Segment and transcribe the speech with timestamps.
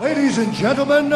[0.00, 1.08] Ladies and gentlemen,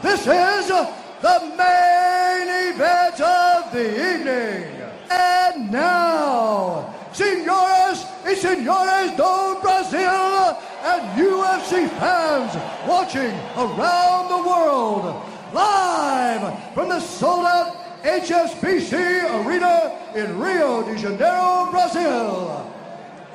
[0.00, 4.64] this is the main event of the evening.
[5.10, 12.56] And now, senores y senores do Brazil and UFC fans
[12.88, 15.22] watching around the world,
[15.52, 22.72] live from the sold out HSBC Arena in Rio de Janeiro, Brazil.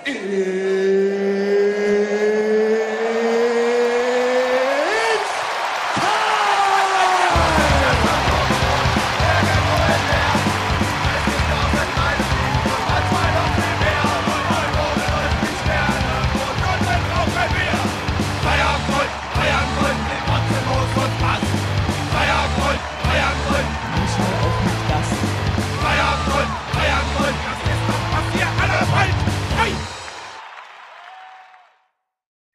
[0.06, 1.89] It's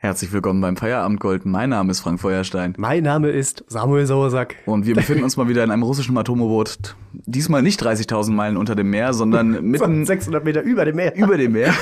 [0.05, 1.47] Herzlich willkommen beim Feierabendgold.
[1.47, 2.75] Mein Name ist Frank Feuerstein.
[2.77, 4.57] Mein Name ist Samuel Sauersack.
[4.67, 6.95] Und wir befinden uns mal wieder in einem russischen Atomboot.
[7.15, 11.17] Diesmal nicht 30.000 Meilen unter dem Meer, sondern mitten 600 Meter über dem Meer.
[11.17, 11.73] über dem Meer.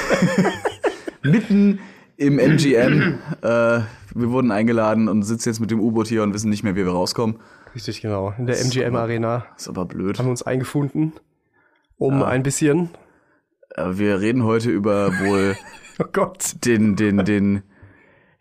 [1.24, 1.80] mitten
[2.16, 3.18] im MGM.
[3.42, 3.80] Äh,
[4.14, 6.84] wir wurden eingeladen und sitzen jetzt mit dem U-Boot hier und wissen nicht mehr, wie
[6.84, 7.40] wir rauskommen.
[7.74, 8.34] Richtig, genau.
[8.38, 10.20] In der MGM Arena Ist aber blöd.
[10.20, 11.12] haben wir uns eingefunden,
[11.98, 12.90] um ein bisschen,
[13.70, 15.56] Äh, Wir reden heute über wohl
[15.98, 17.64] oh Gott, den, den, den,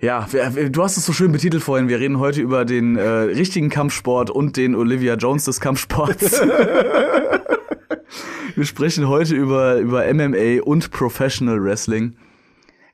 [0.01, 0.27] ja,
[0.69, 1.87] du hast es so schön betitelt vorhin.
[1.87, 6.41] Wir reden heute über den äh, richtigen Kampfsport und den Olivia Jones des Kampfsports.
[8.55, 12.15] wir sprechen heute über, über MMA und Professional Wrestling.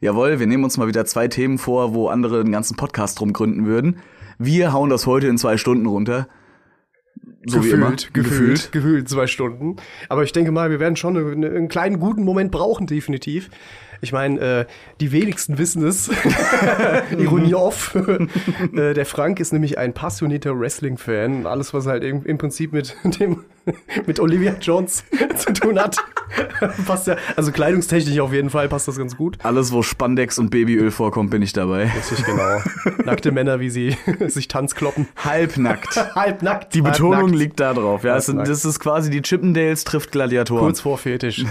[0.02, 3.31] Jawohl, wir nehmen uns mal wieder zwei Themen vor, wo andere einen ganzen Podcast drum
[3.31, 3.99] gründen würden.
[4.38, 6.27] Wir hauen das heute in zwei Stunden runter.
[7.45, 7.92] So wie immer.
[7.92, 9.77] gefühlt, gefühlt, gefühlt zwei Stunden.
[10.09, 13.49] Aber ich denke mal, wir werden schon eine, einen kleinen guten Moment brauchen, definitiv.
[14.01, 14.65] Ich meine, äh,
[14.99, 16.09] die wenigsten wissen es.
[17.17, 17.95] Ironie off.
[18.75, 21.45] äh, der Frank ist nämlich ein passionierter Wrestling-Fan.
[21.45, 23.43] Alles, was halt im, im Prinzip mit dem
[24.05, 25.03] mit Olivia Jones
[25.35, 25.97] zu tun hat,
[26.86, 27.17] passt ja.
[27.36, 29.37] Also kleidungstechnisch auf jeden Fall passt das ganz gut.
[29.43, 31.91] Alles, wo Spandex und Babyöl vorkommt, bin ich dabei.
[31.95, 32.61] Richtig genau.
[33.03, 33.97] Nackte Männer, wie sie
[34.27, 35.09] sich Tanzkloppen.
[35.17, 35.97] Halbnackt.
[36.15, 36.73] Halbnackt.
[36.75, 37.36] Die Betonung Halbnackt.
[37.39, 38.03] liegt da drauf.
[38.05, 40.63] Ja, es sind, das ist quasi die Chippendales trifft Gladiatoren.
[40.63, 41.43] kurz vor Fetisch.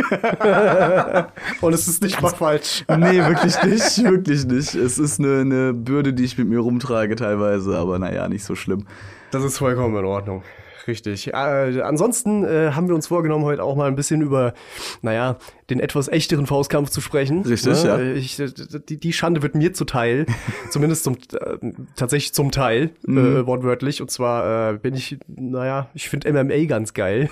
[1.60, 2.84] Und es ist nicht mal falsch.
[2.88, 4.74] Nee, wirklich nicht, wirklich nicht.
[4.74, 8.54] Es ist eine, eine Bürde, die ich mit mir rumtrage teilweise, aber naja, nicht so
[8.54, 8.86] schlimm.
[9.30, 10.42] Das ist vollkommen in Ordnung.
[10.86, 11.28] Richtig.
[11.32, 14.52] Äh, ansonsten äh, haben wir uns vorgenommen, heute auch mal ein bisschen über,
[15.00, 15.36] naja,
[15.70, 17.42] den etwas echteren Faustkampf zu sprechen.
[17.42, 18.00] Richtig, ja.
[18.00, 18.48] Ich, äh,
[18.88, 20.26] die, die Schande wird mir zuteil,
[20.70, 23.18] zumindest zum, äh, tatsächlich zum Teil, Mhm.
[23.18, 24.00] äh, wortwörtlich.
[24.02, 27.28] Und zwar äh, bin ich, naja, ich finde MMA ganz geil.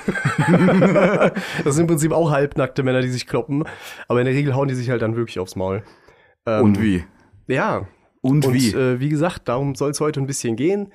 [1.64, 3.64] das sind im Prinzip auch halbnackte Männer, die sich kloppen,
[4.08, 5.82] aber in der Regel hauen die sich halt dann wirklich aufs Maul.
[6.44, 7.04] Und wie?
[7.46, 7.86] Ja.
[8.22, 8.72] Und, Und wie?
[8.74, 10.92] Äh, wie gesagt, darum soll es heute ein bisschen gehen.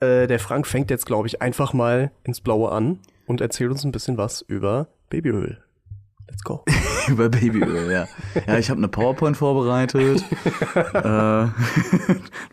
[0.00, 3.84] Äh, der Frank fängt jetzt, glaube ich, einfach mal ins Blaue an und erzählt uns
[3.84, 5.58] ein bisschen was über Babyöl.
[6.28, 6.62] Let's go.
[7.08, 8.06] Über Babyöl, ja.
[8.46, 10.22] Ja, ich habe eine PowerPoint vorbereitet.
[10.92, 11.46] äh,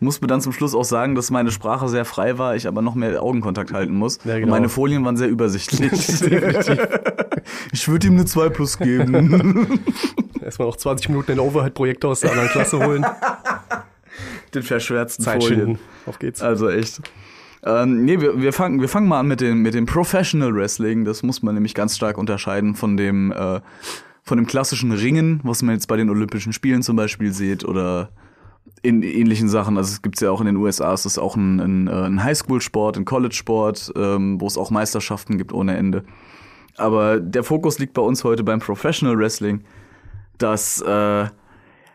[0.00, 2.80] muss mir dann zum Schluss auch sagen, dass meine Sprache sehr frei war, ich aber
[2.80, 4.18] noch mehr Augenkontakt halten muss.
[4.24, 4.50] Ja, genau.
[4.50, 5.92] meine Folien waren sehr übersichtlich.
[7.70, 9.84] ich würde ihm eine 2 plus geben.
[10.40, 13.04] Erstmal noch 20 Minuten den Overhead-Projektor aus der anderen Klasse holen.
[14.54, 15.60] Den verschwärzten Zeit Folien.
[15.60, 15.78] schinden.
[16.06, 16.40] Auf geht's.
[16.40, 17.02] Also echt.
[17.64, 21.04] Ähm, nee, wir, wir, fangen, wir fangen mal an mit dem, mit dem Professional Wrestling.
[21.04, 23.60] Das muss man nämlich ganz stark unterscheiden von dem, äh,
[24.22, 28.10] von dem klassischen Ringen, was man jetzt bei den Olympischen Spielen zum Beispiel sieht oder
[28.82, 29.76] in ähnlichen Sachen.
[29.76, 32.22] Also es gibt's ja auch in den USA, es ist auch ein, ein, äh, ein
[32.22, 36.04] Highschool-Sport, ein College-Sport, ähm, wo es auch Meisterschaften gibt ohne Ende.
[36.76, 39.64] Aber der Fokus liegt bei uns heute beim Professional Wrestling,
[40.38, 41.24] das, äh,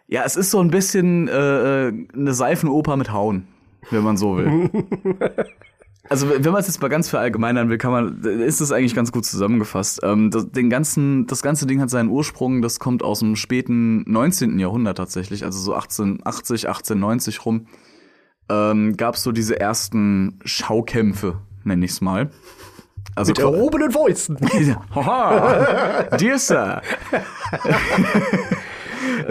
[0.08, 3.48] ja, es ist so ein bisschen äh, äh, eine Seifenoper mit Hauen,
[3.90, 4.70] wenn man so will.
[6.10, 9.14] Also wenn man es jetzt mal ganz verallgemeinern will, kann man, ist das eigentlich ganz
[9.14, 10.02] gut zusammengefasst.
[10.04, 14.04] Ähm, das, den ganzen, das ganze Ding hat seinen Ursprung, das kommt aus dem späten
[14.12, 14.60] 19.
[14.60, 17.68] Jahrhundert tatsächlich, also so 1880, 1890 rum,
[18.50, 22.30] ähm, gab es so diese ersten Schaukämpfe, nenne ich's mal.
[23.16, 24.38] Also Mit erhobenen Fäusten.
[24.96, 26.82] Haha, dear Sir.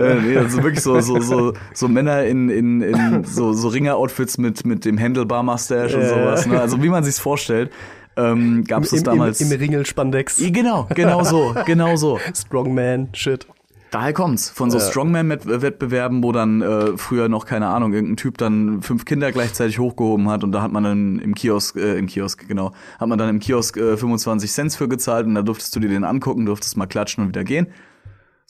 [0.00, 4.38] äh, nee, also wirklich so, so, so, so Männer in, in, in so, so Ringer-Outfits
[4.38, 6.08] mit, mit dem Handlebar-Mustache und Ja.
[6.08, 6.46] sowas.
[6.46, 6.60] Ne?
[6.60, 7.70] Also wie man sich's vorstellt,
[8.16, 9.40] ähm, gab es damals.
[9.40, 10.40] Im, im Ringel-Spandex.
[10.40, 12.18] Ja, genau, genau so, genau so.
[12.34, 13.46] Strongman-Shit.
[13.90, 14.50] Daher kommt's.
[14.50, 19.32] Von so Strongman-Wettbewerben, wo dann äh, früher noch, keine Ahnung, irgendein Typ dann fünf Kinder
[19.32, 23.08] gleichzeitig hochgehoben hat und da hat man dann im Kiosk, äh, im Kiosk, genau, hat
[23.08, 26.04] man dann im Kiosk äh, 25 Cent für gezahlt und da durftest du dir den
[26.04, 27.66] angucken, durftest mal klatschen und wieder gehen.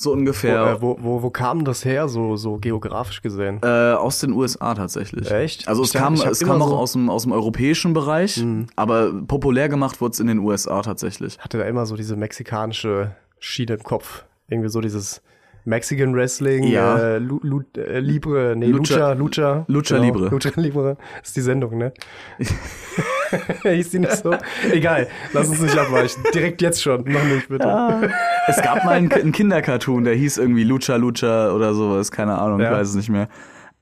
[0.02, 0.66] So Wo, ungefähr.
[0.66, 3.60] äh, wo, wo, wo kam das her, so, so geografisch gesehen?
[3.62, 5.30] Äh, aus den USA tatsächlich.
[5.30, 5.68] Echt?
[5.68, 6.80] Also es Ich kam, es kam auch so- Mhm.
[6.80, 8.42] aus dem, aus dem europäischen Bereich,
[8.76, 11.38] aber populär gemacht wurde es in den USA tatsächlich.
[11.40, 14.24] hatte da immer so diese mexikanische Schiene im Kopf.
[14.48, 15.20] Irgendwie so dieses
[15.64, 16.98] Mexican Wrestling, Ja.
[16.98, 19.64] äh, Lu, Lu, äh, Libre, nee, Lucha- Lucha, Lucha.
[19.68, 20.28] Lucha genau, Libre.
[20.30, 21.92] Lucha Libre ist die Sendung, ne?
[23.62, 24.34] Hieß die nicht so?
[24.72, 26.22] Egal, lass uns nicht abweichen.
[26.34, 28.10] Direkt jetzt schon, noch nicht, bitte.
[28.48, 32.60] Es gab mal einen, einen Kindercartoon, der hieß irgendwie Lucha Lucha oder sowas, keine Ahnung,
[32.60, 32.72] Ja.
[32.72, 33.28] ich weiß es nicht mehr.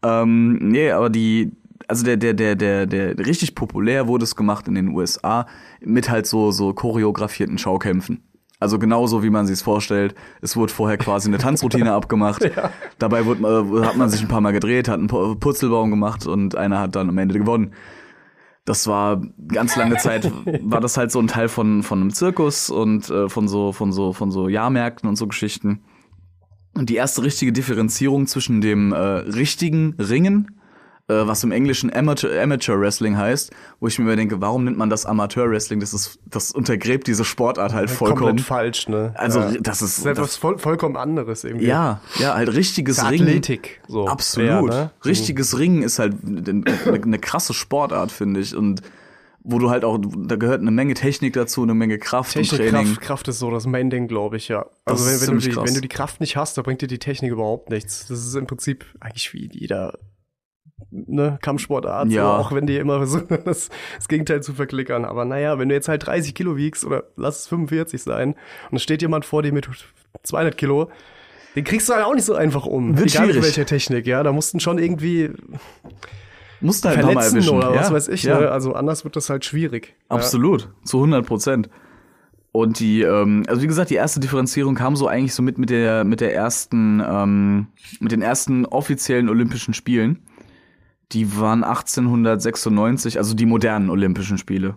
[0.03, 1.53] Ähm, nee, aber die,
[1.89, 5.47] also der, der, der, der, der, richtig populär wurde es gemacht in den USA
[5.81, 8.23] mit halt so, so choreografierten Schaukämpfen.
[8.61, 10.15] Also genauso, wie man sich vorstellt.
[10.41, 12.49] Es wurde vorher quasi eine Tanzroutine abgemacht.
[12.99, 16.27] Dabei wurde, äh, hat man sich ein paar Mal gedreht, hat einen Pu- Purzelbaum gemacht
[16.27, 17.73] und einer hat dann am Ende gewonnen.
[18.65, 20.31] Das war ganz lange Zeit,
[20.63, 23.93] war das halt so ein Teil von, von einem Zirkus und äh, von so, von
[23.93, 25.81] so, von so Jahrmärkten und so Geschichten.
[26.75, 30.58] Und die erste richtige Differenzierung zwischen dem äh, richtigen Ringen, äh,
[31.15, 33.51] was im Englischen Amateur, Amateur Wrestling heißt,
[33.81, 35.81] wo ich mir immer denke, warum nennt man das Amateur Wrestling?
[35.81, 38.37] Das ist, das untergräbt diese Sportart halt vollkommen.
[38.37, 39.15] Komplett falsch, ne?
[39.17, 39.53] Also ja.
[39.61, 41.67] das ist, Das ist etwas voll, vollkommen anderes irgendwie.
[41.67, 43.27] ja, ja, halt richtiges ist Ringen.
[43.27, 44.07] Athletik, so.
[44.07, 44.73] Absolut.
[44.73, 44.91] Ja, ne?
[45.05, 46.65] Richtiges Ringen ist halt eine,
[47.03, 48.55] eine krasse Sportart, finde ich.
[48.55, 48.83] Und
[49.51, 52.69] wo du halt auch, da gehört eine Menge Technik dazu, eine Menge Kraft Technik, und
[52.69, 52.87] Training.
[52.87, 54.67] Kraft, Kraft ist so das Main-Ding, glaube ich, ja.
[54.85, 56.99] Also wenn, wenn, du die, wenn du die Kraft nicht hast, da bringt dir die
[56.99, 58.07] Technik überhaupt nichts.
[58.09, 59.99] Das ist im Prinzip eigentlich wie jeder
[60.91, 62.23] ne, Kampfsportart, Ja.
[62.23, 65.05] so, auch wenn die immer versuchen, das, das Gegenteil zu verklickern.
[65.05, 68.35] Aber naja, wenn du jetzt halt 30 Kilo wiegst oder lass es 45 sein
[68.71, 69.69] und es steht jemand vor dir mit
[70.23, 70.91] 200 Kilo,
[71.57, 72.97] den kriegst du halt auch nicht so einfach um.
[72.99, 73.47] Wird Egal mit schwierig.
[73.47, 74.23] welcher Technik, ja.
[74.23, 75.31] Da mussten schon irgendwie
[76.61, 78.23] Musst du halt nochmal verletzen oder was ja, weiß ich.
[78.25, 78.41] Ja.
[78.41, 78.51] Ne?
[78.51, 79.95] Also anders wird das halt schwierig.
[80.09, 81.71] Absolut, zu 100 Prozent.
[82.51, 85.71] Und die, ähm, also wie gesagt, die erste Differenzierung kam so eigentlich so mit mit
[85.71, 87.69] der mit der ersten, ähm,
[88.01, 90.21] mit den ersten offiziellen Olympischen Spielen.
[91.13, 94.77] Die waren 1896, also die modernen Olympischen Spiele.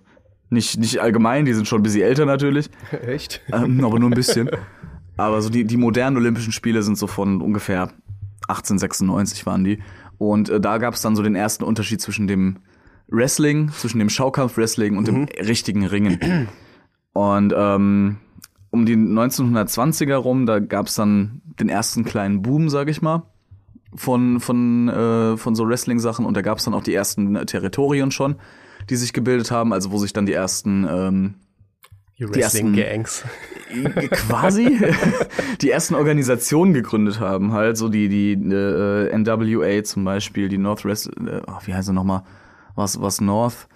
[0.49, 2.69] Nicht nicht allgemein, die sind schon ein bisschen älter natürlich.
[3.05, 3.41] Echt?
[3.51, 4.49] ähm, aber nur ein bisschen.
[5.17, 7.91] Aber so die die modernen Olympischen Spiele sind so von ungefähr
[8.47, 9.79] 1896 waren die.
[10.17, 12.57] Und äh, da gab es dann so den ersten Unterschied zwischen dem
[13.07, 16.47] Wrestling, zwischen dem Schaukampf-Wrestling und dem richtigen Ringen.
[17.13, 18.17] Und ähm,
[18.69, 23.23] um die 1920er rum, da gab es dann den ersten kleinen Boom, sag ich mal,
[23.95, 26.25] von, von, äh, von so Wrestling-Sachen.
[26.25, 28.35] Und da gab es dann auch die ersten äh, Territorien schon,
[28.89, 31.33] die sich gebildet haben, also wo sich dann die ersten ähm,
[32.17, 32.35] Die ersten-
[32.75, 33.23] Wrestling-Gangs.
[34.11, 34.79] quasi
[35.61, 40.83] die ersten Organisationen gegründet haben, halt so die die äh, NWA zum Beispiel, die North
[40.85, 42.23] Wrest, äh, oh, wie heißt sie nochmal,
[42.75, 43.67] was was North,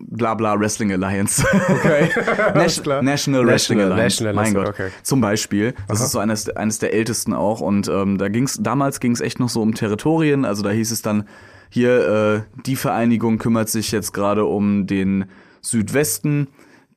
[0.00, 2.10] bla bla Wrestling Alliance, Okay.
[2.54, 3.02] Nas klar.
[3.02, 4.88] National Wrestling National- Alliance, National mein Gott, okay.
[5.02, 9.00] zum Beispiel, das ist so eines eines der ältesten auch und ähm, da ging's damals
[9.00, 11.28] ging's echt noch so um Territorien, also da hieß es dann
[11.70, 15.24] hier äh, die Vereinigung kümmert sich jetzt gerade um den
[15.62, 16.48] Südwesten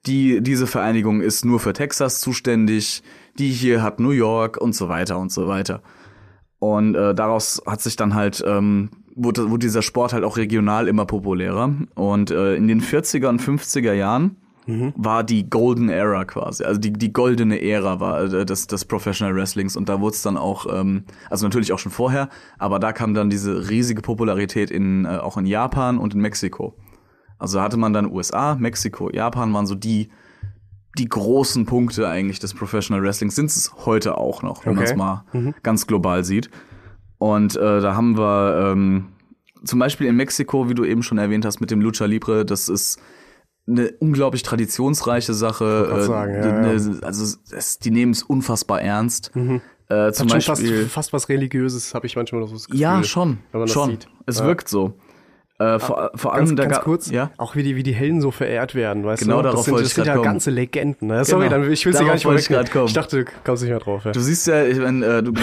[0.05, 3.03] die, diese Vereinigung ist nur für Texas zuständig,
[3.37, 5.81] die hier hat New York und so weiter und so weiter.
[6.59, 8.91] Und äh, daraus hat sich dann halt, ähm,
[9.23, 11.73] wurde, wurde dieser Sport halt auch regional immer populärer.
[11.95, 14.37] Und äh, in den 40er und 50er Jahren
[14.95, 16.63] war die Golden Era quasi.
[16.63, 19.75] Also die, die goldene Ära war äh, des, des Professional Wrestlings.
[19.75, 22.29] Und da wurde es dann auch, ähm, also natürlich auch schon vorher,
[22.59, 26.75] aber da kam dann diese riesige Popularität in, äh, auch in Japan und in Mexiko.
[27.39, 30.09] Also hatte man dann USA, Mexiko, Japan waren so die,
[30.99, 33.33] die großen Punkte eigentlich des Professional Wrestlings.
[33.35, 34.99] Sind es heute auch noch, wenn man es Okay.
[34.99, 35.25] mal
[35.63, 36.51] ganz global sieht.
[37.17, 39.07] Und äh, da haben wir ähm,
[39.63, 42.69] zum Beispiel in Mexiko, wie du eben schon erwähnt hast, mit dem Lucha Libre, das
[42.69, 42.99] ist
[43.67, 45.89] eine unglaublich traditionsreiche Sache.
[45.95, 46.99] Äh, sagen, ja, eine, ja.
[47.01, 49.31] Also es, die nehmen es unfassbar ernst.
[49.35, 49.51] Äh, zum
[49.97, 50.85] Hat schon fast, Beispiel.
[50.85, 52.79] fast was Religiöses, habe ich manchmal noch so das Gefühl.
[52.81, 53.39] ja, schon.
[53.51, 53.89] wenn man das schon.
[53.91, 54.07] sieht.
[54.25, 54.45] Es Ja.
[54.45, 54.93] wirkt so.
[55.61, 57.31] Äh, vor, vor allem Ganz, da ganz ga- kurz, ja.
[57.35, 59.43] auch wie die, wie die Helden so verehrt werden, weißt Genau du?
[59.43, 60.23] darauf das sind, wollte das ich sind ja kommen.
[60.23, 61.07] ganze Legenden.
[61.09, 61.25] Ne?
[61.25, 61.61] Sorry, Genau.
[61.63, 62.39] dann, ich will sie gar Darauf nicht wollte
[62.79, 62.87] ich.
[62.87, 64.05] Ich dachte, du kommst nicht mehr drauf.
[64.05, 64.11] Ja.
[64.13, 65.33] Du siehst ja, ich mein, äh, du,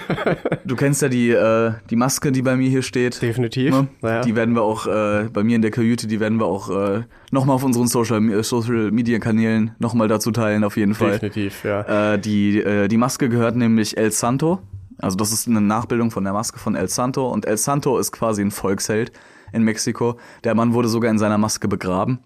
[0.64, 3.22] du kennst ja die, äh, die Maske, die bei mir hier steht.
[3.22, 3.72] Definitiv.
[3.72, 3.88] Ne?
[4.02, 4.20] Naja.
[4.20, 7.02] Die werden wir auch äh, bei mir in der Kajüte, die werden wir auch äh,
[7.30, 11.12] nochmal auf unseren Social, äh, Social Media Kanälen nochmal dazu teilen, auf jeden Fall.
[11.12, 12.12] Definitiv, ja.
[12.14, 14.60] Äh, die, äh, die Maske gehört nämlich El Santo.
[14.98, 17.28] Also das ist eine Nachbildung von der Maske von El Santo.
[17.28, 19.10] Und El Santo ist quasi ein Volksheld
[19.54, 20.18] in Mexiko.
[20.44, 22.18] Der Mann wurde sogar in seiner Maske begraben.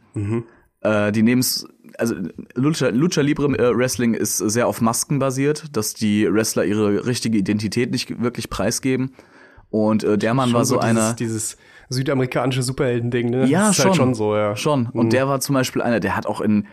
[0.80, 1.66] Äh, die neben's,
[1.98, 2.14] also
[2.54, 7.38] Lucha, Lucha Libre äh, Wrestling ist sehr auf Masken basiert, dass die Wrestler ihre richtige
[7.38, 9.12] Identität nicht wirklich preisgeben.
[9.70, 11.14] Und äh, der Mann Schon war so, dieses, einer.
[11.14, 11.56] Dieses
[11.90, 13.46] südamerikanische Superhelden-Ding, ne?
[13.46, 13.86] Ja, das ist schon.
[13.86, 14.56] Halt schon so, ja.
[14.56, 14.86] Schon.
[14.86, 16.66] Und der war zum Beispiel einer, der hat auch in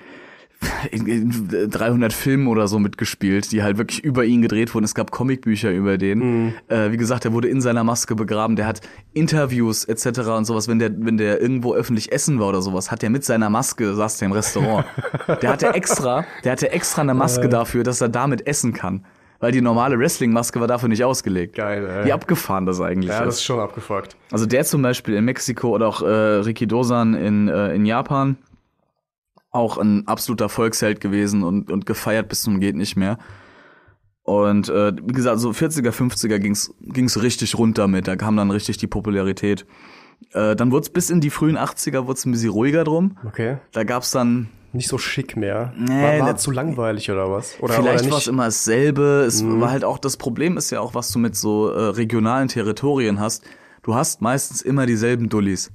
[0.91, 4.85] in, in 300 Filmen oder so mitgespielt, die halt wirklich über ihn gedreht wurden.
[4.85, 6.53] Es gab Comicbücher über den.
[6.67, 8.55] Äh, wie gesagt, er wurde in seiner Maske begraben.
[8.55, 8.81] Der hat
[9.13, 10.19] Interviews etc.
[10.29, 10.67] und sowas.
[10.67, 13.93] Wenn der, wenn der irgendwo öffentlich essen war oder sowas, hat er mit seiner Maske
[13.93, 14.85] saß der im Restaurant.
[15.41, 19.05] der hatte extra, der hatte extra eine Maske dafür, dass er damit essen kann.
[19.39, 21.55] Weil die normale Wrestling-Maske war dafür nicht ausgelegt.
[21.55, 22.05] Geil, ey.
[22.05, 23.39] Wie abgefahren das eigentlich Ja, das ist.
[23.41, 24.15] ist schon abgefuckt.
[24.31, 28.37] Also der zum Beispiel in Mexiko oder auch äh, Riki Dosan in, äh, in Japan.
[29.55, 33.17] Auch ein absoluter Volksheld gewesen und, und gefeiert bis zum geht nicht mehr.
[34.23, 38.07] Und äh, wie gesagt, so 40er, 50er ging's ging's richtig rund damit.
[38.07, 39.65] Da kam dann richtig die Popularität.
[40.33, 43.17] Äh, dann wurde es bis in die frühen 80er wurd's ein bisschen ruhiger drum.
[43.27, 43.57] Okay.
[43.71, 45.73] Da gab's dann Nicht so schick mehr.
[45.77, 47.55] Nee, war war zu langweilig oder was?
[47.61, 48.27] Oder, Vielleicht war es?
[48.27, 48.33] Mhm.
[48.33, 49.23] immer dasselbe.
[49.25, 52.49] Es war halt auch das Problem ist ja auch, was du mit so äh, regionalen
[52.49, 53.45] Territorien hast.
[53.83, 55.71] Du hast meistens immer dieselben Dullis.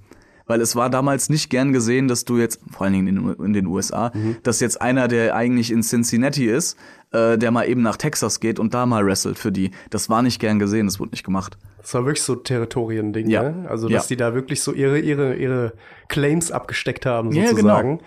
[0.50, 3.52] Weil es war damals nicht gern gesehen, dass du jetzt, vor allen Dingen in, in
[3.52, 4.38] den USA, Mhm.
[4.42, 6.76] dass jetzt einer, der eigentlich in Cincinnati ist,
[7.12, 9.70] äh, der mal eben nach Texas geht und da mal wrestelt für die.
[9.90, 11.56] Das war nicht gern gesehen, das wurde nicht gemacht.
[11.80, 13.44] Das war wirklich so Territorien-Ding, Ja.
[13.44, 13.66] ne?
[13.68, 14.08] Also, dass Ja.
[14.08, 15.72] die da wirklich so ihre, ihre, ihre
[16.08, 18.00] Claims abgesteckt haben, Ja, sozusagen.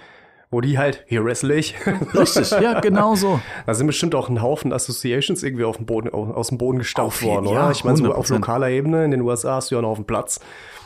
[0.51, 1.75] Wo die halt, hier wrestle ich.
[2.13, 3.39] Richtig, ja, genau so.
[3.65, 7.23] Da sind bestimmt auch ein Haufen Associations irgendwie auf dem Boden, aus dem Boden gestampft
[7.23, 7.71] worden, ja, oder?
[7.71, 8.33] Ich meine, so auf 100%.
[8.35, 10.39] lokaler Ebene in den USA hast du ja noch auf dem Platz.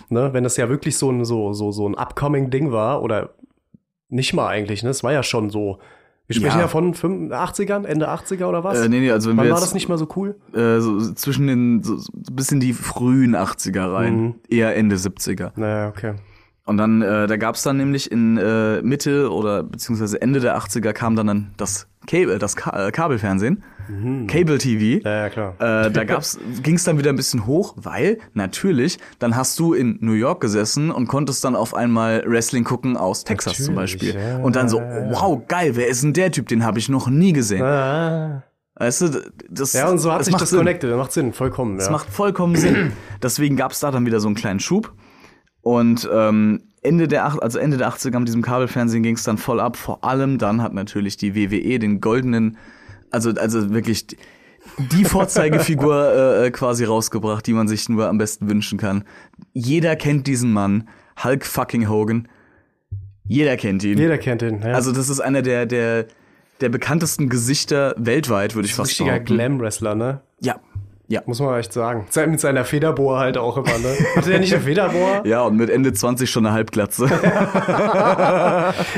[0.10, 0.30] Ne?
[0.34, 3.32] Wenn das ja wirklich so ein, so, so, so ein upcoming-Ding war, oder
[4.10, 4.90] nicht mal eigentlich, ne?
[4.90, 5.80] Es war ja schon so.
[6.28, 6.68] Wir sprechen ja, Ja.
[6.68, 8.80] von 85ern, Ende 80er oder was?
[8.82, 10.36] Äh, nee, nee, also wenn Wann wir war jetzt- das nicht mal so cool?
[10.54, 14.22] Äh, so, so zwischen den, so, so bis in die frühen 80er rein.
[14.22, 14.36] Mhm.
[14.50, 15.52] Eher Ende 70er.
[15.56, 16.16] Naja, okay.
[16.66, 20.92] Und dann, äh, da gab's dann nämlich in äh, Mitte oder beziehungsweise Ende der 80er
[20.92, 23.64] kam dann, dann das Cable, das Ka äh, Kabelfernsehen,
[24.28, 24.98] Cable TV.
[25.00, 25.02] Mhm.
[25.06, 25.54] Ja, ja, klar.
[25.60, 29.98] Äh, da gab's, ging's dann wieder ein bisschen hoch, weil natürlich, dann hast du in
[30.02, 34.22] New York gesessen und konntest dann auf einmal Wrestling gucken aus Texas zum Natürlich, Beispiel.
[34.22, 36.48] ja, und dann so, wow, geil, wer ist denn der Typ?
[36.48, 37.64] Den habe ich noch nie gesehen.
[37.64, 38.44] Ah.
[38.76, 40.60] Weißt du, das Ja, und so hat das sich macht das Sinn.
[40.60, 40.92] connected.
[40.92, 41.78] Das macht Sinn, vollkommen.
[41.78, 41.92] Das ja.
[41.92, 42.92] macht vollkommen Sinn.
[43.24, 44.94] Deswegen gab's da dann wieder so einen kleinen Schub.
[45.62, 49.78] Und ähm, Ende der, also Ende der 80er mit diesem Kabelfernsehen ging's dann voll ab.
[49.78, 52.58] Vor allem dann hat natürlich die WWE den goldenen,
[53.12, 58.50] also, also wirklich die- Vorzeigefigur äh, äh, quasi rausgebracht, die man sich nur am besten
[58.50, 59.04] wünschen kann.
[59.54, 60.88] Jeder kennt diesen Mann,
[61.24, 62.28] Hulk fucking Hogan.
[63.28, 63.98] Jeder kennt ihn.
[63.98, 64.62] Jeder kennt den.
[64.62, 64.74] Ja.
[64.74, 66.06] Also das ist einer der, der,
[66.62, 69.34] der bekanntesten Gesichter weltweit, würde ich fast richtiger behaupten.
[69.36, 70.22] Glam-Wrestler, ne?
[70.40, 70.60] Ja,
[71.10, 71.22] ja.
[71.26, 72.06] Muss man echt sagen.
[72.10, 73.96] Se- Mit seiner Federbohr halt auch immer, ne?
[74.16, 75.22] Hatte der nicht eine Federbohr?
[75.26, 77.08] Ja, und mit Ende 20 schon eine Halbglatze.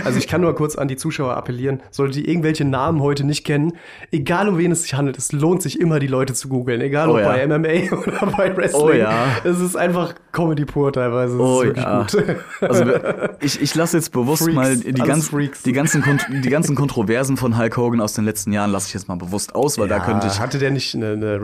[0.04, 3.44] Also ich kann nur kurz an die Zuschauer appellieren, solltet ihr irgendwelche Namen heute nicht
[3.46, 3.74] kennen,
[4.12, 7.10] egal um wen es sich handelt, es lohnt sich immer, die Leute zu googeln, egal
[7.10, 7.28] Oh ob ja.
[7.30, 8.82] bei MMA oder bei Wrestling.
[8.82, 9.26] Oh ja.
[9.44, 11.36] Es ist einfach Comedy pur teilweise.
[11.36, 12.02] Es Oh ja.
[12.04, 12.26] gut.
[12.62, 12.86] Also
[13.42, 15.30] ich, ich lasse jetzt bewusst Freaks, mal die, ganz,
[15.66, 16.04] die, ganzen,
[16.44, 19.54] die ganzen Kontroversen von Hulk Hogan aus den letzten Jahren lasse ich jetzt mal bewusst
[19.56, 20.40] aus, weil da könnte ich.
[20.40, 21.42] Hatte der nicht eine, eine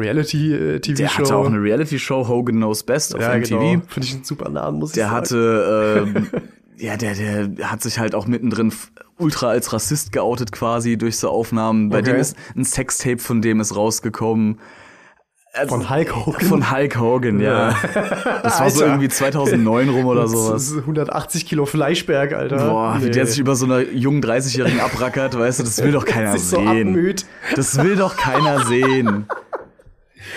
[0.58, 1.18] Der Reality-TV-Show?
[1.24, 3.50] hatte auch eine Reality-Show, Hogan Knows Best auf ja, MTV.
[3.50, 3.82] genau.
[3.88, 5.16] Finde ich einen super Namen, muss ich Der sagen.
[5.16, 6.28] hatte, ähm,
[6.78, 7.14] ja, der,
[7.48, 8.74] der hat sich halt auch mittendrin
[9.18, 11.90] ultra als Rassist geoutet quasi durch so Aufnahmen.
[11.90, 12.12] Bei Okay.
[12.12, 14.60] dem ist ein Sextape von dem ist rausgekommen.
[15.58, 16.42] Also- Von Hulk Hogan?
[16.42, 17.74] Von Hulk Hogan, ja.
[18.44, 20.70] Das war so irgendwie 2009 rum oder Das sowas.
[20.70, 22.58] ist 180 Kilo Fleischberg, Alter.
[22.70, 23.12] Boah, wie Nee.
[23.12, 26.58] der sich über so einer jungen 30-Jährigen abrackert, weißt du, das will doch keiner so
[26.58, 26.90] sehen.
[26.90, 27.26] abmüht.
[27.56, 29.28] das will doch keiner sehen.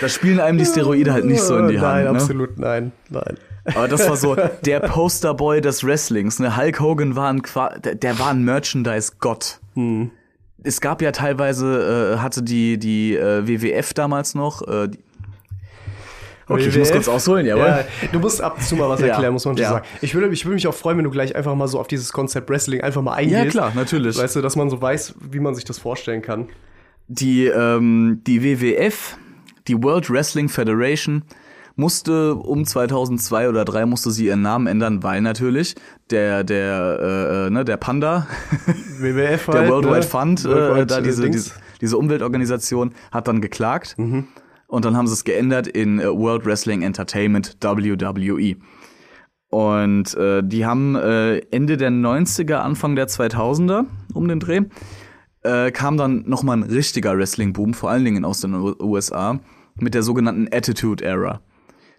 [0.01, 2.03] Da spielen einem die Steroide halt nicht so in die Nein, Hand.
[2.05, 2.11] Ne?
[2.11, 2.93] absolut nein.
[3.11, 3.37] Nein.
[3.75, 6.39] Aber das war so der Posterboy des Wrestlings.
[6.39, 6.57] Ne?
[6.57, 9.61] Hulk Hogan war ein, Qua- der, war ein Merchandise-Gott.
[9.75, 10.11] Hm.
[10.63, 14.89] Es gab ja teilweise, äh, hatte die, die äh, WWF damals noch, äh,
[16.51, 16.93] Okay, ich muss WWF.
[16.93, 17.67] kurz ausholen, jawohl.
[17.67, 19.69] Ja, du musst ab und zu mal was Ja, erklären, muss man schon ja.
[19.71, 19.85] sagen.
[20.01, 22.11] Ich würde, ich würde mich auch freuen, wenn du gleich einfach mal so auf dieses
[22.11, 23.45] Konzept Wrestling einfach mal eingehst.
[23.45, 24.17] Ja, klar, natürlich.
[24.17, 26.49] Weißt du, dass man so weiß, wie man sich das vorstellen kann.
[27.09, 29.19] die, ähm, die WWF,
[29.69, 31.23] die World Wrestling Federation,
[31.77, 35.77] musste um 2002 oder 3 musste sie ihren Namen ändern, weil natürlich
[36.11, 38.27] der der äh, äh, ne, der Panda,
[38.99, 40.03] WWF der halt, Worldwide ne?
[40.03, 45.07] Fund, äh, Worldwide, da äh, diese, diese diese Umweltorganisation hat dann geklagt und dann haben
[45.07, 48.57] sie es geändert in äh, World Wrestling Entertainment WWE.
[49.51, 54.63] Und äh, die haben äh, Ende der 90er, Anfang der 2000er um den Dreh
[55.43, 59.41] äh, kam dann noch mal ein richtiger Wrestling-Boom, vor allen Dingen aus den USA,
[59.81, 61.41] mit der sogenannten Attitude Era.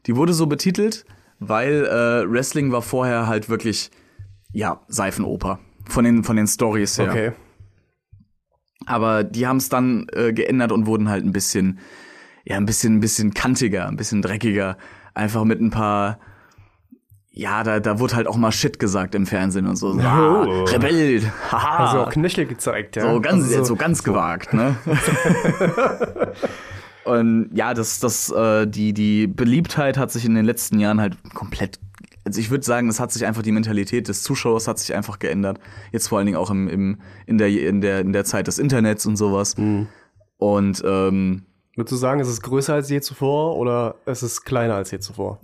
[0.05, 1.05] Die wurde so betitelt,
[1.39, 3.91] weil äh, Wrestling war vorher halt wirklich,
[4.51, 5.59] ja, Seifenoper.
[5.87, 7.09] Von den, von den Stories her.
[7.09, 7.31] Okay.
[8.85, 11.79] Aber die haben es dann äh, geändert und wurden halt ein bisschen,
[12.45, 14.77] ja, ein bisschen, ein bisschen kantiger, ein bisschen dreckiger.
[15.13, 16.19] Einfach mit ein paar,
[17.31, 19.93] ja, da, da wurde halt auch mal Shit gesagt im Fernsehen und so.
[19.93, 20.63] so ah, Oh.
[20.65, 21.21] Rebell,
[21.51, 21.85] haha.
[21.85, 23.11] Also auch Knöchel gezeigt, ja.
[23.11, 24.75] So ganz, also so, ganz gewagt, ne?
[27.05, 31.17] Und ja, das, das, äh, die, die Beliebtheit hat sich in den letzten Jahren halt
[31.33, 31.79] komplett.
[32.25, 35.19] Also ich würde sagen, es hat sich einfach die Mentalität des Zuschauers hat sich einfach
[35.19, 35.59] geändert.
[35.91, 38.59] Jetzt vor allen Dingen auch im, im, in, der, in, der, in der Zeit des
[38.59, 39.57] Internets und sowas.
[39.57, 39.87] Mhm.
[40.37, 41.43] Und ähm,
[41.75, 44.99] Würdest du sagen, ist es größer als je zuvor oder ist es kleiner als je
[44.99, 45.39] zuvor?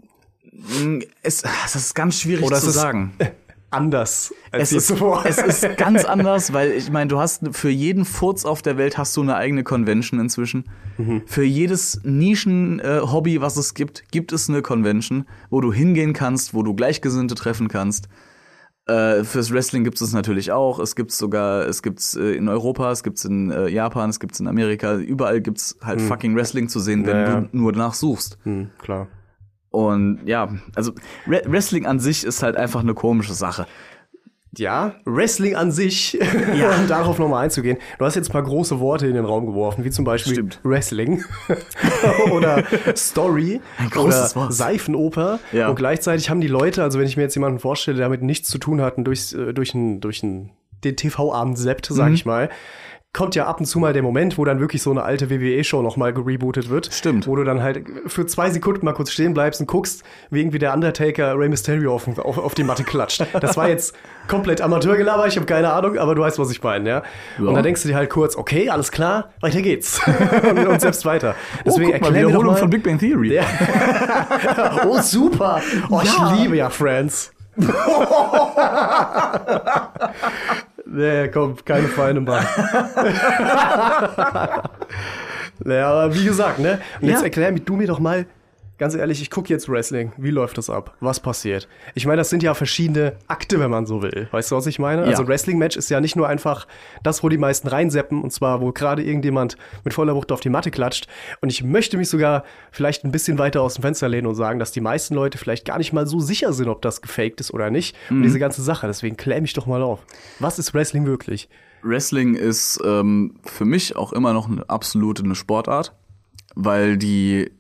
[1.21, 3.13] es, es ist ganz schwierig Oder zu es ist sagen.
[3.75, 5.23] Anders als Es ist, zuvor.
[5.25, 8.97] es ist ganz anders, weil ich meine, du hast für jeden Furz auf der Welt
[8.97, 10.69] hast du eine eigene Convention inzwischen.
[10.97, 11.23] Mhm.
[11.25, 16.63] Für jedes Nischen-Hobby, was es gibt, gibt es eine Convention, wo du hingehen kannst, wo
[16.63, 18.07] du Gleichgesinnte treffen kannst.
[18.87, 20.77] Äh, fürs Wrestling gibt es natürlich auch.
[20.79, 24.39] Es gibt sogar, es gibt's äh, in Europa, es gibt's in äh, Japan, es gibt's
[24.39, 24.95] in Amerika.
[24.95, 27.23] Überall gibt's halt fucking Wrestling zu sehen, wenn Mhm.
[27.25, 27.41] Ja, ja.
[27.41, 28.37] du nur danach suchst.
[28.43, 29.07] hm, klar.
[29.75, 30.93] Und ja, also
[31.27, 33.67] Re Wrestling an sich ist halt einfach eine komische Sache.
[34.57, 37.77] Ja, Wrestling an sich, um darauf nochmal einzugehen.
[37.99, 40.61] Du hast jetzt ein paar große Worte in den Raum geworfen, wie zum Beispiel Stimmt.
[40.63, 41.25] Wrestling
[42.31, 42.63] oder
[42.95, 44.53] Story Ein oder großes Wort.
[44.53, 45.39] Seifenoper.
[45.51, 45.67] Ja.
[45.67, 48.47] Und gleichzeitig haben die Leute, also wenn ich mir jetzt jemanden vorstelle, der damit nichts
[48.47, 50.51] zu tun hat und durchs, äh, durch, ein, durch ein,
[50.85, 52.15] den TV-Abend seppt, sag Mhm.
[52.15, 52.49] ich mal,
[53.15, 55.81] kommt ja ab und zu mal der Moment, wo dann wirklich so eine alte WWE-Show
[55.81, 56.93] nochmal gerebootet wird.
[56.93, 57.27] Stimmt.
[57.27, 60.59] Wo du dann halt für zwei Sekunden mal kurz stehen bleibst und guckst, wie irgendwie
[60.59, 63.25] der Undertaker Rey Mysterio auf, auf, auf die Matte klatscht.
[63.39, 63.95] Das war jetzt
[64.27, 67.03] komplett Amateurgelaber, ich habe keine Ahnung, aber du weißt, was ich meine, ja?
[67.39, 67.45] Ja.
[67.45, 70.01] Und dann denkst du dir halt kurz, okay, alles klar, weiter geht's.
[70.49, 71.35] und, und selbst weiter.
[71.65, 73.33] Deswegen oh, guck mal, Wiederholung mal, von Big Bang Theory.
[73.33, 73.45] Ja.
[74.85, 75.61] Oh, super.
[75.89, 76.33] Oh, Ja.
[76.33, 77.31] ich liebe ja Friends.
[80.85, 82.45] Nee, komm, keine Feinde machen.
[85.63, 86.79] naja, aber wie gesagt, ne?
[87.01, 87.25] Und jetzt Ja.
[87.25, 88.25] erklär mir, du mir doch mal,
[88.77, 90.11] ganz ehrlich, ich gucke jetzt Wrestling.
[90.17, 90.95] Wie läuft das ab?
[90.99, 91.67] Was passiert?
[91.93, 94.27] Ich meine, das sind ja verschiedene Akte, wenn man so will.
[94.31, 95.03] Weißt du, was ich meine?
[95.03, 95.07] Ja.
[95.07, 96.67] Also Wrestling-Match ist ja nicht nur einfach
[97.03, 100.49] das, wo die meisten reinseppen, und zwar, wo gerade irgendjemand mit voller Wucht auf die
[100.49, 101.07] Matte klatscht.
[101.41, 104.59] Und ich möchte mich sogar vielleicht ein bisschen weiter aus dem Fenster lehnen und sagen,
[104.59, 107.53] dass die meisten Leute vielleicht gar nicht mal so sicher sind, ob das gefaked ist
[107.53, 107.95] oder nicht.
[108.09, 108.87] Und diese ganze Sache.
[108.87, 110.05] Deswegen klär mich doch mal auf.
[110.39, 111.49] Was ist Wrestling wirklich?
[111.85, 115.93] Wrestling ist ähm, für mich auch immer noch eine absolute eine Sportart,
[116.55, 117.51] weil die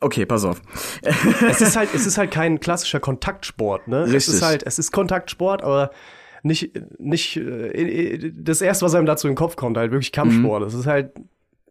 [0.00, 0.62] Okay, pass auf.
[1.02, 4.02] es ist halt, es ist halt kein klassischer Kontaktsport, ne?
[4.02, 4.34] Es Richtig.
[4.34, 5.90] ist halt, es ist Kontaktsport, aber
[6.42, 10.62] nicht, nicht äh, das erste, was einem dazu in den Kopf kommt, halt wirklich Kampfsport.
[10.62, 11.10] Das ist halt,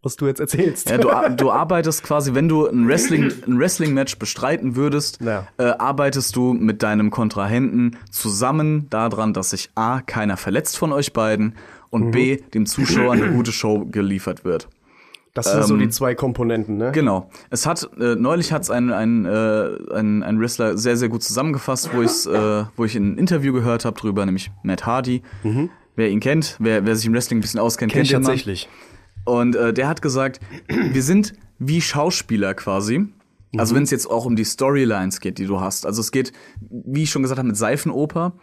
[0.03, 0.89] was du jetzt erzählst.
[0.89, 5.47] Ja, du, du arbeitest quasi, wenn du ein Wrestling, ein Wrestling-Match bestreiten würdest, Ja.
[5.57, 11.13] äh, arbeitest du mit deinem Kontrahenten zusammen daran, dass sich A, keiner verletzt von euch
[11.13, 11.55] beiden
[11.89, 14.67] und B, dem Zuschauer eine gute Show geliefert wird.
[15.37, 16.91] Das sind so die zwei Komponenten, ne?
[16.91, 17.29] Genau.
[17.49, 21.23] Es hat äh, neulich hat es ein, ein, äh, ein, ein Wrestler sehr sehr gut
[21.23, 25.21] zusammengefasst, wo ich äh, wo ich ein Interview gehört habe drüber, nämlich Matt Hardy.
[25.95, 28.23] Wer ihn kennt, wer, wer sich im Wrestling ein bisschen auskennt, kennt den Mann.
[28.23, 28.69] tatsächlich.
[29.25, 33.07] Und äh, der hat gesagt, wir sind wie Schauspieler quasi.
[33.57, 35.85] Also wenn es jetzt auch um die Storylines geht, die du hast.
[35.85, 36.33] Also es geht,
[36.69, 38.33] wie ich schon gesagt habe, mit Seifenoper.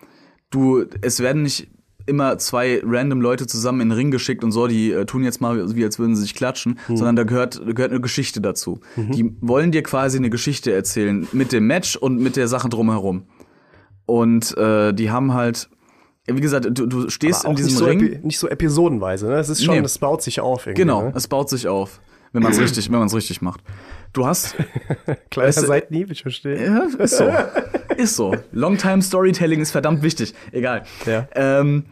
[0.50, 1.68] Du, es werden nicht
[2.06, 5.40] immer zwei random Leute zusammen in den Ring geschickt und so, die äh, tun jetzt
[5.40, 8.80] mal, wie als würden sie sich klatschen, sondern da gehört, gehört eine Geschichte dazu.
[8.96, 13.24] Die wollen dir quasi eine Geschichte erzählen mit dem Match und mit der Sache drumherum.
[14.06, 15.70] Und äh, die haben halt,
[16.26, 18.20] wie gesagt, du, du stehst in diesem nicht so, Ring.
[18.22, 19.36] nicht so episodenweise, ne?
[19.36, 19.84] Es ist schon, Nee.
[19.84, 20.82] es baut sich auf irgendwie.
[20.82, 21.12] Genau, Ne?
[21.14, 22.00] es baut sich auf,
[22.32, 23.62] wenn man es richtig, wenn man es richtig macht.
[24.14, 24.54] Du hast,
[25.30, 26.64] Kleiner es- Seitenhieb, ich verstehe.
[26.64, 27.30] ja, ist so,
[27.96, 28.34] ist so.
[28.52, 30.34] Longtime Storytelling ist verdammt wichtig.
[30.52, 30.84] Egal.
[31.04, 31.28] Ja.
[31.34, 31.84] Ähm,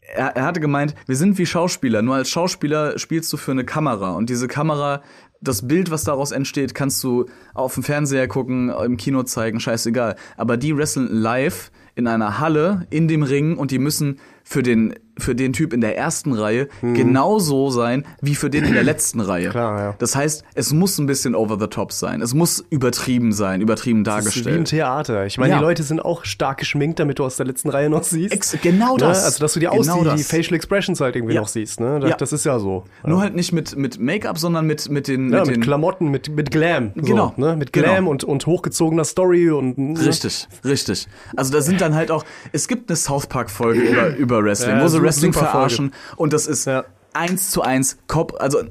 [0.00, 2.00] er, er hatte gemeint, wir sind wie Schauspieler.
[2.02, 5.02] Nur als Schauspieler spielst du für eine Kamera und diese Kamera,
[5.40, 10.16] das Bild, was daraus entsteht, kannst du auf dem Fernseher gucken, im Kino zeigen, scheißegal.
[10.36, 14.94] Aber die wresteln live in einer Halle in dem Ring und die müssen für den
[15.16, 19.20] für den Typ in der ersten Reihe genauso sein wie für den in der letzten
[19.20, 19.50] Reihe.
[19.50, 19.94] Klar, ja.
[20.00, 22.20] Das heißt, es muss ein bisschen over the top sein.
[22.20, 24.68] Es muss übertrieben sein, übertrieben Das ist wie im dargestellt.
[24.68, 25.26] Theater.
[25.26, 25.58] Ich meine, Ja.
[25.58, 28.34] die Leute sind auch stark geschminkt, damit du aus der letzten Reihe noch siehst.
[28.34, 28.98] Ex genau Ne?
[29.00, 29.24] das.
[29.24, 30.24] Also, dass du die, Genau Aus die.
[30.24, 31.42] Facial Expressions halt irgendwie Ja.
[31.42, 31.78] noch siehst.
[31.78, 32.00] Ne?
[32.00, 32.16] Das, Ja.
[32.16, 32.82] das ist ja so.
[33.06, 35.32] Nur halt nicht mit, mit Make-up, sondern mit, mit den.
[35.32, 36.90] Ja, mit mit den Klamotten, mit, mit Glam.
[36.96, 37.34] So, Genau.
[37.36, 37.54] Ne?
[37.56, 37.86] Mit Genau.
[37.86, 39.78] Glam und, und hochgezogener Story und.
[39.78, 40.04] Ne?
[40.04, 41.06] Richtig, richtig.
[41.36, 44.82] Also da sind dann halt auch, es gibt eine South Park-Folge über, über Wrestling, Ja,
[44.82, 45.52] wo sie Wrestling super Folge.
[45.52, 46.84] verarschen und das ist Ja.
[47.12, 48.62] eins zu eins Kopf, also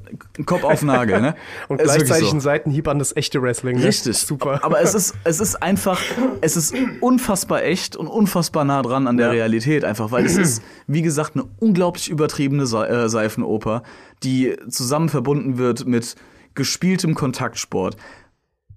[0.45, 1.35] Kopf auf Nagel, ne?
[1.69, 2.35] Und Ist gleichzeitig so.
[2.35, 3.77] ein Seitenhieb an das echte Wrestling.
[3.77, 3.85] Ne?
[3.85, 4.17] Richtig.
[4.17, 4.59] Super.
[4.65, 5.97] Aber es ist, es ist einfach,
[6.41, 9.31] es ist unfassbar echt und unfassbar nah dran an der Ja.
[9.31, 13.83] Realität einfach, weil es ist, wie gesagt, eine unglaublich übertriebene Se äh, Seifenoper,
[14.23, 16.15] die zusammen verbunden wird mit
[16.53, 17.95] gespieltem Kontaktsport.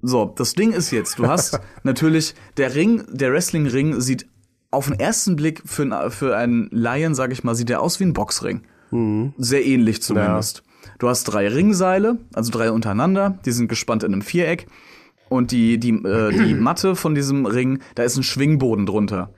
[0.01, 4.27] So, das Ding ist jetzt, du hast natürlich, der Ring, der Wrestling-Ring sieht
[4.77, 7.99] auf den ersten Blick für, ein- für einen Laien, sag ich mal, sieht der aus
[8.01, 8.61] wie ein Boxring.
[9.37, 10.63] Sehr ähnlich zumindest.
[10.99, 14.67] Du hast drei Ringseile, also drei untereinander, die sind gespannt in einem Viereck.
[15.29, 19.31] Und die, die, äh, die Matte von diesem Ring, da ist ein Schwingboden drunter.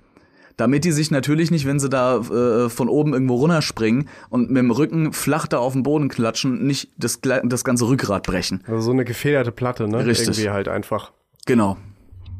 [0.58, 4.58] Damit die sich natürlich nicht, wenn sie da äh, von oben irgendwo runterspringen und mit
[4.58, 8.62] dem Rücken flach da auf den Boden klatschen, nicht das, das ganze Rückgrat brechen.
[8.66, 10.04] Also so eine gefederte Platte, ne?
[10.04, 10.26] Richtig.
[10.28, 11.12] Irgendwie halt einfach.
[11.46, 11.78] Genau.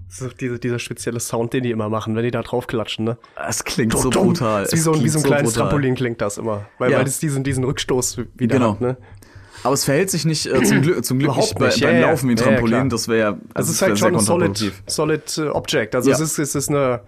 [0.09, 3.05] Das ist diese, dieser spezielle Sound, den die immer machen, wenn die da drauf klatschen,
[3.05, 3.19] ne?
[3.47, 4.67] Es klingt so brutal.
[4.71, 5.69] Wie so, ein- wie so ein kleines brutal.
[5.69, 6.67] Trampolin klingt das immer.
[6.79, 6.99] Weil, Ja.
[6.99, 8.73] weil es diesen, diesen Rückstoß wieder Genau.
[8.73, 8.97] hat, ne?
[9.65, 11.81] Aber es verhält sich nicht äh, zum Glück, zum Glück nicht, bei, nicht.
[11.83, 12.07] beim Ja, ja.
[12.11, 12.77] Laufen wie ein Ja, ja, Trampolin.
[12.79, 12.89] klar.
[12.89, 15.95] das wäre Also das es ist halt schon ein solid, solid äh, Object.
[15.95, 16.15] Also Ja.
[16.17, 17.01] es ist, es ist eine,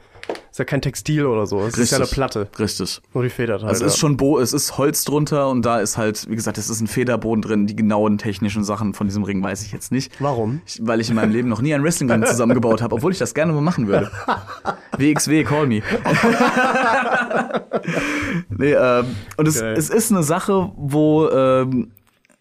[0.51, 1.61] ist ja kein Textil oder so.
[1.61, 2.49] Es ist ja eine Platte.
[2.59, 3.01] Richtig.
[3.15, 3.71] Nur die federt halt.
[3.71, 6.59] Also es ist schon Bo es ist Holz drunter und da ist halt, wie gesagt,
[6.59, 7.67] es ist ein Federboden drin.
[7.67, 10.13] Die genauen technischen Sachen von diesem Ring weiß ich jetzt nicht.
[10.21, 10.61] Warum?
[10.67, 13.35] Ich, weil ich in meinem Leben noch nie einen Wrestling-Ring zusammengebaut habe, obwohl ich das
[13.35, 14.11] gerne mal machen würde.
[14.97, 15.83] WXW, call me.
[18.51, 19.75] nee, ähm, und es, Geil.
[19.77, 21.93] es ist eine Sache, wo, ähm,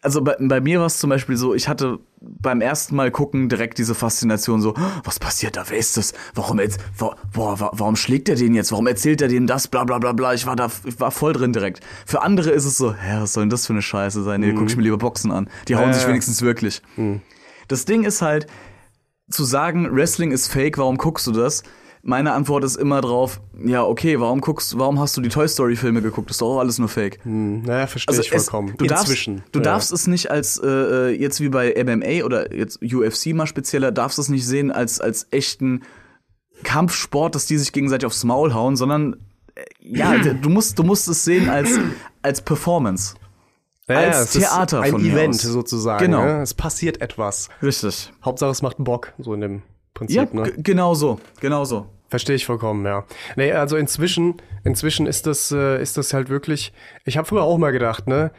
[0.02, 3.48] also bei, bei mir war es zum Beispiel so, ich hatte beim ersten Mal gucken
[3.50, 6.14] direkt diese Faszination so, "Oh, was passiert da, wer ist das?
[6.36, 8.72] Warum jetzt, wa- boah, wa- warum schlägt er den jetzt?
[8.72, 9.68] Warum erzählt er denen das?
[9.70, 10.34] Bla bla bla bla.
[10.34, 11.80] Ich war da, ich war voll drin direkt.
[12.06, 14.42] Für andere ist es so, hä, was soll denn das für eine Scheiße sein?
[14.42, 15.50] Nee, guck ich mir lieber Boxen an.
[15.70, 16.82] Die hauen Ja, sich wenigstens wirklich.
[17.70, 18.48] Das Ding ist halt,
[19.30, 21.64] zu sagen, Wrestling ist fake, warum guckst du das?
[22.02, 25.76] Meine Antwort ist immer drauf, ja, okay, warum guckst, warum hast du die Toy Story
[25.76, 26.30] Filme geguckt?
[26.30, 27.20] Das ist doch auch alles nur fake.
[27.24, 28.74] Hm, naja, verstehe ich es- vollkommen.
[28.78, 29.44] du darfst, Inzwischen.
[29.52, 29.64] du Ja.
[29.64, 33.92] darfst es nicht als äh, äh, jetzt wie bei MMA oder jetzt UFC mal spezieller,
[33.92, 35.82] darfst es nicht sehen als als echten
[36.64, 39.18] Kampfsport, dass die sich gegenseitig aufs Maul hauen, sondern
[39.56, 41.80] äh, ja, du musst du musst es sehen als
[42.22, 43.16] als Performance.
[43.88, 45.42] Ja, als es Theater ein von mir Event aus.
[45.42, 46.06] sozusagen.
[46.06, 46.22] Genau.
[46.24, 46.42] Ja?
[46.44, 47.50] Es passiert etwas.
[47.64, 48.12] Richtig.
[48.24, 49.62] Hauptsache es macht Bock, so in dem
[50.00, 50.18] Prinzip.
[50.34, 50.52] Ja, ne?
[50.58, 51.86] genau so, genau so.
[52.10, 53.06] Verstehe ich vollkommen, ja.
[53.36, 56.74] Nee, also inzwischen, inzwischen ist das, äh, ist das halt wirklich,
[57.06, 58.32] ich habe früher auch mal gedacht, ne,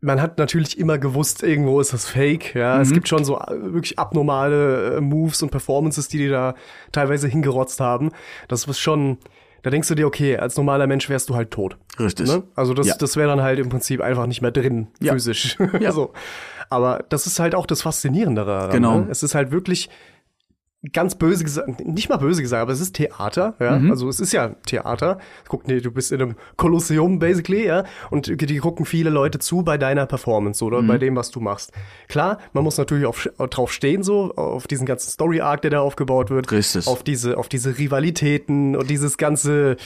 [0.00, 2.74] man hat natürlich immer gewusst, irgendwo ist das Fake, ja.
[2.76, 2.82] Mhm.
[2.82, 6.54] Es gibt schon so äh, wirklich abnormale äh, Moves und Performances, die die da
[6.90, 8.10] teilweise hingerotzt haben.
[8.48, 9.18] Das ist schon,
[9.62, 11.76] da denkst du dir, okay, als normaler Mensch wärst du halt tot.
[12.00, 12.26] Richtig.
[12.26, 12.42] Ne?
[12.56, 12.94] Also das, Ja.
[12.98, 15.12] das wäre dann halt im Prinzip einfach nicht mehr drin, Ja.
[15.12, 15.56] physisch.
[15.78, 15.92] Ja.
[15.92, 16.12] so.
[16.70, 18.70] Aber das ist halt auch das Faszinierende daran.
[18.70, 18.98] Genau.
[19.00, 19.06] Ne?
[19.10, 19.88] Es ist halt wirklich
[20.92, 23.78] ganz böse gesagt, nicht mal böse gesagt, aber es ist Theater, ja.
[23.78, 23.90] Mhm.
[23.92, 25.18] Also es ist ja Theater.
[25.48, 27.84] Guck, nee, du bist in einem Kolosseum basically, ja.
[28.10, 30.86] Und die gucken viele Leute zu bei deiner Performance oder Mhm.
[30.88, 31.70] bei dem, was du machst.
[32.08, 36.30] Klar, man muss natürlich auf, drauf stehen, so, auf diesen ganzen Story-Arc, der da aufgebaut
[36.30, 36.50] wird.
[36.50, 36.88] Richtig.
[36.88, 39.76] Auf diese, auf diese Rivalitäten und dieses ganze,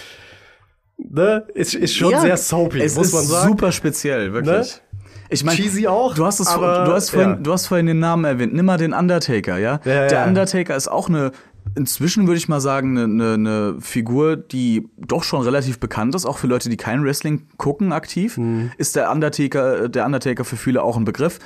[0.96, 3.48] ne, ist, ist schon sehr soapy, muss ist man sagen.
[3.48, 4.80] super speziell, wirklich.
[5.28, 7.36] Ich meine, Cheesy auch, Du hast es, aber, du hast vorhin, ja.
[7.36, 8.54] du hast vorhin den Namen erwähnt.
[8.54, 9.80] Nimm mal den Undertaker, ja?
[9.84, 10.26] Ja, Der.
[10.26, 11.32] Undertaker ist auch eine,
[11.74, 16.26] inzwischen würde ich mal sagen, eine, eine, eine Figur, die doch schon relativ bekannt ist,
[16.26, 18.38] auch für Leute, die kein Wrestling gucken aktiv.
[18.38, 18.72] Mhm.
[18.78, 21.38] Ist der Undertaker, der Undertaker für viele auch ein Begriff.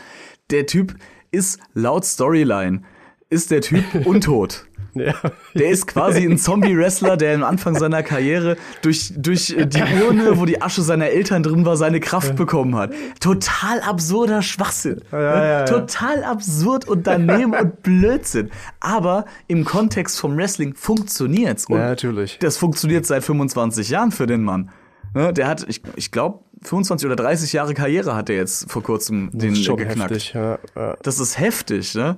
[0.50, 0.94] Der Typ
[1.30, 2.82] ist laut Storyline,
[3.30, 4.66] ist der Typ untot.
[4.92, 5.14] Ja.
[5.54, 10.46] Der ist quasi ein Zombie-Wrestler, der am Anfang seiner Karriere durch, durch die Urne, wo
[10.46, 12.92] die Asche seiner Eltern drin war, seine Kraft bekommen hat.
[13.20, 15.00] Total absurder Schwachsinn.
[15.12, 15.64] Ja, ja.
[15.64, 18.50] Total absurd und daneben und Blödsinn.
[18.80, 21.66] Aber im Kontext vom Wrestling funktioniert's.
[21.66, 22.38] Und Ja, natürlich.
[22.40, 24.70] Das funktioniert seit 25 Jahren für den Mann.
[25.14, 28.82] Ne, Der hat, ich, ich glaube, 25 oder 30 Jahre Karriere hat er jetzt vor
[28.82, 30.10] kurzem den Das schon geknackt.
[30.10, 30.58] heftig, ja.
[31.04, 32.16] Das ist heftig, ne?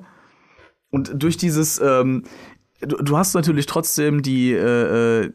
[0.92, 2.24] Und durch dieses, ähm,
[2.80, 5.32] du, du hast natürlich trotzdem die, äh, äh,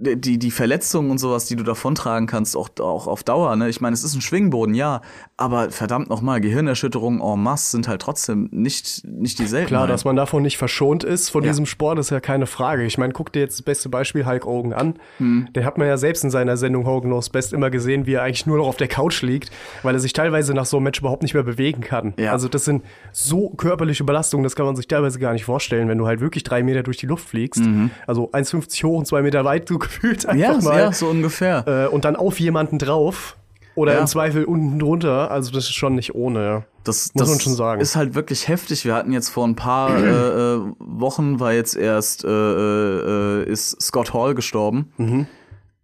[0.00, 3.68] die, die Verletzungen und sowas, die du davontragen kannst, auch, auch auf Dauer, ne?
[3.68, 5.02] Ich meine, es ist ein Schwingboden, ja,
[5.36, 9.68] aber verdammt nochmal, Gehirnerschütterungen en masse sind halt trotzdem nicht, nicht die Seltenheit.
[9.68, 11.50] Klar, dass man davon nicht verschont ist, von Ja.
[11.50, 12.84] diesem Sport, ist ja keine Frage.
[12.84, 14.94] Ich meine, guck dir jetzt das beste Beispiel Hulk Hogan an.
[15.18, 15.48] Hm.
[15.54, 18.22] Den hat man ja selbst in seiner Sendung Hogan Knows Best immer gesehen, wie er
[18.22, 19.50] eigentlich nur noch auf der Couch liegt,
[19.82, 22.14] weil er sich teilweise nach so einem Match überhaupt nicht mehr bewegen kann.
[22.18, 22.32] Ja.
[22.32, 22.82] Also das sind
[23.12, 26.42] so körperliche Belastungen, das kann man sich teilweise gar nicht vorstellen, wenn du halt wirklich
[26.44, 27.62] drei Meter durch die Luft fliegst.
[28.06, 30.78] Also 1,50 hoch und zwei Meter weit, so gefühlt einfach ja, mal.
[30.78, 31.66] ja, so ungefähr.
[31.66, 33.36] Äh, und dann auf jemanden drauf.
[33.76, 34.00] Oder Ja.
[34.00, 35.30] im Zweifel unten drunter.
[35.30, 36.44] Also das ist schon nicht ohne.
[36.44, 36.62] ja.
[36.84, 37.80] Das, Muss das man schon sagen.
[37.80, 38.84] ist halt wirklich heftig.
[38.84, 43.80] Wir hatten jetzt vor ein paar äh, äh, Wochen war jetzt erst äh, äh, ist
[43.82, 44.92] Scott Hall gestorben.
[44.96, 45.26] Mhm.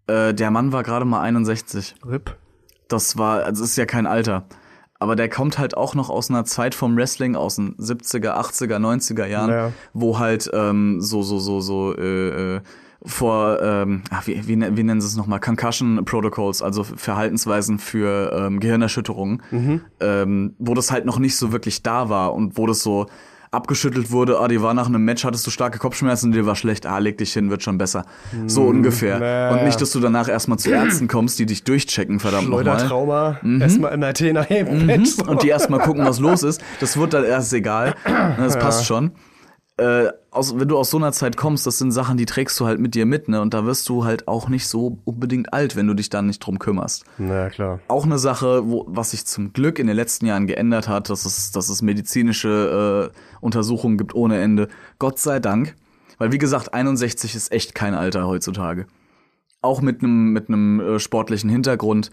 [0.07, 1.95] Äh, der Mann war gerade mal 61.
[2.07, 2.37] RIP.
[2.89, 4.45] Das war, also es ist ja kein Alter.
[4.99, 8.79] Aber der kommt halt auch noch aus einer Zeit vom Wrestling, aus den 70er, 80er,
[8.79, 9.73] 90er Jahren, Ja.
[9.93, 12.61] wo halt ähm, so, so, so, so äh, äh,
[13.05, 17.79] vor, ähm, ach, wie, wie, nen- wie nennen sie es nochmal, Concussion Protocols, also Verhaltensweisen
[17.79, 19.43] für ähm, Gehirnerschütterungen,
[20.01, 23.07] ähm, wo das halt noch nicht so wirklich da war und wo das so
[23.53, 26.85] abgeschüttelt wurde, ah, die war nach einem Match, hattest du starke Kopfschmerzen, dir war schlecht,
[26.85, 28.05] ah, leg dich hin, wird schon besser.
[28.47, 29.19] So ungefähr.
[29.21, 29.51] naja.
[29.53, 32.65] Und nicht, dass du danach erstmal zu Ärzten kommst, die dich durchchecken, verdammt nochmal.
[32.65, 35.11] Schleudertrauma, erstmal MRT nach dem Match.
[35.11, 35.23] so.
[35.23, 35.29] Mhm.
[35.31, 36.61] Und die erstmal gucken, was los ist.
[36.81, 37.95] Das wird dann erst egal.
[38.37, 39.13] Das passt schon.
[39.79, 42.67] Äh, aus, wenn du aus so einer Zeit kommst, das sind Sachen, die trägst du
[42.67, 43.43] halt mit dir mit, ne?
[43.43, 46.39] Und da wirst du halt auch nicht so unbedingt alt, wenn du dich dann nicht
[46.39, 47.05] drum kümmerst.
[47.19, 47.81] Na klar.
[47.89, 51.27] Auch eine Sache, wo, was sich zum Glück in den letzten Jahren geändert hat, dass
[51.27, 54.69] es, dass es medizinische äh, Untersuchungen gibt ohne Ende.
[54.99, 55.75] Gott sei Dank.
[56.19, 58.87] Weil wie gesagt, 61 ist echt kein Alter heutzutage.
[59.61, 62.11] Auch mit einem mit einem äh, sportlichen Hintergrund.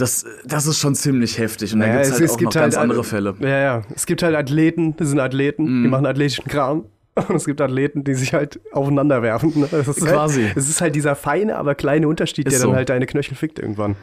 [0.00, 1.74] Das, das ist schon ziemlich heftig.
[1.74, 3.34] Und da gibt's halt auch noch ganz andere Fälle.
[3.40, 3.82] Ja, ja.
[3.94, 5.90] Es gibt halt Athleten, das sind Athleten, die Mhm.
[5.90, 6.84] machen athletischen Kram.
[7.28, 9.52] Und es gibt Athleten, die sich halt aufeinander werfen.
[9.56, 9.68] Ne?
[9.70, 10.44] Das ist Quasi.
[10.44, 12.66] Halt, es ist halt dieser feine, aber kleine Unterschied, Ist der so.
[12.68, 13.96] dann halt deine Knöchel fickt irgendwann.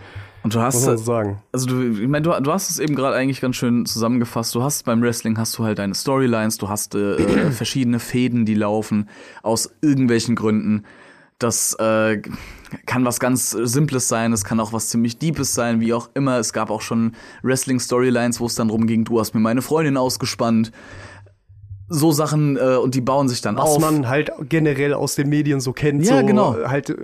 [0.44, 1.42] Und du Muss hast, man so sagen.
[1.52, 4.54] also du, ich meine, du, du hast es eben gerade eigentlich ganz schön zusammengefasst.
[4.54, 7.18] Du hast beim Wrestling hast du halt deine Storylines, du hast äh,
[7.52, 9.10] verschiedene Fäden, die laufen
[9.42, 10.84] aus irgendwelchen Gründen.
[11.40, 12.22] Das äh,
[12.86, 16.38] kann was ganz Simples sein, es kann auch was ziemlich Deepes sein, wie auch immer.
[16.40, 19.98] Es gab auch schon Wrestling-Storylines, wo es dann darum ging, du hast mir meine Freundin
[19.98, 20.72] ausgespannt.
[21.90, 23.80] So Sachen, äh, und die bauen sich dann Was auf.
[23.80, 26.04] man halt generell aus den Medien so kennt.
[26.06, 26.58] Ja, so genau.
[26.68, 26.96] Halt, äh,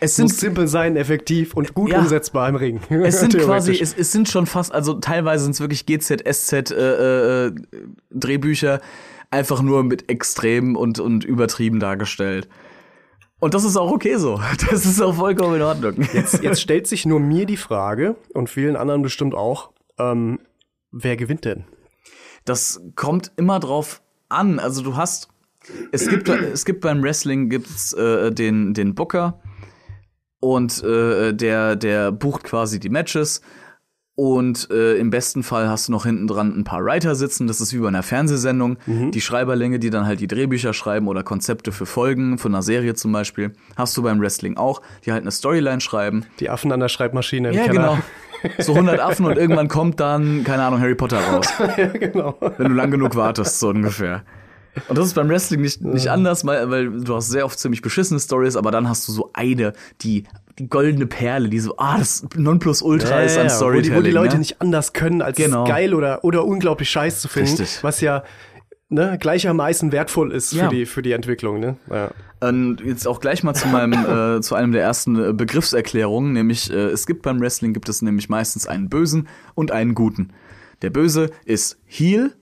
[0.00, 2.00] es muss sind simpel sein, effektiv und gut Ja.
[2.00, 2.80] umsetzbar im Ring.
[3.02, 6.70] Es sind quasi, es, es sind schon fast, also teilweise sind es wirklich GZ, SZ
[6.70, 7.52] äh, äh,
[8.10, 8.80] Drehbücher,
[9.30, 12.48] einfach nur mit extrem und, und übertrieben dargestellt.
[13.44, 14.40] Und das ist auch okay so.
[14.70, 15.96] Das ist auch vollkommen in Ordnung.
[16.14, 20.38] Jetzt, jetzt stellt sich nur mir die Frage und vielen anderen bestimmt auch, ähm,
[20.92, 21.64] wer gewinnt denn?
[22.46, 24.58] Das kommt immer drauf an.
[24.58, 25.28] Also du hast,
[25.92, 29.42] es gibt, es gibt beim Wrestling gibt's äh, den, den Booker
[30.40, 33.42] und äh, der, der bucht quasi die Matches.
[34.16, 37.48] Und äh, im besten Fall hast du noch hinten dran ein paar Writer sitzen.
[37.48, 38.76] Das ist wie bei einer Fernsehsendung.
[38.86, 42.94] Die Schreiberlänge, die dann halt die Drehbücher schreiben oder Konzepte für Folgen, von einer Serie
[42.94, 43.52] zum Beispiel.
[43.76, 46.26] Hast du beim Wrestling auch, die halt eine Storyline schreiben.
[46.38, 47.98] Die Affen an der Schreibmaschine im Ja, Keller.
[48.42, 48.52] genau.
[48.58, 51.46] So 100 Affen und irgendwann kommt dann, keine Ahnung, Harry Potter raus.
[51.76, 52.36] ja, genau.
[52.58, 54.22] Wenn du lang genug wartest, so ungefähr.
[54.88, 57.80] Und das ist beim Wrestling nicht, nicht anders, weil, weil du hast sehr oft ziemlich
[57.80, 59.72] beschissene Stories, aber dann hast du so eine,
[60.02, 60.24] die,
[60.58, 63.92] die goldene Perle, die so, ah, das Nonplusultra ist an ja, wo, Storytelling.
[63.92, 64.38] die, wo die Leute ne?
[64.40, 65.64] nicht anders können, als Genau.
[65.64, 67.82] es geil oder, oder unglaublich scheiß zu finden, Richtig.
[67.82, 68.22] was ja
[68.88, 70.68] ne, gleichermaßen wertvoll ist Ja.
[70.68, 71.58] für, die, für die Entwicklung.
[71.58, 71.76] Ne?
[71.90, 72.10] Ja.
[72.48, 73.92] Und jetzt auch gleich mal zu meinem,
[74.38, 78.02] äh, zu einem der ersten äh, Begriffserklärungen, nämlich äh, es gibt beim Wrestling gibt es
[78.02, 80.32] nämlich meistens einen Bösen und einen Guten.
[80.82, 82.32] Der Böse ist Heel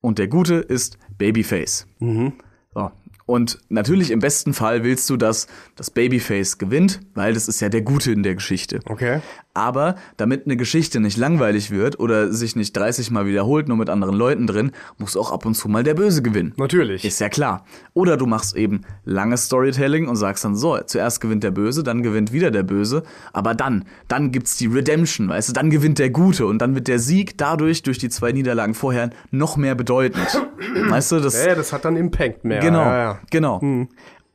[0.00, 1.86] und der Gute ist Babyface.
[2.00, 2.90] So.
[3.28, 7.68] Und natürlich im besten Fall willst du, dass das Babyface gewinnt, weil das ist ja
[7.68, 8.80] der Gute in der Geschichte.
[8.86, 9.20] Okay.
[9.58, 13.90] Aber damit eine Geschichte nicht langweilig wird oder sich nicht 30 Mal wiederholt, nur mit
[13.90, 16.54] anderen Leuten drin, muss auch ab und zu mal der Böse gewinnen.
[16.58, 17.04] Natürlich.
[17.04, 17.64] Ist ja klar.
[17.92, 22.04] Oder du machst eben langes Storytelling und sagst dann so, zuerst gewinnt der Böse, dann
[22.04, 26.10] gewinnt wieder der Böse, aber dann, dann gibt's die Redemption, weißt du, dann gewinnt der
[26.10, 30.40] Gute und dann wird der Sieg dadurch, durch die zwei Niederlagen vorher, noch mehr bedeutend.
[30.88, 32.60] weißt du, das, ja, das hat dann Impact mehr.
[32.60, 33.20] genau, Ja, ja.
[33.32, 33.58] genau.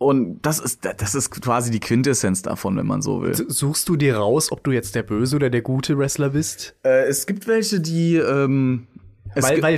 [0.03, 3.33] Und das ist, das ist quasi die Quintessenz davon, wenn man so will.
[3.33, 6.75] Suchst du dir raus, ob du jetzt der böse oder der gute Wrestler bist?
[6.83, 8.87] Äh, es gibt welche, die, ähm,
[9.35, 9.77] Weil, weil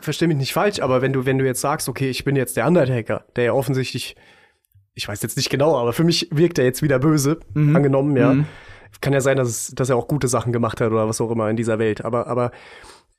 [0.00, 2.56] versteh mich nicht falsch, aber wenn du, wenn du jetzt sagst, okay, ich bin jetzt
[2.56, 4.16] der Undertaker, der ja offensichtlich,
[4.94, 7.76] ich weiß jetzt nicht genau, aber für mich wirkt er jetzt wieder böse, Mhm.
[7.76, 8.34] angenommen, ja.
[9.00, 11.30] Kann ja sein, dass, es, dass er auch gute Sachen gemacht hat oder was auch
[11.30, 12.04] immer in dieser Welt.
[12.04, 12.50] Aber, aber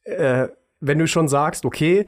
[0.03, 0.47] äh,
[0.81, 2.05] wenn du schon sagst, okay,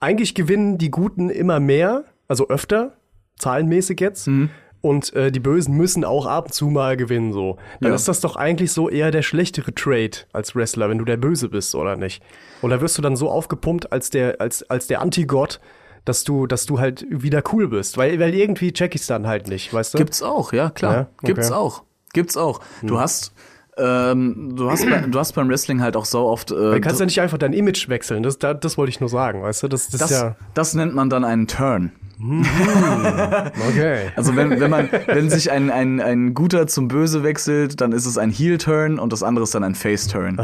[0.00, 2.96] eigentlich gewinnen die Guten immer mehr, also öfter,
[3.38, 4.50] zahlenmäßig jetzt, Mhm.
[4.80, 7.56] und äh, die Bösen müssen auch ab und zu mal gewinnen, so.
[7.80, 7.94] Dann Ja.
[7.94, 11.48] ist das doch eigentlich so eher der schlechtere Trade als Wrestler, wenn du der Böse
[11.48, 12.22] bist, oder nicht?
[12.62, 15.60] Oder wirst du dann so aufgepumpt als der, als, als der Antigott,
[16.04, 17.96] dass du, dass du halt wieder cool bist?
[17.96, 19.98] Weil, weil irgendwie check ich's dann halt nicht, weißt du?
[19.98, 20.92] Gibt's auch, ja, klar.
[20.94, 21.08] Ja, okay.
[21.20, 21.26] Hm.
[21.34, 21.82] Gibt's auch.
[22.12, 22.60] Gibt's auch.
[22.82, 23.32] Du hast,
[23.78, 26.50] ähm, du hast, bei, du hast beim Wrestling halt auch so oft.
[26.50, 28.22] Äh, Du kannst ja nicht einfach dein Image wechseln.
[28.22, 29.68] Das, das, das wollte ich nur sagen, weißt du?
[29.68, 30.36] Das, das, das, ja.
[30.54, 31.92] das nennt man dann einen Turn.
[33.68, 34.10] Okay.
[34.16, 38.06] Also wenn, wenn man, wenn sich ein, ein, ein Guter zum Böse wechselt, dann ist
[38.06, 40.38] es ein Heel-Turn und das andere ist dann ein Face-Turn.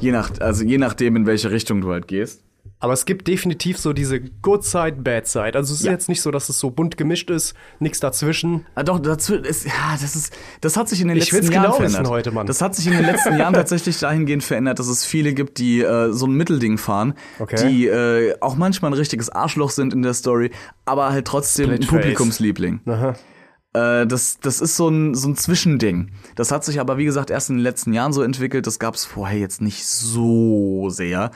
[0.00, 2.42] Je nach, also je nachdem, in welche Richtung du halt gehst.
[2.82, 5.52] Aber es gibt definitiv so diese Good Side, Bad Side.
[5.54, 5.92] Also es ist Ja.
[5.92, 8.66] jetzt nicht so, dass es so bunt gemischt ist, nichts dazwischen.
[8.74, 11.62] Ah, doch, dazu ist, ja, das ist, das hat sich in den Ich letzten Jahren
[11.66, 12.12] genau wissen verändert.
[12.12, 12.46] heute, Mann.
[12.48, 15.80] Das hat sich in den letzten Jahren tatsächlich dahingehend verändert, dass es viele gibt, die
[15.80, 17.68] äh, so ein Mittelding fahren, Okay.
[17.68, 20.50] die äh, auch manchmal ein richtiges Arschloch sind in der Story,
[20.84, 21.80] aber halt trotzdem ein.
[21.86, 22.80] Publikumsliebling.
[23.74, 26.10] Äh, das, das ist so ein, so ein Zwischending.
[26.34, 28.66] Das hat sich aber, wie gesagt, erst in den letzten Jahren so entwickelt.
[28.66, 31.30] Das gab es vorher jetzt nicht so sehr.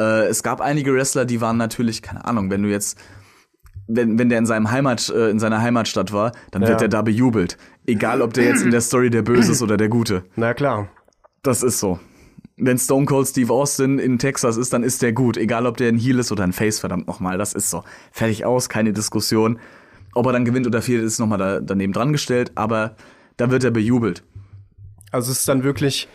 [0.00, 2.98] Äh, es gab einige Wrestler, die waren natürlich, keine Ahnung, wenn du jetzt,
[3.86, 6.68] wenn, wenn der in seinem Heimat, äh, in seiner Heimatstadt war, dann Ja.
[6.68, 7.56] wird der da bejubelt.
[7.86, 10.24] Egal, ob der jetzt in der Story der Böse ist oder der Gute.
[10.36, 10.88] Na klar.
[11.42, 11.98] Das ist so.
[12.56, 15.36] Wenn Stone Cold Steve Austin in Texas ist, dann ist der gut.
[15.36, 17.38] Egal, ob der ein Heel ist oder ein Face, verdammt nochmal.
[17.38, 17.84] Das ist so.
[18.10, 19.58] Fertig aus, keine Diskussion.
[20.14, 22.50] Ob er dann gewinnt oder verliert, ist nochmal da, daneben dran gestellt.
[22.56, 22.96] Aber
[23.36, 24.24] da wird er bejubelt.
[25.12, 26.08] Also es ist dann wirklich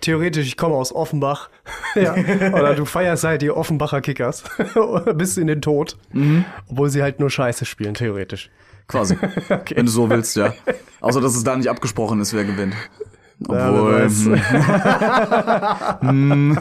[0.00, 1.50] theoretisch, ich komme aus Offenbach.
[1.94, 2.14] ja.
[2.52, 4.44] Oder du feierst halt die Offenbacher Kickers
[5.14, 5.96] bis in den Tod.
[6.12, 6.44] Mhm.
[6.68, 8.50] Obwohl sie halt nur Scheiße spielen, theoretisch.
[8.86, 9.16] Quasi.
[9.74, 10.54] Wenn du so willst, ja.
[11.00, 12.74] Außer, dass es da nicht abgesprochen ist, wer gewinnt.
[13.46, 14.40] Obwohl, hm,
[16.00, 16.58] hm,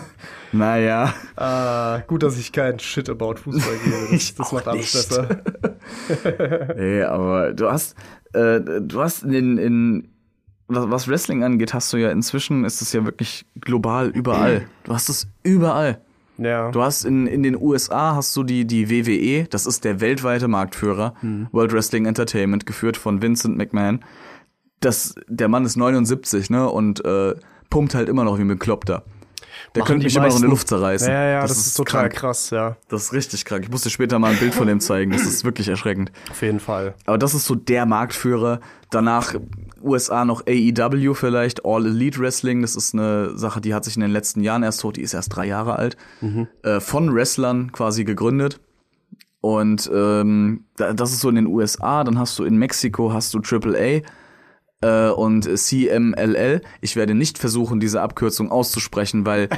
[0.51, 1.13] naja.
[1.35, 3.95] Ah, gut, dass ich keinen Shit about Fußball gebe.
[4.03, 5.09] Das, Ich das macht alles nicht.
[5.09, 5.41] besser.
[6.77, 7.95] Nee, aber du hast,
[8.33, 10.07] äh, du hast in, in
[10.67, 14.67] was, Wrestling angeht, hast du ja inzwischen, ist es ja wirklich global überall.
[14.83, 15.99] Du hast es überall.
[16.37, 16.71] Ja.
[16.71, 20.47] Du hast in, in den USA hast du die, die WWE, das ist der weltweite
[20.47, 21.13] Marktführer,
[21.51, 24.05] World Wrestling Entertainment, geführt von Vincent McMahon.
[24.79, 27.33] Das, der Mann ist 79, ne, und äh,
[27.69, 29.03] pumpt halt immer noch wie ein Bekloppter.
[29.75, 31.07] Der könnte mich immer noch in die Luft zerreißen.
[31.11, 32.13] Ja, ja, das, ist, total krank.
[32.15, 32.77] krass, ja.
[32.89, 33.63] Das ist richtig krank.
[33.65, 35.11] Ich muss dir später mal ein Bild von dem zeigen.
[35.11, 36.11] Das ist wirklich erschreckend.
[36.31, 36.93] Auf jeden Fall.
[37.05, 38.59] Aber das ist so der Marktführer.
[38.89, 39.35] Danach
[39.83, 42.61] USA noch AEW vielleicht, All Elite Wrestling.
[42.61, 44.97] Das ist eine Sache, die hat sich in den letzten Jahren erst tot.
[44.97, 45.97] Die ist erst drei Jahre alt.
[46.63, 48.59] Äh, von Wrestlern quasi gegründet.
[49.41, 52.03] Und ähm, da- das ist so in den USA.
[52.03, 54.01] Dann hast du in Mexiko hast du AAA
[54.81, 56.61] äh, und CMLL.
[56.81, 59.49] Ich werde nicht versuchen, diese Abkürzung auszusprechen, weil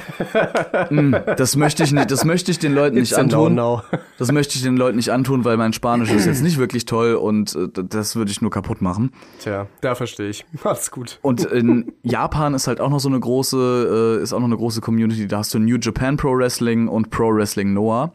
[0.89, 2.09] mh, das möchte ich nicht.
[2.11, 3.55] Das möchte ich den Leuten nicht It's a antun.
[3.55, 3.81] no-no.
[4.17, 7.13] Das möchte ich den Leuten nicht antun, weil mein Spanisch ist jetzt nicht wirklich toll
[7.15, 9.11] und äh, das würde ich nur kaputt machen.
[9.39, 10.45] Tja, da verstehe ich.
[10.63, 11.19] Alles gut.
[11.21, 14.57] Und in Japan ist halt auch noch so eine große, äh, ist auch noch eine
[14.57, 15.27] große Community.
[15.27, 18.13] Da hast du New Japan Pro Wrestling und Pro Wrestling Noah.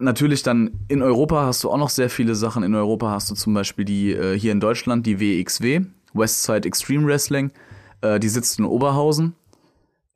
[0.00, 2.62] Natürlich dann in Europa hast du auch noch sehr viele Sachen.
[2.62, 5.82] In Europa hast du zum Beispiel die, äh, hier in Deutschland, die WXW,
[6.14, 7.52] Westside Extreme Wrestling.
[8.00, 9.34] Äh, die sitzt in Oberhausen.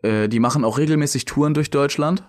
[0.02, 2.24] Äh, die machen auch regelmäßig Touren durch Deutschland.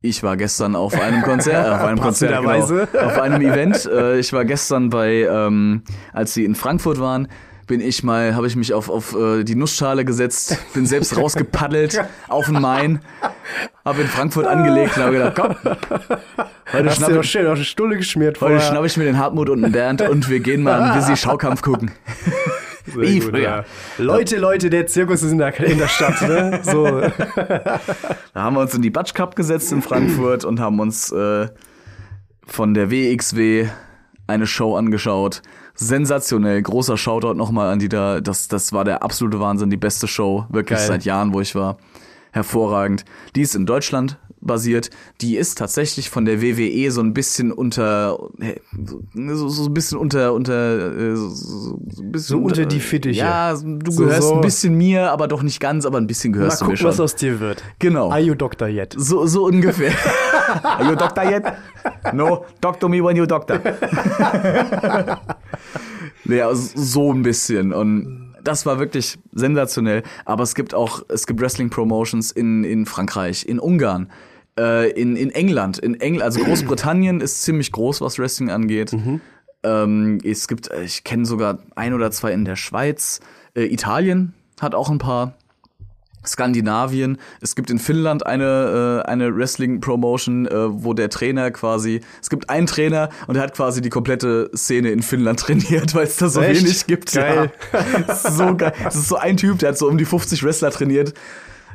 [0.00, 3.84] Ich war gestern auf einem Konzert, äh, auf einem Konzert, genau, auf einem Event.
[3.84, 7.28] Äh, ich war gestern bei, ähm, als sie in Frankfurt waren,
[7.68, 12.02] bin ich mal, habe ich mich auf, auf äh, die Nussschale gesetzt, bin selbst rausgepaddelt
[12.28, 13.00] auf den Main,
[13.84, 15.56] habe in Frankfurt angelegt und habe gedacht, komm,
[16.72, 18.60] heute Hast schnapp du ich, schön auf die Stulle geschmiert heute vorher.
[18.60, 21.62] schnapp ich mir den Hartmut und den Bernd und wir gehen mal einen busy Schaukampf
[21.62, 21.92] gucken.
[22.86, 23.38] Wie früher.
[23.38, 23.64] ja.
[23.98, 26.22] Leute, Leute, der Zirkus ist in der, in der Stadt.
[26.22, 26.60] Ne?
[26.62, 26.86] So.
[28.34, 31.48] Da haben wir uns in die Batsch Cup gesetzt in Frankfurt und haben uns äh,
[32.46, 33.68] von der WXW
[34.26, 35.42] eine Show angeschaut.
[35.80, 38.20] Sensationell, großer Shoutout nochmal an die da.
[38.20, 40.88] Das, das war der absolute Wahnsinn, die beste Show, wirklich Geil.
[40.88, 41.78] seit Jahren, wo ich war.
[42.32, 43.04] Hervorragend.
[43.36, 44.90] Die ist in Deutschland basiert.
[45.20, 49.98] Die ist tatsächlich von der WWE so ein bisschen unter, äh, so, so ein bisschen
[49.98, 53.20] unter, unter, äh, so, so, ein bisschen So unter die Fittiche.
[53.20, 56.38] Ja, du So- gehörst ein bisschen mir, aber doch nicht ganz, aber ein bisschen Mal
[56.38, 56.88] gehörst du mir gucken, schon.
[56.90, 57.62] was aus dir wird.
[57.78, 58.10] Genau.
[58.10, 58.68] Are you Dr.
[58.68, 58.94] Yet?
[58.96, 59.92] So, so ungefähr.
[60.62, 61.42] Are you doctor yet?
[62.14, 63.60] No, doctor me when you doctor.
[66.24, 67.72] ja, so ein bisschen.
[67.72, 70.02] Und das war wirklich sensationell.
[70.24, 74.10] Aber es gibt auch, es gibt Wrestling-Promotions in, in Frankreich, in Ungarn,
[74.58, 75.78] äh, in, in England.
[75.78, 78.92] In England, also Großbritannien ist ziemlich groß, was Wrestling angeht.
[79.62, 83.20] Ähm, es gibt, äh, ich kenne sogar ein oder zwei in der Schweiz.
[83.54, 85.34] Äh, Italien hat auch ein paar.
[86.26, 87.16] Skandinavien.
[87.40, 90.50] Es gibt in Finnland eine, äh, eine Wrestling-Promotion, äh,
[90.82, 94.90] wo der Trainer quasi, es gibt einen Trainer und der hat quasi die komplette Szene
[94.90, 96.62] in Finnland trainiert, weil es da so Echt?
[96.62, 97.12] wenig gibt.
[97.12, 97.50] Geil.
[97.72, 98.14] Ja.
[98.30, 98.72] So geil.
[98.82, 101.14] Das ist so ein Typ, der hat so um die 50 Wrestler trainiert.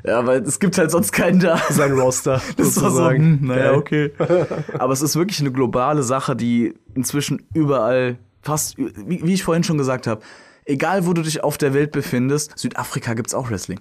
[0.05, 1.57] Ja, weil es gibt halt sonst keinen da.
[1.69, 3.39] Sein Roster, Das war so, sozusagen.
[3.39, 4.11] hm, naja, okay.
[4.77, 9.63] Aber es ist wirklich eine globale Sache, die inzwischen überall, fast, wie, wie ich vorhin
[9.63, 10.21] schon gesagt habe,
[10.65, 13.79] egal wo du dich auf der Welt befindest, Südafrika gibt's auch Wrestling.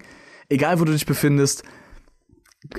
[0.49, 1.65] Egal wo du dich befindest,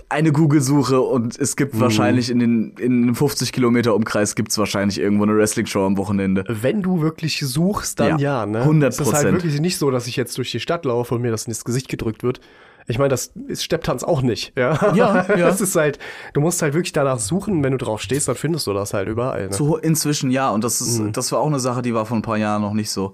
[0.08, 1.56] eine Google-Suche und es Mhm.
[1.58, 5.97] gibt wahrscheinlich in den in einem 50 Kilometer Umkreis gibt's wahrscheinlich irgendwo eine Wrestling-Show am
[5.97, 6.45] Wochenende.
[6.47, 8.63] Wenn du wirklich suchst, dann ja, Ja, ne?
[8.63, 8.88] 100%.
[8.88, 11.32] Es ist halt wirklich nicht so, dass ich jetzt durch die Stadt laufe und mir
[11.32, 12.39] das ins Gesicht gedrückt wird.
[12.88, 14.93] Ich meine, das ist Stepptanz auch nicht, ja.
[14.93, 15.48] Ja, ja.
[15.48, 16.00] Das ist halt,
[16.34, 19.08] du musst halt wirklich danach suchen, wenn du drauf stehst, dann findest du das halt
[19.08, 19.48] überall.
[19.48, 19.54] Ne?
[19.54, 21.12] So inzwischen ja, und das ist, Mhm.
[21.13, 23.13] das war auch eine Sache, die war vor ein paar Jahren noch nicht so.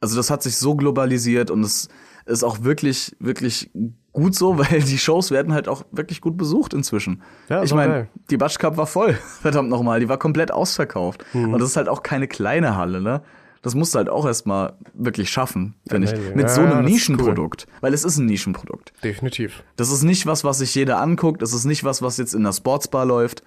[0.00, 1.88] Also das hat sich so globalisiert und es
[2.26, 3.70] ist auch wirklich, wirklich
[4.12, 7.22] gut so, weil die Shows werden halt auch wirklich gut besucht inzwischen.
[7.48, 11.24] Ja, ich meine, die Batsch Cup war voll, verdammt nochmal, die war komplett ausverkauft.
[11.34, 11.52] Mhm.
[11.54, 13.22] Und das ist halt auch keine kleine Halle, ne?
[13.62, 16.28] Das musst du halt auch erstmal wirklich schaffen, finde Ja, ich.
[16.30, 17.66] ja, Mit so ja, einem Nischenprodukt.
[17.80, 18.92] Weil es ist ein Nischenprodukt.
[19.04, 19.62] Definitiv.
[19.76, 21.42] Das ist nicht was, was sich jeder anguckt.
[21.42, 23.44] Das ist nicht was, was jetzt in der Sportsbar läuft.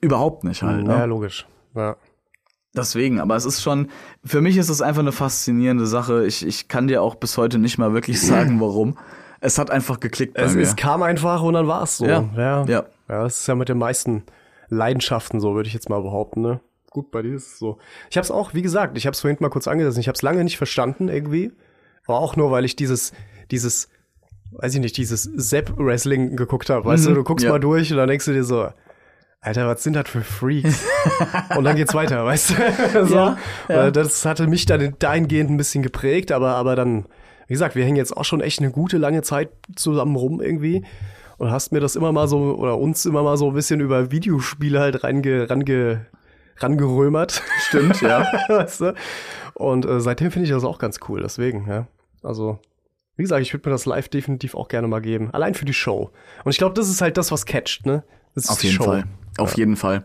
[0.00, 0.86] Überhaupt nicht halt.
[0.86, 1.06] Ja, Ne?
[1.06, 1.46] logisch.
[1.76, 1.96] Ja.
[2.74, 3.88] Deswegen, aber es ist schon,
[4.24, 6.24] für mich ist es einfach eine faszinierende Sache.
[6.26, 8.96] Ich, ich kann dir auch bis heute nicht mal wirklich sagen, warum.
[9.40, 10.62] Es hat einfach geklickt bei Es, mir.
[10.62, 12.06] es kam einfach und dann war es so.
[12.06, 12.28] Ja.
[12.36, 12.64] ja.
[12.66, 12.84] Ja.
[13.08, 14.22] Ja, das ist ja mit den meisten
[14.68, 16.60] Leidenschaften so, würde ich jetzt mal behaupten, ne?
[16.90, 17.78] Gut, bei dir ist es so.
[18.10, 20.00] Ich habe es auch, wie gesagt, ich habe es vorhin mal kurz angerissen.
[20.00, 21.52] Ich habe es lange nicht verstanden irgendwie.
[22.06, 23.12] Aber auch nur, weil ich dieses,
[23.52, 23.88] dieses,
[24.50, 26.84] weiß ich nicht, dieses Sepp-Wrestling geguckt habe.
[26.84, 27.52] Weißt du, du guckst ja.
[27.52, 28.68] mal durch und dann denkst du dir so,
[29.40, 30.84] Alter, was sind das für Freaks?
[31.56, 32.54] und dann geht's weiter, weißt du?
[33.06, 33.14] so.
[33.14, 33.38] Ja,
[33.68, 33.90] ja.
[33.90, 37.06] Das hatte mich dann dahingehend ein bisschen geprägt, aber, aber dann,
[37.46, 40.84] wie gesagt, wir hängen jetzt auch schon echt eine gute lange Zeit zusammen rum irgendwie.
[41.38, 44.10] Und hast mir das immer mal so, oder uns immer mal so ein bisschen über
[44.10, 46.04] Videospiele halt reinge, range,
[46.62, 47.42] rangerömert.
[47.68, 48.26] Stimmt, ja.
[48.48, 48.94] weißt du?
[49.54, 51.86] Und äh, seitdem finde ich das auch ganz cool, deswegen, ja.
[52.22, 52.58] Also,
[53.16, 55.30] wie gesagt, ich würde mir das live definitiv auch gerne mal geben.
[55.32, 56.10] Allein für die Show.
[56.44, 58.04] Und ich glaube, das ist halt das, was catcht, ne?
[58.34, 58.84] Das ist Auf jeden Show.
[58.84, 59.04] Fall.
[59.38, 60.04] Auf jeden Fall.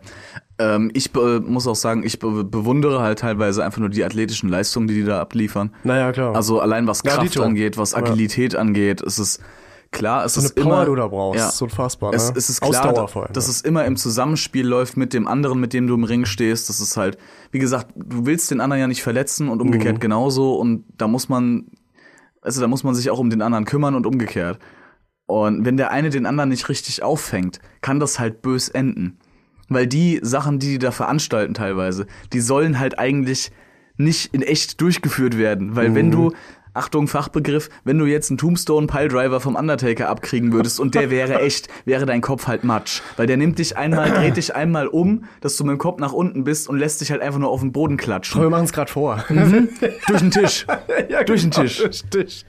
[0.58, 4.48] Ähm, ich be muss auch sagen, ich be bewundere halt teilweise einfach nur die athletischen
[4.48, 5.74] Leistungen, die die da abliefern.
[5.84, 6.34] Naja, klar.
[6.34, 7.42] Also allein was Ja, Kraft Dito.
[7.42, 9.40] angeht, was Agilität angeht, ist es
[9.96, 11.40] klar, es so eine ist Power, immer, du da brauchst.
[11.40, 11.48] Ja.
[11.48, 12.16] ist unfassbar, ne?
[12.16, 13.32] Es, es ist klar, Ausdauer vor allem.
[13.32, 13.50] dass ja.
[13.50, 16.68] es immer im Zusammenspiel läuft mit dem anderen, mit dem du im Ring stehst.
[16.68, 17.18] Das ist halt,
[17.50, 19.66] wie gesagt, du willst den anderen ja nicht verletzen und Mhm.
[19.66, 20.56] umgekehrt genauso.
[20.56, 21.66] Und da muss man,
[22.42, 24.58] also da muss man sich auch um den anderen kümmern und umgekehrt.
[25.26, 29.18] Und wenn der eine den anderen nicht richtig auffängt, kann das halt bös enden.
[29.68, 33.50] Weil die Sachen, die die da veranstalten teilweise, die sollen halt eigentlich
[33.96, 35.74] nicht in echt durchgeführt werden.
[35.74, 36.32] Weil wenn du,
[36.76, 41.40] Achtung, Fachbegriff, wenn du jetzt einen Tombstone Piledriver vom Undertaker abkriegen würdest und der wäre
[41.40, 43.00] echt, wäre dein Kopf halt Matsch.
[43.16, 46.12] Weil der nimmt dich einmal, dreht dich einmal um, dass du mit dem Kopf nach
[46.12, 48.40] unten bist und lässt dich halt einfach nur auf den Boden klatschen.
[48.40, 49.24] wir machen es gerade vor.
[49.28, 50.66] Durch den Tisch.
[51.08, 51.78] ja, Durch den genau, Tisch.
[51.78, 52.44] Durch Tisch.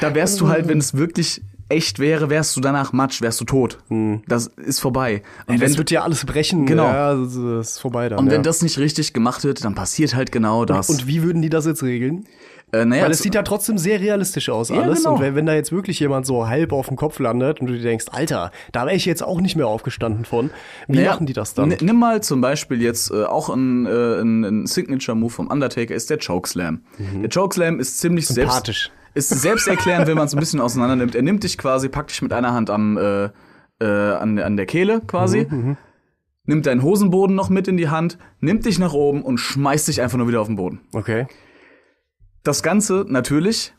[0.00, 3.44] Da wärst du halt, wenn es wirklich echt wäre, wärst du danach Matsch, wärst du
[3.44, 3.78] tot.
[4.26, 5.22] Das ist vorbei.
[5.46, 6.66] Und Ey, wenn, das wird ja alles brechen.
[6.66, 6.84] Genau.
[6.84, 8.20] Ja, das ist vorbei dann.
[8.20, 8.32] und ja.
[8.32, 10.88] wenn das nicht richtig gemacht wird, dann passiert halt genau das.
[10.88, 12.24] und wie würden die das jetzt regeln?
[12.72, 14.98] Äh, naja, Weil es sieht ja trotzdem sehr realistisch aus Ja, alles.
[15.04, 15.14] genau.
[15.14, 17.74] Und wenn, wenn da jetzt wirklich jemand so halb auf dem Kopf landet und du
[17.74, 20.50] dir denkst, Alter, da wäre ich jetzt auch nicht mehr aufgestanden von.
[20.88, 21.74] Wie Naja, machen die das dann?
[21.80, 26.10] Nimm mal zum Beispiel jetzt äh, auch ein, äh, ein, ein Signature-Move vom Undertaker ist
[26.10, 26.82] der Chokeslam.
[27.22, 28.50] Der Chokeslam ist ziemlich selbst, Mhm.
[28.50, 28.90] Sympathisch.
[29.14, 31.14] ist selbsterklärend, wenn man es ein bisschen auseinander nimmt.
[31.14, 33.28] Er nimmt dich quasi, packt dich mit einer Hand am, äh,
[33.78, 35.76] äh, an, an der Kehle quasi, Mhm,
[36.46, 40.00] nimmt deinen Hosenboden noch mit in die Hand, nimmt dich nach oben und schmeißt dich
[40.02, 40.80] einfach nur wieder auf den Boden.
[40.92, 41.26] Okay.
[42.46, 43.74] Das Ganze natürlich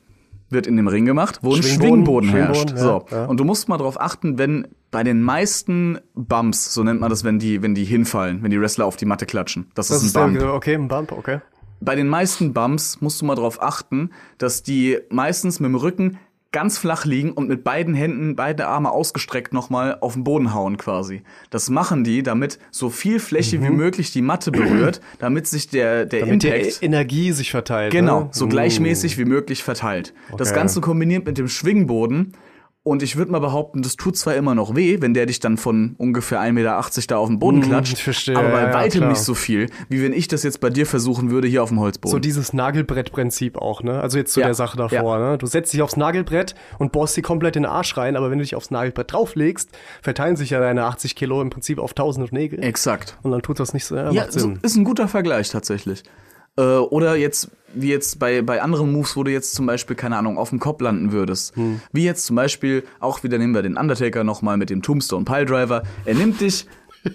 [0.50, 2.70] wird in dem Ring gemacht, wo ein Schwingboden, Schwingboden, herrscht.
[2.70, 3.06] Schwingboden, so.
[3.16, 3.26] ja, ja.
[3.26, 7.24] Und du musst mal drauf achten, wenn bei den meisten Bumps, so nennt man das,
[7.24, 9.68] wenn die, wenn die hinfallen, wenn die Wrestler auf die Matte klatschen.
[9.74, 10.54] Das, Das ist ein Bump.
[10.54, 11.40] okay, ein Bump, okay.
[11.80, 16.18] Bei den meisten Bumps musst du mal drauf achten, dass die meistens mit dem Rücken
[16.58, 20.78] ganz flach liegen und mit beiden Händen, beide Arme ausgestreckt nochmal auf den Boden hauen
[20.78, 21.22] quasi.
[21.52, 26.08] Das machen die, damit so viel Fläche wie möglich die Matte berührt, damit sich der,
[26.08, 26.30] der Mhm.
[26.30, 27.92] Damit die Impact E- Energie sich verteilt.
[27.92, 28.30] Genau, ne?
[28.32, 30.16] so gleichmäßig wie möglich verteilt.
[30.36, 30.60] Das Okay.
[30.60, 32.34] Ganze kombiniert mit dem Schwingboden.
[32.88, 35.58] Und ich würde mal behaupten, das tut zwar immer noch weh, wenn der dich dann
[35.58, 38.74] von ungefähr 1,80 Meter da auf den Boden klatscht, ich verstehe, aber bei ja, ja,
[38.74, 39.10] weitem klar.
[39.10, 41.82] nicht so viel, wie wenn ich das jetzt bei dir versuchen würde hier auf dem
[41.82, 42.12] Holzboden.
[42.12, 44.00] So dieses Nagelbrettprinzip auch, ne?
[44.00, 45.38] Also jetzt zu Ja, der Sache davor, ne?
[45.38, 48.38] Du setzt dich aufs Nagelbrett und bohrst dir komplett in den Arsch rein, aber wenn
[48.38, 49.70] du dich aufs Nagelbrett drauflegst,
[50.02, 52.64] verteilen sich ja deine 80 Kilo im Prinzip auf tausende Nägel.
[52.64, 53.18] Exakt.
[53.22, 56.04] Und dann tut das nicht so, ja, Ja, so, ist ein guter Vergleich tatsächlich.
[56.58, 60.18] Äh, oder jetzt, wie jetzt bei, bei anderen Moves, wo du jetzt zum Beispiel, keine
[60.18, 61.56] Ahnung, auf dem Kopf landen würdest.
[61.56, 61.82] Hm.
[61.92, 65.84] Wie jetzt zum Beispiel, auch wieder nehmen wir den Undertaker nochmal mit dem Tombstone Piledriver.
[66.06, 66.66] Er nimmt dich,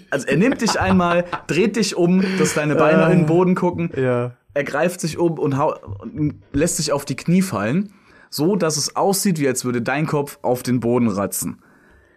[0.09, 3.91] also er nimmt dich einmal, dreht dich um, dass deine Beine in den Boden gucken.
[3.95, 4.31] Ja.
[4.53, 7.93] Er greift sich um und, und lässt sich auf die Knie fallen,
[8.29, 11.61] so dass es aussieht, wie als würde dein Kopf auf den Boden ratzen.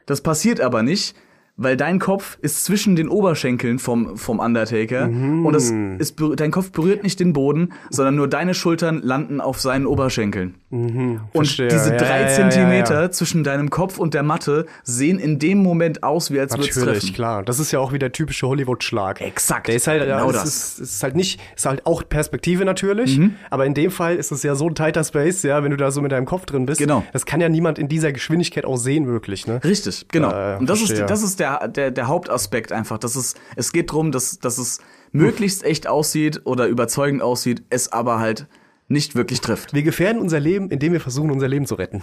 [0.05, 1.16] Das passiert aber nicht,
[1.57, 5.47] weil dein Kopf ist zwischen den Oberschenkeln vom, vom Undertaker Mhm.
[5.47, 9.41] und das ist, berü- dein Kopf berührt nicht den Boden, sondern nur deine Schultern landen
[9.41, 10.55] auf seinen Oberschenkeln.
[10.71, 11.69] Und Verstehe.
[11.69, 13.11] diese Ja, drei ja, Zentimeter ja.
[13.11, 16.75] zwischen deinem Kopf und der Matte sehen in dem Moment aus, wie als würde es
[16.75, 17.15] treffen.
[17.15, 17.43] klar.
[17.43, 19.21] Das ist ja auch wieder typische Hollywood-Schlag.
[19.21, 19.69] Exakt.
[19.69, 20.45] Der ist halt, Genau das.
[20.45, 23.19] es Ist, ist halt nicht, ist halt auch Perspektive natürlich,
[23.51, 25.91] aber in dem Fall ist es ja so ein tighter Space, ja, wenn du da
[25.91, 26.79] so mit deinem Kopf drin bist.
[26.81, 27.03] Genau.
[27.13, 29.61] Das kann ja niemand in dieser Geschwindigkeit auch sehen, wirklich, ne?
[29.65, 30.31] Richtig, genau.
[30.33, 31.03] Äh, und das verstehe.
[31.05, 32.99] ist, das ist der, der, der Hauptaspekt einfach.
[32.99, 34.81] Das ist, es geht drum, dass, dass es
[35.13, 38.47] möglichst echt aussieht oder überzeugend aussieht, es aber halt
[38.89, 39.75] nicht wirklich trifft.
[39.75, 42.03] Wir gefährden unser Leben, indem wir versuchen, unser Leben zu retten.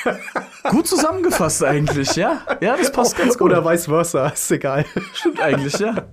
[0.70, 2.42] Gut zusammengefasst eigentlich, ja?
[2.60, 3.52] Ja, das passt ganz gut.
[3.52, 4.84] Oder vice versa, ist egal.
[5.14, 6.08] Stimmt eigentlich, ja.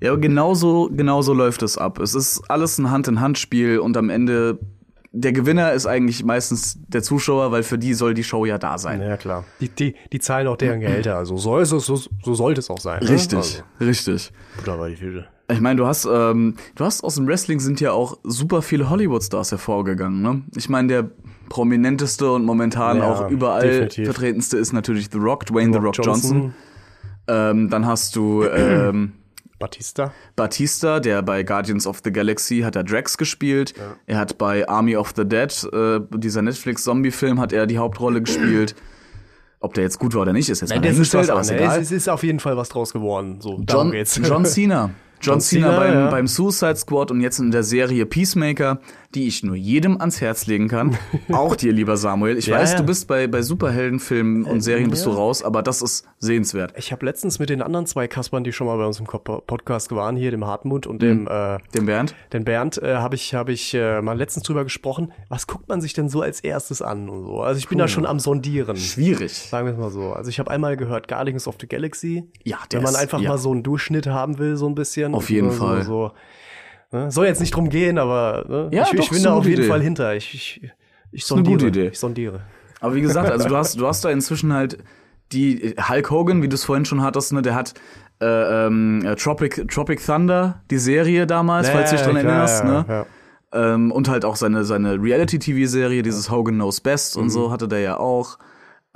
[0.00, 1.98] Ja, genauso, genauso läuft es ab.
[2.00, 4.58] Es ist alles ein Hand-in-Hand-Spiel und am Ende
[5.18, 8.76] der Gewinner ist eigentlich meistens der Zuschauer, weil für die soll die Show ja da
[8.78, 9.00] sein.
[9.00, 9.44] Ja, klar.
[9.60, 11.16] Die, die, die zahlen auch deren Gehälter.
[11.16, 13.02] Also soll es, so, so sollte es auch sein.
[13.02, 13.08] ne?
[13.10, 14.32] Richtig, Also, richtig.
[14.58, 15.26] Butter bei die Fische.
[15.50, 18.90] Ich meine, du hast, ähm, du hast aus dem Wrestling sind ja auch super viele
[18.90, 20.42] Hollywood-Stars hervorgegangen, ne?
[20.56, 21.10] Ich meine, der
[21.48, 24.06] prominenteste und momentan Ja, auch überall definitiv.
[24.06, 26.32] vertretendste ist natürlich The Rock, Dwayne The Rock Rock Johnson.
[26.32, 26.54] Johnson.
[27.28, 29.12] Ähm, dann hast du ähm,
[29.58, 30.12] Batista.
[30.34, 33.74] Batista, der bei Guardians of the Galaxy hat er Drax gespielt.
[34.06, 38.74] Er hat bei Army of the Dead, äh, dieser Netflix-Zombie-Film, hat er die Hauptrolle gespielt.
[39.60, 41.80] Ob der jetzt gut war oder nicht, ist jetzt ist dahingestellt, aber ist egal.
[41.80, 43.40] Es ist auf jeden Fall was draus geworden.
[43.40, 43.92] So, John.
[44.22, 44.90] John Cena.
[45.20, 46.10] John, John Cena, Cena, beim, ja.
[46.10, 48.80] beim Suicide Squad und jetzt in der Serie Peacemaker,
[49.16, 50.96] die ich nur jedem ans Herz legen kann.
[51.32, 52.36] Auch dir, lieber Samuel.
[52.38, 52.78] Ich Ja, weiß, ja.
[52.78, 55.10] du bist bei, bei Superheldenfilmen und Serien bist ja.
[55.10, 56.74] du raus, aber das ist sehenswert.
[56.76, 59.90] Ich habe letztens mit den anderen zwei Kaspern, die schon mal bei uns im Podcast
[59.92, 62.14] waren, hier dem Hartmut und dem, äh, Den Bernd?
[62.32, 65.12] den Bernd, äh, habe ich, hab ich äh, mal letztens drüber gesprochen.
[65.28, 67.40] Was guckt man sich denn so als erstes an und so?
[67.40, 68.76] Also ich bin da schon am Sondieren.
[68.76, 69.32] Schwierig.
[69.32, 70.12] Sagen wir es mal so.
[70.12, 72.28] Also ich habe einmal gehört Guardians of the Galaxy.
[72.44, 75.14] Ja, der Wenn man ist- einfach mal so einen Durchschnitt haben will, so ein bisschen.
[75.14, 75.82] Auf jeden so, Fall.
[75.84, 76.12] So, so,
[77.04, 77.10] ne?
[77.10, 78.68] Soll jetzt nicht drum gehen, aber ne?
[78.72, 79.68] Ja, ich, doch, ich bin da auf jeden Idee.
[79.68, 80.14] Fall hinter.
[80.14, 80.70] Ich, ich,
[81.12, 81.68] ich eine gute sondiere.
[81.68, 81.88] Idee.
[81.92, 82.40] Ich sondiere.
[82.80, 84.78] Aber wie gesagt, also du hast, du hast da inzwischen halt
[85.32, 87.74] die Hulk Hogan, wie du es vorhin schon hattest, ne, der hat
[88.20, 92.64] äh, ähm, äh, Tropic, Tropic Thunder, die Serie damals, falls du dich dran klar, erinnerst,
[92.64, 92.84] ja, ne?
[92.88, 93.06] ja.
[93.74, 97.22] Ähm, und halt auch seine, seine Reality-TV-Serie, dieses Hogan Knows Best Mhm.
[97.22, 98.38] und so hatte der ja auch.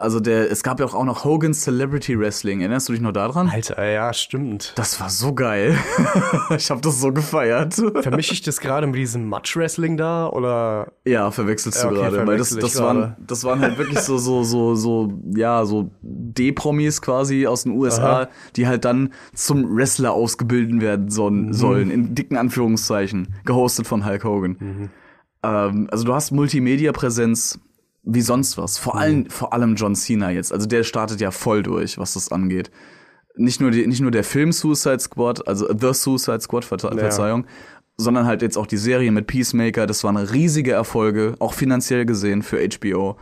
[0.01, 2.61] Also der, es gab ja auch noch Hogan's Celebrity Wrestling.
[2.61, 3.51] Erinnerst du dich noch daran?
[3.51, 4.73] Alter, ja, stimmt.
[4.77, 5.77] Das war so geil.
[6.57, 7.75] ich habe das so gefeiert.
[7.75, 12.39] Vermische ich das gerade mit diesem Match-Wrestling da oder Ja, verwechselst du okay, gerade, weil
[12.39, 13.17] das, das waren, gerade.
[13.27, 18.23] das waren halt wirklich so, so, so, so, ja, so D-Promis quasi aus den USA,
[18.23, 18.29] Aha.
[18.57, 21.53] die halt dann zum Wrestler ausgebildet werden sollen, Mhm.
[21.53, 24.57] sollen in dicken Anführungszeichen, gehostet von Hulk Hogan.
[24.59, 24.91] Mhm.
[25.43, 27.59] Ähm, also du hast Multimedia-Präsenz
[28.03, 28.79] wie sonst was.
[28.79, 29.01] Vor Mhm.
[29.01, 30.53] allem, vor allem John Cena jetzt.
[30.53, 32.71] Also der startet ja voll durch, was das angeht.
[33.37, 37.47] Nicht nur, die, nicht nur der Film Suicide Squad, also The Suicide Squad, Verze Verzeihung,
[37.97, 39.87] sondern halt jetzt auch die Serie mit Peacemaker.
[39.87, 43.17] Das waren riesige Erfolge, auch finanziell gesehen für HBO.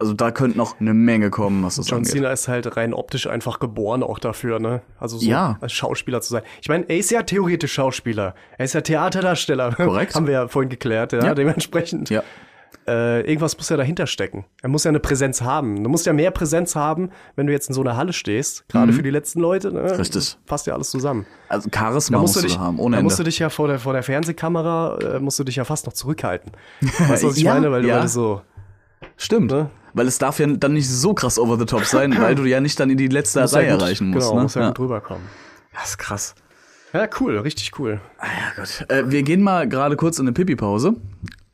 [0.00, 2.12] Also da könnte noch eine Menge kommen, was das John angeht.
[2.12, 4.82] Cena ist halt rein optisch einfach geboren auch dafür, ne?
[4.96, 5.58] Also so Ja.
[5.60, 6.42] als Schauspieler zu sein.
[6.62, 8.36] Ich meine, er ist ja theoretisch Schauspieler.
[8.56, 9.74] Er ist ja Theaterdarsteller.
[9.74, 10.14] Korrekt.
[10.14, 11.24] Haben wir ja vorhin geklärt, ja.
[11.24, 11.34] Ja.
[11.34, 12.10] Dementsprechend.
[12.10, 12.22] Ja.
[12.86, 14.46] Äh, irgendwas muss ja dahinter stecken.
[14.62, 15.82] Er muss ja eine Präsenz haben.
[15.84, 18.66] Du musst ja mehr Präsenz haben, wenn du jetzt in so einer Halle stehst.
[18.68, 19.70] Gerade für die letzten Leute.
[19.72, 19.82] Ne?
[19.82, 19.88] Mhm.
[19.88, 20.38] Richtig.
[20.46, 21.26] Passt ja alles zusammen.
[21.50, 23.04] Also Charisma musst du dich, haben, ohne da Ende.
[23.04, 25.84] musst du dich ja vor der, vor der Fernsehkamera, äh, musst du dich ja fast
[25.84, 26.52] noch zurückhalten.
[26.80, 27.70] Weißt du, was ich Ja, meine?
[27.70, 27.96] Weil du, ja.
[27.96, 28.40] weil du so,
[29.16, 29.50] Stimmt.
[29.50, 29.70] Ne?
[29.94, 32.60] Weil es darf ja dann nicht so krass over the top sein, weil du ja
[32.60, 34.26] nicht dann in die letzte musst Reihe ja gut, erreichen musst.
[34.28, 34.42] Genau, ne?
[34.44, 34.68] musst ja, ja.
[34.68, 35.24] gut drüber kommen.
[35.74, 36.34] Das ist krass.
[36.92, 38.00] Ja, cool, richtig cool.
[38.22, 38.86] Ja, Gott.
[38.88, 40.94] Äh, wir gehen mal gerade kurz in eine Pipi-Pause.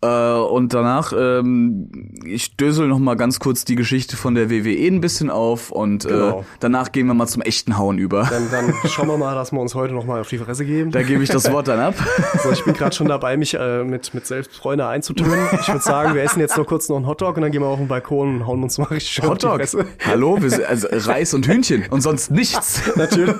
[0.05, 1.88] Äh, und danach, ähm,
[2.26, 6.05] ich dösel noch mal ganz kurz die Geschichte von der WWE ein bisschen auf und
[6.05, 6.44] äh, Genau.
[6.61, 8.28] danach gehen wir mal zum echten Hauen über.
[8.30, 10.90] Dann, dann schauen wir mal, dass wir uns heute noch mal auf die Fresse geben.
[10.90, 11.94] Da gebe ich das Wort dann ab.
[12.42, 15.38] So, ich bin gerade schon dabei, mich äh, mit, mit Selbstfreunde einzutönen.
[15.61, 17.68] Ich würde sagen, wir essen jetzt noch kurz noch einen Hotdog und dann gehen wir
[17.68, 19.61] auf den Balkon und hauen uns mal richtig schön auf die Hotdog.
[19.61, 19.86] Fresse.
[20.05, 22.82] Hallo, wir sind, also Reis und Hühnchen und sonst nichts.
[22.96, 23.34] Natürlich.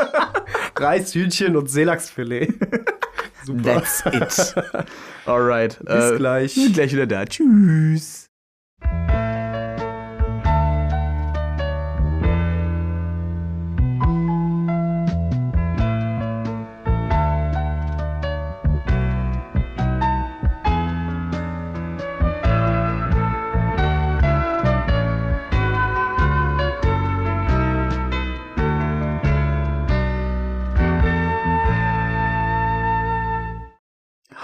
[0.76, 2.54] Reis, Hühnchen und Seelachsfilet.
[3.44, 3.62] Super.
[3.62, 4.54] That's it.
[5.26, 5.78] Alright.
[5.86, 6.54] äh, Bis gleich.
[6.54, 7.24] Bin gleich wieder da.
[7.24, 8.26] Tschüss.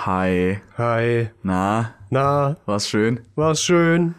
[0.09, 0.63] Hi.
[0.79, 1.29] Hi.
[1.43, 3.21] Na, Na, war's schön?
[3.35, 4.15] war's schön.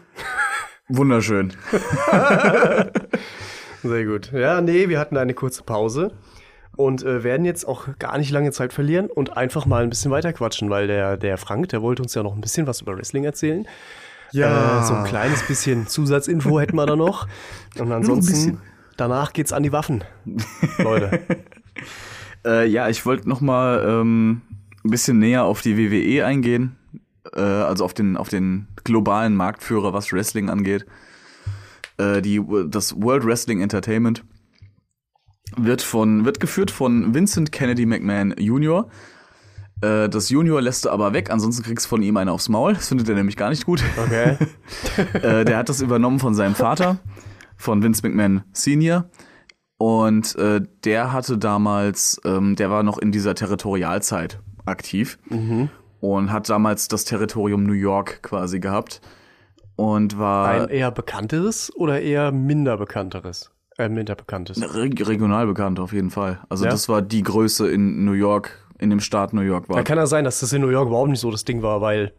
[0.88, 1.52] Wunderschön.
[3.82, 4.30] Sehr gut.
[4.30, 6.12] Ja, nee, wir hatten eine kurze Pause
[6.76, 10.12] und äh, werden jetzt auch gar nicht lange Zeit verlieren und einfach mal ein bisschen
[10.12, 12.96] weiter quatschen, weil der, der Frank, der wollte uns ja noch ein bisschen was über
[12.96, 13.66] Wrestling erzählen.
[14.30, 14.82] Ja.
[14.82, 17.26] Äh, so ein kleines bisschen Zusatzinfo hätten wir da noch.
[17.80, 18.60] Und ansonsten,
[18.96, 20.04] danach geht's an die Waffen.
[20.78, 21.18] Leute.
[22.42, 24.40] Äh, ja, ich wollte noch mal ähm,
[24.84, 26.76] ein bisschen näher auf die WWE eingehen,
[27.34, 30.86] äh, also auf den auf den globalen Marktführer, was Wrestling angeht.
[31.98, 34.24] Äh, die das World Wrestling Entertainment
[35.56, 38.88] wird von wird geführt von Vincent Kennedy McMahon Jr.
[39.82, 42.74] Äh, das Junior lässt er aber weg, ansonsten kriegst du von ihm eine aufs Maul.
[42.74, 43.82] Das findet er nämlich gar nicht gut.
[43.96, 44.36] Okay.
[45.14, 46.98] äh, der hat das übernommen von seinem Vater,
[47.56, 49.10] von Vince McMahon Senior.
[49.78, 55.18] Und äh, der hatte damals, ähm, der war noch in dieser Territorialzeit aktiv
[56.00, 59.00] und hat damals das Territorium New York quasi gehabt
[59.76, 63.50] und war Ein eher bekannteres oder eher minder bekannteres?
[63.78, 64.60] Äh, minder bekanntes.
[64.74, 66.40] re regional bekannt auf jeden Fall.
[66.50, 66.70] Also Ja?
[66.70, 69.76] das war die Größe in New York, in dem Staat New York war.
[69.76, 71.80] Da kann ja sein, dass das in New York überhaupt nicht so das Ding war,
[71.80, 72.12] weil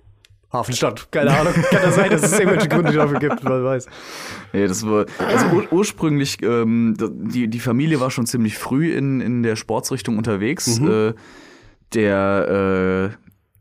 [0.51, 3.85] Hafenstadt, keine Ahnung, kann ja sein, dass es irgendwelche Gründe dafür gibt, wer weiß.
[4.53, 9.21] Nee, das war, also ur ursprünglich, ähm, die, die Familie war schon ziemlich früh in,
[9.21, 10.79] in der Sportsrichtung unterwegs.
[10.79, 11.13] Äh,
[11.93, 13.17] der, äh,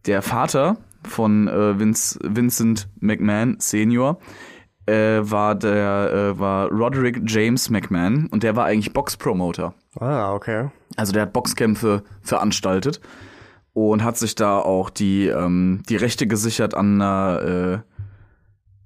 [0.06, 4.18] der Vater von äh, Vince, Vincent McMahon Senior
[4.86, 9.74] äh, war der, äh, war Roderick James McMahon und der war eigentlich Boxpromoter.
[9.98, 10.70] Ah, okay.
[10.96, 13.00] Also der hat Boxkämpfe veranstaltet
[13.72, 17.78] und hat sich da auch die, ähm, die Rechte gesichert an einer, äh,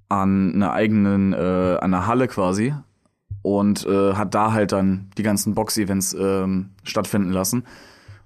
[0.09, 2.75] an einer eigenen, äh, an einer Halle quasi
[3.43, 7.65] und äh, hat da halt dann die ganzen Box-Events ähm, stattfinden lassen.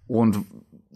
[0.07, 0.45] Und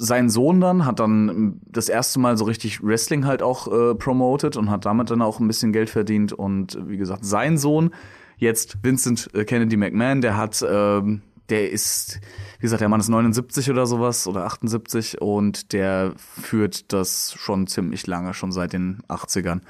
[0.02, 4.56] sein Sohn dann hat dann das erste Mal so richtig Wrestling halt auch äh, promoted
[4.56, 6.32] und hat damit dann auch ein bisschen Geld verdient.
[6.32, 7.94] Und wie gesagt, sein Sohn,
[8.36, 12.20] jetzt Vincent äh, Kennedy McMahon, der hat, ähm, der ist,
[12.58, 17.68] wie gesagt, der Mann ist 79 oder sowas oder 78 und der führt das schon
[17.68, 19.60] ziemlich lange, schon seit den 80ern.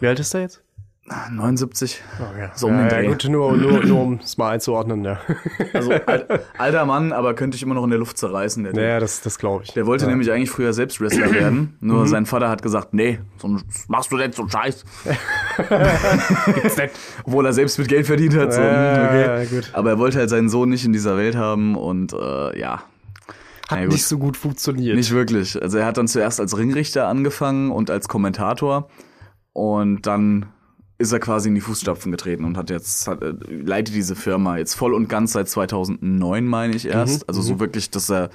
[0.00, 0.62] Wie alt ist der jetzt?
[1.04, 2.00] 79.
[2.32, 2.48] Okay.
[2.54, 3.02] So um den ja, Dreh.
[3.04, 5.18] ja, gut, nur, nur, nur um es mal einzuordnen, ja.
[5.72, 8.62] Also al alter Mann, aber könnte ich immer noch in der Luft zerreißen.
[8.62, 8.72] Der.
[8.72, 9.72] Naja, das, das glaube ich.
[9.72, 13.48] der wollte nämlich eigentlich früher selbst Wrestler werden, nur sein Vater hat gesagt, nee, so
[13.48, 14.84] ein- machst du denn so einen Scheiß.
[17.24, 18.52] Obwohl er selbst mit Geld verdient hat.
[18.54, 19.22] So, Ja, hm, okay.
[19.22, 19.70] ja, gut.
[19.72, 22.82] Aber er wollte halt seinen Sohn nicht in dieser Welt haben und äh, ja.
[23.68, 23.92] Hat gut.
[23.92, 24.96] nicht so gut funktioniert.
[24.96, 25.60] Nicht wirklich.
[25.60, 28.88] Also er hat dann zuerst als Ringrichter angefangen und als Kommentator
[29.52, 30.46] und dann
[31.02, 34.56] ist er quasi in die Fußstapfen getreten und hat jetzt hat, äh, leitet diese Firma
[34.56, 37.28] jetzt voll und ganz seit 2009 meine ich erst.
[37.28, 38.30] also so wirklich, dass er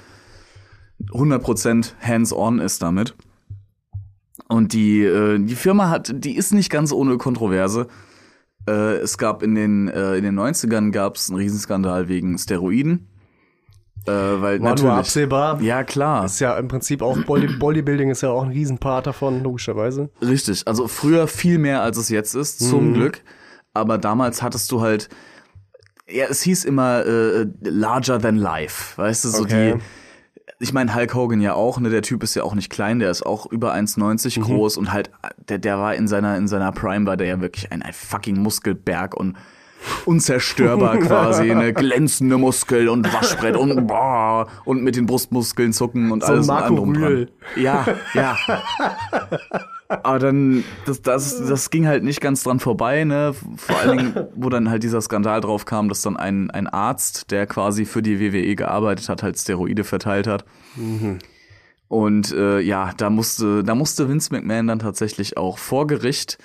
[1.10, 3.14] 100% hands-on ist damit.
[4.48, 7.88] Und die äh, die Firma hat, die ist nicht ganz ohne Kontroverse.
[8.68, 13.08] Äh, es gab in den äh, in den 90ern gab es einen Riesenskandal wegen Steroiden.
[14.08, 15.60] Äh, weil War natürlich nur absehbar.
[15.60, 16.24] ja, klar.
[16.24, 20.10] Ist ja im Prinzip auch Body Bodybuilding ist ja auch ein Riesenpart davon, logischerweise.
[20.22, 20.66] Richtig.
[20.66, 23.22] Also früher viel mehr, als es jetzt ist, zum Glück.
[23.74, 25.08] Aber damals hattest du halt,
[26.10, 28.96] ja, es hieß immer äh, larger than life.
[29.00, 29.74] Weißt du, so Okay.
[29.74, 29.80] die.
[30.60, 31.88] Ich meine, Hulk Hogan ja auch, ne?
[31.88, 35.10] Der Typ ist ja auch nicht klein, der ist auch über 1,90 groß und halt,
[35.48, 38.36] der, der war in seiner, in seiner Prime, war der ja wirklich ein, ein fucking
[38.40, 39.36] Muskelberg und
[40.04, 41.72] unzerstörbar quasi, ne?
[41.72, 46.74] Glänzende Muskel und Waschbrett und boah, und mit den Brustmuskeln zucken und So alles Marco
[46.76, 47.28] dran.
[47.56, 48.36] Ja, ja.
[49.88, 53.34] Aber dann, das, das, das ging halt nicht ganz dran vorbei, ne?
[53.56, 57.30] Vor allen Dingen, wo dann halt dieser Skandal drauf kam, dass dann ein, ein Arzt,
[57.30, 60.44] der quasi für die WWE gearbeitet hat, halt Steroide verteilt hat.
[61.88, 66.36] Und äh, ja, da musste, da musste Vince McMahon dann tatsächlich auch vor Gericht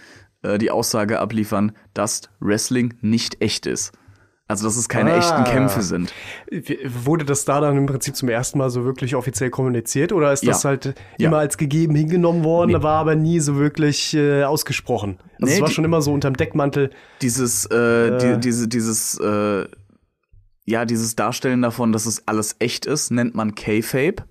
[0.43, 3.91] äh, die Aussage abliefern, dass Wrestling nicht echt ist.
[4.47, 5.17] Also, dass es keine Ah.
[5.17, 6.13] echten Kämpfe sind.
[6.85, 10.45] Wurde das da dann im Prinzip zum ersten Mal so wirklich offiziell kommuniziert oder ist
[10.45, 10.69] das Ja.
[10.69, 11.27] halt Ja.
[11.29, 15.17] immer als gegeben hingenommen worden, war aber nie so wirklich äh, ausgesprochen?
[15.41, 16.89] Also Nee, es war die- schon immer so unterm Deckmantel.
[17.21, 19.65] dieses, äh, die, diese, dieses, äh,
[20.65, 24.23] ja, dieses Darstellen davon, dass es alles echt ist, nennt man K-Fape.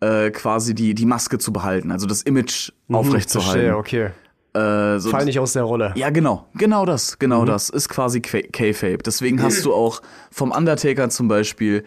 [0.00, 3.60] Äh, quasi die, die Maske zu behalten, also das Image aufrechtzuerhalten.
[3.74, 4.10] Verstehe, okay.
[4.54, 5.92] Äh, so, Fall nicht aus der Rolle.
[5.96, 8.98] ja, genau, genau das, genau das ist quasi K-Fape.
[8.98, 10.00] Deswegen hast du auch
[10.30, 11.84] vom Undertaker zum Beispiel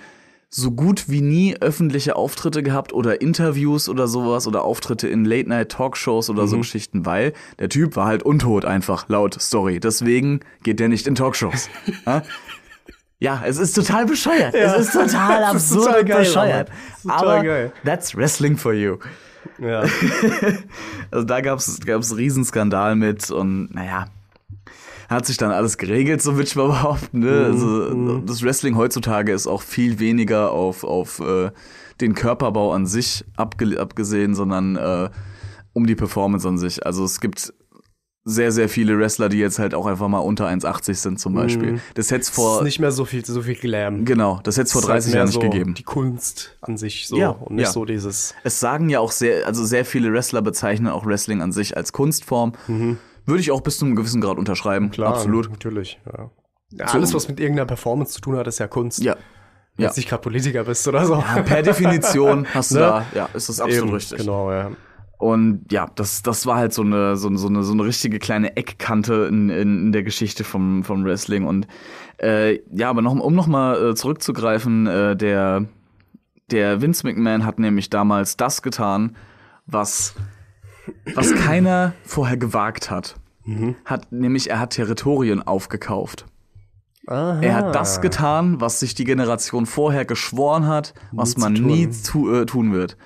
[0.50, 6.30] so gut wie nie öffentliche Auftritte gehabt oder Interviews oder sowas oder Auftritte in Late-Night-Talkshows
[6.30, 9.80] oder so Geschichten, weil der Typ war halt untot einfach, laut Story.
[9.80, 11.70] Deswegen geht der nicht in Talkshows.
[13.20, 13.42] ja?
[13.46, 14.54] es ist total bescheuert.
[14.54, 14.74] Ja.
[14.78, 16.70] Es ist total Das ist absurd total geil, bescheuert.
[16.70, 16.78] aber.
[16.90, 18.98] Das ist total Aber that's wrestling for you.
[19.60, 19.84] Ja.
[21.10, 24.08] Also da gab's gab's einen Riesenskandal mit und naja,
[25.10, 27.20] hat sich dann alles geregelt, so würde ich mal behaupten.
[27.20, 27.46] Ne?
[27.46, 31.52] Also das Wrestling heutzutage ist auch viel weniger auf, auf äh,
[32.02, 35.10] den Körperbau an sich abge abgesehen, sondern äh,
[35.74, 36.86] um die Performance an sich.
[36.86, 37.54] Also es gibt
[38.30, 41.80] sehr, sehr viele Wrestler, die jetzt halt auch einfach mal unter 1,80 sind zum Beispiel.
[41.94, 44.04] Das hätte vor, ist nicht mehr so viel, so viel Glam.
[44.04, 45.74] genau, das hätte vor Es ist halt 30 mehr Jahren nicht so gegeben.
[45.76, 47.72] Die Kunst an sich so Ja, und nicht ja.
[47.72, 48.36] so dieses.
[48.44, 51.94] Es sagen ja auch sehr, also sehr viele Wrestler bezeichnen auch Wrestling an sich als
[51.94, 52.52] Kunstform.
[53.26, 54.88] Würde ich auch bis zu einem gewissen Grad unterschreiben.
[54.88, 54.92] Mhm.
[54.92, 55.50] Klar, Absolut.
[55.50, 56.00] Natürlich.
[56.06, 56.30] Ja.
[56.72, 59.02] Ja, alles, was mit irgendeiner Performance zu tun hat, ist ja Kunst.
[59.02, 59.16] Ja.
[59.78, 59.94] Wenn Ja.
[59.96, 61.24] nicht gerade Politiker bist oder so.
[61.46, 62.82] Per Definition hast du Ne?
[62.82, 64.18] da, ja, ist das absolut Eben, richtig.
[64.20, 64.72] Genau, ja.
[65.18, 68.56] Und ja, das, das war halt so eine, so, so eine, so eine richtige kleine
[68.56, 71.46] Eckkante in, in, in der Geschichte vom, vom Wrestling.
[71.46, 71.68] Und
[72.22, 75.66] äh, ja, aber noch, um nochmal äh, zurückzugreifen, äh, der,
[76.52, 79.16] der Vince McMahon hat nämlich damals das getan,
[79.66, 80.14] was,
[81.16, 83.16] was keiner vorher gewagt hat.
[83.86, 86.26] Hat nämlich, er hat Territorien aufgekauft.
[87.08, 87.42] Aha.
[87.42, 92.30] Er hat das getan, was sich die Generation vorher geschworen hat, was man nie tu,
[92.34, 92.98] äh, tun wird.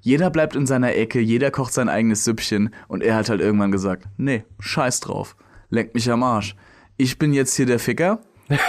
[0.00, 3.70] Jeder bleibt in seiner Ecke, jeder kocht sein eigenes Süppchen und er hat halt irgendwann
[3.70, 5.36] gesagt, nee, scheiß drauf,
[5.68, 6.56] lenkt mich am Arsch.
[6.96, 8.20] Ich bin jetzt hier der Ficker,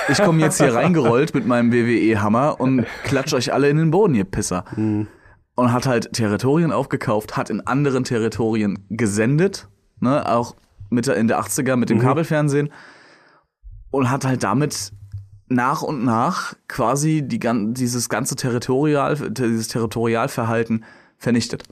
[0.09, 4.15] ich komme jetzt hier reingerollt mit meinem WWE-Hammer und klatsch euch alle in den Boden,
[4.15, 4.65] ihr Pisser.
[5.55, 9.67] Und hat halt Territorien aufgekauft, hat in anderen Territorien gesendet,
[9.99, 10.55] ne, auch
[10.89, 12.69] mit in der 80er mit dem Kabelfernsehen
[13.93, 14.91] und hat halt damit
[15.47, 17.39] nach und nach quasi die,
[17.73, 20.83] dieses ganze Territorial, dieses Territorialverhalten
[21.17, 21.63] vernichtet.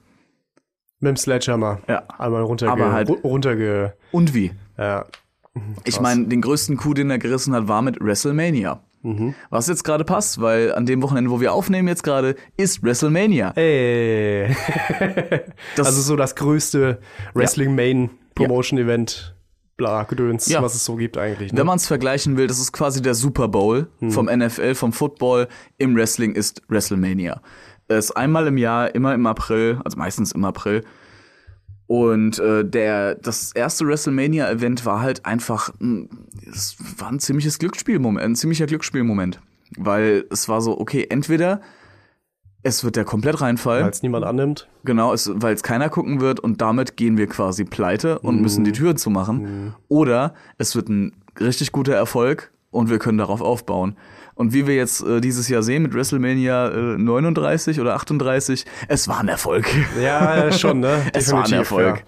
[1.00, 1.80] Mit dem Sledgehammer.
[1.88, 2.04] Ja.
[2.20, 3.96] Einmal runterge Aber halt- ru- runterge.
[4.12, 4.52] Und wie?
[4.78, 5.06] Ja.
[5.84, 8.82] Ich meine, den größten Coup, den er gerissen hat, war mit WrestleMania.
[9.50, 13.50] Was jetzt gerade passt, weil an dem Wochenende, wo wir aufnehmen jetzt gerade, ist WrestleMania.
[13.56, 14.56] Ey.
[15.76, 17.00] Das- also so das größte
[17.34, 19.36] Wrestling Main Promotion Event,
[19.82, 20.62] bla, Gedöns, Ja.
[20.62, 21.52] was es so gibt eigentlich.
[21.52, 21.60] Ne?
[21.60, 25.48] Wenn man es vergleichen will, das ist quasi der Super Bowl vom NFL, vom Football.
[25.78, 27.42] Im Wrestling ist WrestleMania.
[27.88, 30.84] Es ist einmal im Jahr, immer im April, also meistens im April.
[31.88, 36.08] Und äh, der, das erste WrestleMania-Event war halt einfach, ein-
[36.50, 39.42] es war ein ziemliches Glücksspielmoment, ein ziemlicher Glücksspielmoment.
[39.78, 41.60] Weil es war so, okay, entweder
[42.64, 44.68] es wird der komplett reinfall, Weil es niemand annimmt.
[44.84, 48.64] Genau, es, weil es keiner gucken wird und damit gehen wir quasi pleite und müssen
[48.64, 49.74] die Türen zumachen.
[49.88, 53.98] Oder es wird ein richtig guter Erfolg und wir können darauf aufbauen.
[54.36, 59.08] Und wie wir jetzt äh, dieses Jahr sehen mit WrestleMania äh, 39 oder 38, es
[59.08, 59.68] war ein Erfolg.
[60.02, 60.98] Ja, schon, ne?
[61.14, 62.04] Es war ein Erfolg.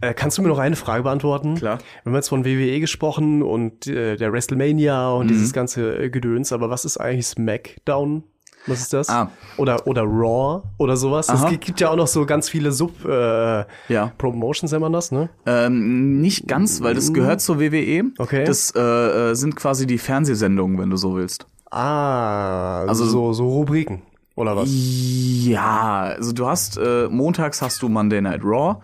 [0.00, 0.08] Ja.
[0.10, 1.56] Äh, kannst du mir noch eine Frage beantworten?
[1.56, 1.78] Klar.
[2.04, 5.20] Wir haben jetzt von WWE gesprochen und äh, der WrestleMania Mhm.
[5.20, 8.22] und dieses ganze äh, Gedöns, aber was ist eigentlich SmackDown?
[8.68, 9.08] Was ist das?
[9.08, 9.30] Ah.
[9.56, 11.28] Oder, oder Raw oder sowas?
[11.28, 11.48] Es Aha.
[11.50, 14.12] gibt, gibt ja auch noch so ganz viele Sub äh, Ja.
[14.22, 15.28] Nennt man das, ne?
[15.46, 18.04] Ähm, nicht ganz, weil das gehört zur WWE.
[18.18, 18.44] Okay.
[18.44, 21.46] Das äh, äh, sind quasi die Fernsehsendungen, wenn du so willst.
[21.70, 24.02] Ah, Also- so, so Rubriken.
[24.36, 24.68] Oder was?
[24.70, 28.76] Ja, also du hast äh, montags hast du Monday Night Raw.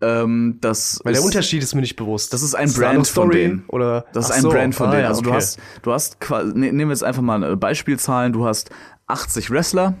[0.00, 2.32] Ähm, das Weil der ist- Unterschied ist mir nicht bewusst.
[2.32, 3.64] Das ist ein andere Brand von denen.
[3.68, 4.04] Oder?
[4.12, 4.50] Das ist Ach ein so.
[4.50, 5.02] Brand von Ah, denen.
[5.04, 5.38] ja, Also du okay.
[5.38, 8.32] hast, du hast ne, nehmen wir jetzt einfach mal äh, Beispielzahlen.
[8.32, 8.70] Du hast
[9.06, 9.94] 80 Wrestler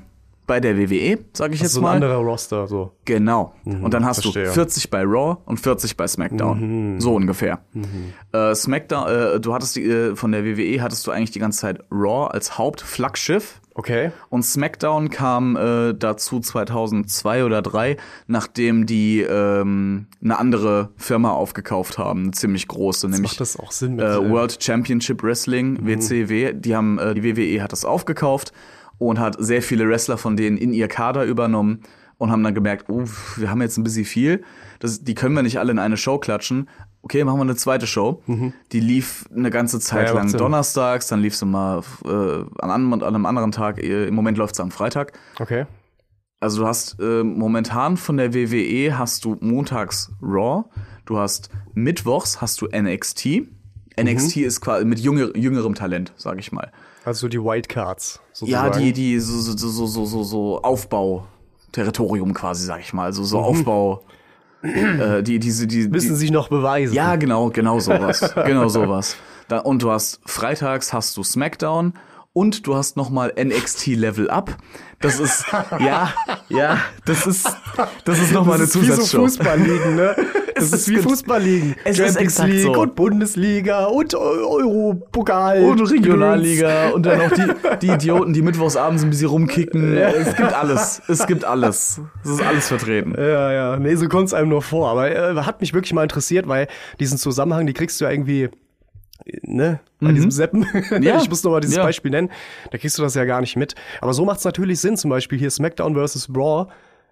[0.46, 1.94] bei der WWE, sage ich Das jetzt so ein mal.
[1.94, 2.92] anderer Roster, so.
[3.04, 3.52] Genau.
[3.64, 4.44] und dann hast verstehe.
[4.44, 7.00] du 40 bei Raw und 40 bei SmackDown.
[7.00, 7.60] So ungefähr.
[8.32, 11.60] Äh, SmackDown, äh, du hattest die, äh, von der WWE hattest du eigentlich die ganze
[11.60, 13.60] Zeit Raw als Hauptflaggschiff.
[13.74, 14.12] Okay.
[14.30, 17.96] Und SmackDown kam äh, dazu 2002 oder 3,
[18.26, 23.72] nachdem die ähm, eine andere Firma aufgekauft haben, eine ziemlich große, nämlich Macht das auch
[23.72, 26.54] Sinn äh, World Championship Wrestling, WCW.
[26.54, 28.52] Die haben, äh, die WWE hat das aufgekauft
[28.98, 31.80] und hat sehr viele Wrestler von denen in ihr Kader übernommen
[32.18, 33.04] und haben dann gemerkt, oh,
[33.36, 34.42] wir haben jetzt ein bisschen viel.
[34.78, 36.68] Das, die können wir nicht alle in eine Show klatschen.
[37.02, 38.22] Okay, machen wir eine zweite Show.
[38.72, 40.38] Die lief eine ganze Zeit Ja, lang Sinn.
[40.38, 43.78] donnerstags, dann lief sie mal äh, an, einem, an einem anderen Tag.
[43.82, 45.12] Äh, Im Moment läuft sie am Freitag.
[45.38, 45.66] Okay.
[46.40, 50.64] Also du hast äh, momentan von der WWE hast du montags Raw,
[51.06, 53.42] du hast mittwochs hast du NXT.
[53.98, 56.72] NXT ist quasi mit jünger, jüngerem Talent, sag ich mal.
[57.04, 58.84] Also die Wildcards, Ja, sozusagen.
[58.84, 61.26] die die so so so so so, so Aufbau
[61.72, 64.02] Territorium quasi, sag ich mal, also so Aufbau
[64.62, 66.94] äh, die diese die, Müssen die sich noch beweisen.
[66.94, 68.34] ja, genau, genau sowas.
[68.46, 69.16] genau sowas.
[69.48, 71.94] Da, und du hast freitags hast du SmackDown
[72.32, 74.56] und du hast noch mal NXT Level Up.
[75.00, 75.44] Das ist
[75.78, 76.12] ja,
[76.48, 77.48] ja, das ist
[78.04, 79.22] das ist noch mal eine das ist wie so Zusatzshow.
[79.22, 80.16] Fußballligen, ne?
[80.56, 81.76] Das Es ist wie gen- Fußballligen.
[81.84, 82.80] Es ist exakt League so.
[82.80, 85.62] und Bundesliga und Eu- Europokal.
[85.64, 87.46] und Regionalliga und dann auch die,
[87.86, 89.96] die Idioten, die mittwochs abends ein bisschen rumkicken.
[89.96, 91.02] Es gibt alles.
[91.08, 92.00] Es gibt alles.
[92.24, 93.14] Es ist alles vertreten.
[93.16, 93.76] Ja, ja.
[93.78, 94.88] Nee, so kommt es einem nur vor.
[94.90, 96.68] Aber äh, hat mich wirklich mal interessiert, weil
[97.00, 98.48] diesen Zusammenhang, die kriegst du ja irgendwie,
[99.42, 100.66] ne, bei diesem Seppen.
[100.90, 101.02] Mhm.
[101.02, 101.20] Ja.
[101.22, 101.84] Ich muss noch mal dieses Ja.
[101.84, 102.30] Beispiel nennen.
[102.70, 103.74] Da kriegst du das ja gar nicht mit.
[104.00, 106.28] Aber so macht es natürlich Sinn, zum Beispiel hier SmackDown vs.
[106.34, 106.66] Raw,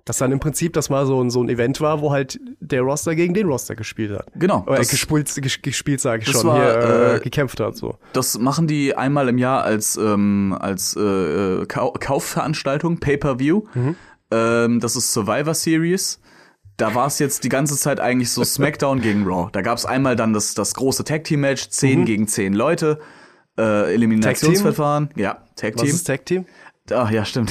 [0.05, 2.83] dass dann im Prinzip das mal so ein, so ein Event war, wo halt der
[2.83, 4.27] Roster gegen den Roster gespielt hat.
[4.35, 4.63] Genau.
[4.67, 7.77] Oder Das- gespielt, ges- gespielt sage ich schon, war, hier äh, äh, gekämpft hat.
[7.77, 7.97] so.
[8.13, 13.63] Das machen die einmal im Jahr als, ähm, als äh, äh, Kau Kaufveranstaltung, Pay-Per-View.
[14.31, 16.21] Ähm, das ist Survivor Series.
[16.77, 19.49] Da war es jetzt die ganze Zeit eigentlich so SmackDown gegen Raw.
[19.53, 22.99] Da gab es einmal dann das, das große Tag-Team-Match, 10 gegen 10 Leute,
[23.57, 25.11] äh, Eliminationsverfahren.
[25.15, 25.87] Ja, Was Tag-Team.
[25.89, 26.47] ist Tag Team?
[26.93, 27.51] Ach ja, stimmt.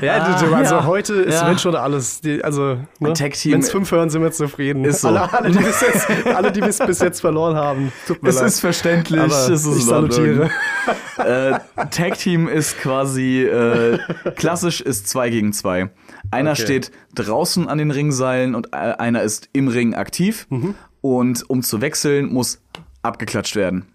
[0.00, 0.86] Ja, Ah, also ja.
[0.86, 1.48] heute ist Ja.
[1.48, 2.86] wenn schon alles, also ne?
[3.00, 4.82] Wenn es fünf hören, sind wir zufrieden.
[4.86, 5.08] Ist so.
[5.08, 8.36] Alle, alle, die bis jetzt, alle, die bis, bis jetzt verloren haben, tut mir es
[8.36, 8.46] leid.
[8.46, 9.20] ist verständlich.
[9.20, 10.50] Aber es ist ich salutiere.
[11.18, 11.58] äh,
[11.90, 13.98] Tag Team ist quasi äh,
[14.36, 15.90] klassisch ist zwei gegen zwei.
[16.30, 16.62] Einer Okay.
[16.62, 20.46] steht draußen an den Ringseilen und äh, einer ist im Ring aktiv.
[20.48, 20.74] Mhm.
[21.02, 22.62] Und um zu wechseln, muss
[23.02, 23.86] abgeklatscht werden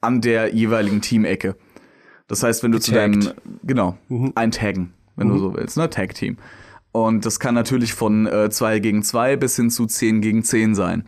[0.00, 1.54] an der jeweiligen Teamecke.
[2.28, 3.40] Das heißt, wenn du zu deinem Getaggt.
[3.64, 3.96] genau
[4.34, 6.36] eintaggen, wenn du so willst, ne Tag Team.
[6.92, 10.74] Und das kann natürlich von äh, 2 gegen 2 bis hin zu 10 gegen 10
[10.74, 11.04] sein.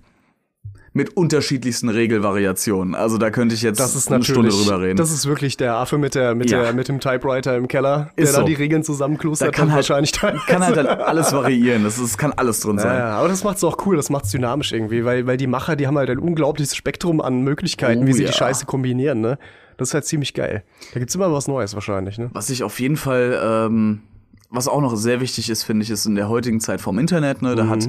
[0.92, 2.94] Mit unterschiedlichsten Regelvariationen.
[2.94, 4.96] Also da könnte ich jetzt Das ist eine Stunde drüber reden.
[4.96, 6.62] das ist wirklich der Affe mit der, mit Ja.
[6.62, 8.46] der, mit dem Typewriter im Keller, der Ist da so.
[8.46, 10.12] die Regeln da zusammenklustert kann und halt, wahrscheinlich
[10.46, 11.84] kann halt dann alles variieren.
[11.84, 12.96] Das ist, kann alles drin sein.
[12.96, 15.86] ja, aber das macht's auch cool, das macht's dynamisch irgendwie, weil, weil die Macher, die
[15.86, 18.30] haben halt ein unglaubliches Spektrum an Möglichkeiten, Oh wie sie ja.
[18.30, 19.38] die Scheiße kombinieren, ne?
[19.76, 20.62] Das ist halt ziemlich geil.
[20.94, 22.30] Da gibt's immer was Neues wahrscheinlich, ne?
[22.32, 24.02] Was ich auf jeden Fall, ähm,
[24.50, 27.42] was auch noch sehr wichtig ist, finde ich, ist in der heutigen Zeit vom Internet.
[27.42, 27.70] Ne, da Mhm.
[27.70, 27.88] hat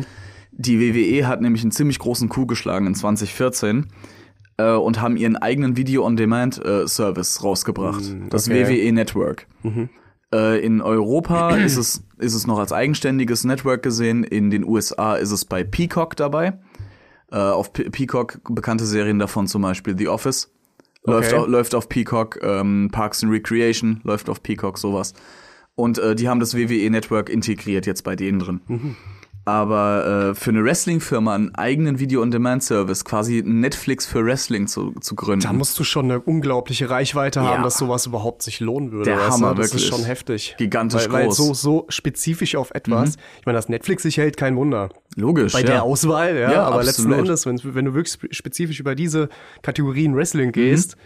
[0.51, 3.88] die WWE hat nämlich einen ziemlich großen Coup geschlagen in 2014
[4.57, 8.63] äh, und haben ihren eigenen Video-on-Demand-Service rausgebracht, das Mm, okay.
[8.63, 8.69] Mhm.
[8.69, 9.47] WWE Network.
[10.33, 14.23] Äh, in Europa ist es ist es noch als eigenständiges Network gesehen.
[14.23, 16.57] In den USA ist es bei Peacock dabei.
[17.31, 20.51] Äh, auf Pe Peacock bekannte Serien davon zum Beispiel The Office.
[21.07, 21.41] Läuft, Okay.
[21.41, 25.13] auf, läuft auf Peacock, ähm, Parks and Recreation läuft auf Peacock, sowas.
[25.75, 28.61] Und äh, die haben das WWE Network integriert jetzt bei denen drin.
[28.67, 28.95] Mhm.
[29.47, 35.39] Aber äh, für eine Wrestling-Firma einen eigenen Video-on-Demand-Service, quasi Netflix für Wrestling zu, zu gründen.
[35.43, 37.63] Da musst du schon eine unglaubliche Reichweite haben, Ja.
[37.63, 39.11] dass sowas überhaupt sich lohnen würde.
[39.11, 39.61] Der Hammer, du?
[39.61, 39.83] Das wirklich.
[39.83, 40.55] ist schon heftig.
[40.57, 41.39] Gigantisch weil, weil groß.
[41.39, 41.43] Mhm.
[41.45, 43.15] so, so spezifisch auf etwas.
[43.39, 44.89] Ich meine, dass Netflix sich hält, kein Wunder.
[45.15, 45.65] Logisch, Bei ja.
[45.65, 46.51] der Auswahl, ja.
[46.51, 46.85] Ja, aber absolut.
[46.85, 49.29] letzten Endes, wenn, wenn du wirklich spe- spezifisch über diese
[49.61, 50.97] Kategorien Wrestling gehst,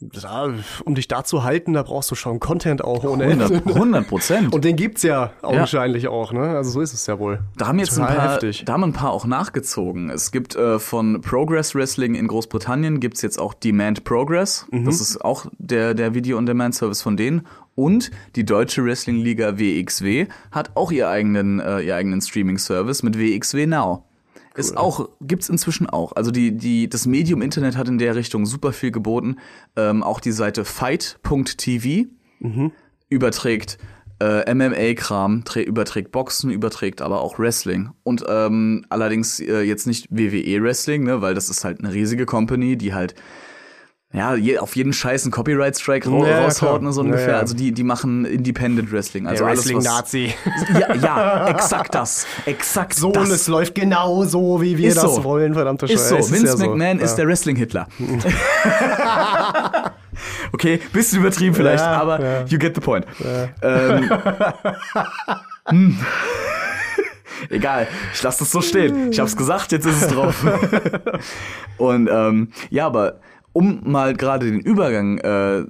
[0.00, 0.52] da,
[0.84, 3.74] um dich da zu halten, da brauchst du schon Content auch ohne 100 Ende.
[3.74, 4.54] 100 Prozent.
[4.54, 6.56] Und den gibt's ja augenscheinlich auch, ne?
[6.56, 7.40] Also so ist es ja wohl.
[7.56, 8.64] Da haben jetzt ein paar, heftig.
[8.64, 10.10] da haben ein paar auch nachgezogen.
[10.10, 14.66] Es gibt äh, von Progress Wrestling in Großbritannien gibt's jetzt auch Demand Progress.
[14.70, 14.84] Mhm.
[14.84, 17.46] Das ist auch der der Video on Demand Service von denen.
[17.76, 23.02] Und die deutsche Wrestling Liga WXW hat auch ihr eigenen äh, ihr eigenen Streaming Service
[23.02, 24.04] mit WXW Now.
[24.56, 26.12] Ist auch gibt's inzwischen auch.
[26.12, 29.36] Also die die das Medium Internet hat in der Richtung super viel geboten.
[29.76, 32.08] Ähm, auch die Seite fight.tv
[33.08, 33.78] überträgt
[34.20, 37.90] äh, MMA-Kram, trä- überträgt Boxen, überträgt aber auch Wrestling.
[38.04, 42.76] Und ähm, allerdings äh, jetzt nicht WWE-Wrestling, ne, weil das ist halt eine riesige Company,
[42.76, 43.14] die halt
[44.14, 47.32] ja, je, auf jeden Scheiß einen Copyright-Strike ra Ja, raushaut, ne, so Ja, ungefähr.
[47.34, 47.38] ja.
[47.40, 49.26] Also die, die machen Independent Wrestling.
[49.26, 50.32] Also Wrestling-Nazi.
[50.80, 52.26] Ja, ja, exakt das.
[52.46, 53.30] Exakt So, und das.
[53.30, 55.24] es läuft genau so, wie wir Ist das so.
[55.24, 56.00] wollen, verdammte Scheiße.
[56.00, 56.64] Ist so, Es Vince so.
[56.64, 57.16] McMahon ist Ja.
[57.16, 57.88] der Wrestling-Hitler.
[60.52, 63.06] okay, bisschen übertrieben vielleicht, aber you get the point.
[63.62, 64.10] Ähm,
[65.68, 65.98] hm.
[67.50, 69.10] Egal, ich lasse das so stehen.
[69.10, 70.34] Ich hab's gesagt, jetzt ist es drauf.
[71.76, 73.20] Und ähm, ja, aber
[73.54, 75.64] um mal gerade den Übergang äh,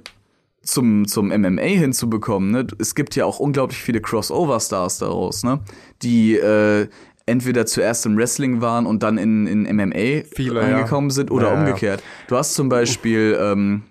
[0.61, 2.67] zum, zum MMA hinzubekommen, ne?
[2.79, 5.61] es gibt ja auch unglaublich viele Crossover-Stars daraus, ne?
[6.01, 6.87] die äh,
[7.25, 11.15] entweder zuerst im Wrestling waren und dann in, in MMA Viele, reingekommen ja.
[11.15, 11.59] sind oder ja.
[11.59, 12.03] umgekehrt.
[12.27, 13.83] Du hast zum Beispiel ähm,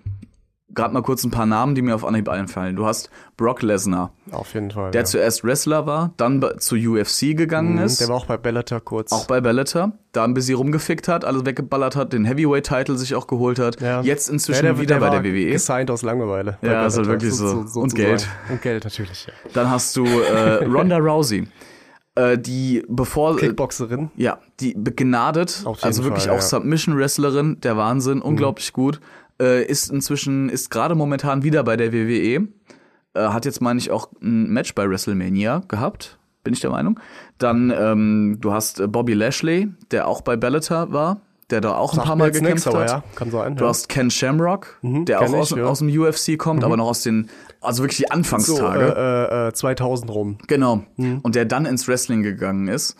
[0.75, 2.75] gerade mal kurz ein paar Namen, die mir auf Anhieb einfallen.
[2.75, 4.91] Du hast Brock Lesnar, Auf jeden Fall.
[4.91, 5.05] der ja.
[5.05, 8.01] zuerst Wrestler war, dann zu UFC gegangen Mhm, ist.
[8.01, 9.11] Der war auch bei Bellator kurz.
[9.11, 13.27] Auch bei Bellator, da ein bisschen rumgefickt hat, alles weggeballert hat, den Heavyweight-Title sich auch
[13.27, 13.79] geholt hat.
[13.81, 14.01] Ja.
[14.01, 15.51] Jetzt inzwischen Ja, der, wieder der bei der WWE.
[15.51, 16.57] Gesigned aus Langeweile.
[16.61, 17.45] Ja, ist halt Bellator, wirklich so.
[17.47, 17.95] Und sozusagen.
[17.95, 18.27] Geld.
[18.49, 19.33] Und Geld natürlich, ja.
[19.53, 21.47] Dann hast du äh, Ronda Rousey,
[22.15, 24.09] äh, die bevor äh, Kickboxerin.
[24.15, 26.37] ja, die begnadet, also wirklich Fall, auch.
[26.37, 26.47] Mhm.
[26.47, 28.99] Submission Wrestlerin, der Wahnsinn, unglaublich gut.
[29.39, 32.47] Äh, ist inzwischen ist gerade momentan wieder bei der WWE.
[33.13, 36.99] Äh, hat jetzt meine ich auch ein Match bei WrestleMania gehabt, bin ich der Meinung.
[37.37, 41.93] Dann ähm, du hast äh, Bobby Lashley, der auch bei Bellator war, der da auch
[41.93, 42.89] ein paar Mal gekämpft nix, hat.
[42.89, 43.55] ja, kann sein.
[43.55, 43.69] Du ja.
[43.69, 45.65] hast Ken Shamrock, der auch aus, ich, ja.
[45.65, 47.29] aus dem UFC kommt, aber noch aus den,
[47.61, 48.95] also wirklich die so, Anfangstage.
[48.97, 50.37] äh, äh, äh, 2000 rum.
[50.47, 50.83] Genau.
[50.97, 52.95] Und der dann ins Wrestling gegangen ist.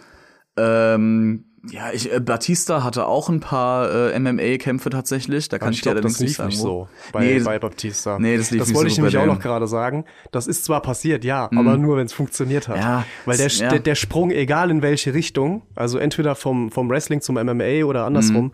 [0.58, 5.50] Ähm, ja, ich, äh, Batista hatte auch ein paar äh, MMA-Kämpfe tatsächlich.
[5.50, 7.60] Da kann ich, ich dir glaube, allerdings das nicht lief nicht so bei, nee, bei
[7.60, 8.20] Baptista.
[8.20, 10.06] nee, das lief das nicht wollte so ich bei nämlich auch noch gerade sagen.
[10.32, 12.78] Das ist zwar passiert, ja, aber nur, wenn es funktioniert hat.
[12.78, 13.70] Ja, Weil der, ja.
[13.70, 18.06] der, der Sprung, egal in welche Richtung, also entweder vom, vom Wrestling zum MMA oder
[18.06, 18.52] andersrum,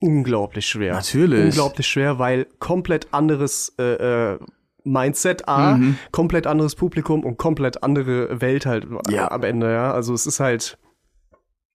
[0.00, 0.94] unglaublich schwer.
[0.94, 1.44] Natürlich.
[1.44, 4.38] Unglaublich schwer, weil komplett anderes äh, äh,
[4.86, 5.96] Mindset, A, Mhm.
[6.12, 9.30] komplett anderes Publikum und komplett andere Welt halt Ja.
[9.30, 9.92] am Ende, ja.
[9.92, 10.76] Also es ist halt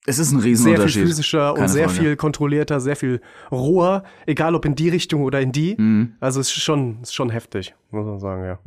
[0.09, 1.03] es ist ein sehr viel Riesenunterschied.
[1.07, 1.99] physischer und Keine sehr Frage.
[2.01, 5.75] viel kontrollierter, sehr viel roher, egal ob in die Richtung oder in die.
[5.77, 6.13] Mhm.
[6.19, 8.59] Also es ist schon, ist schon heftig, muss man sagen, ja.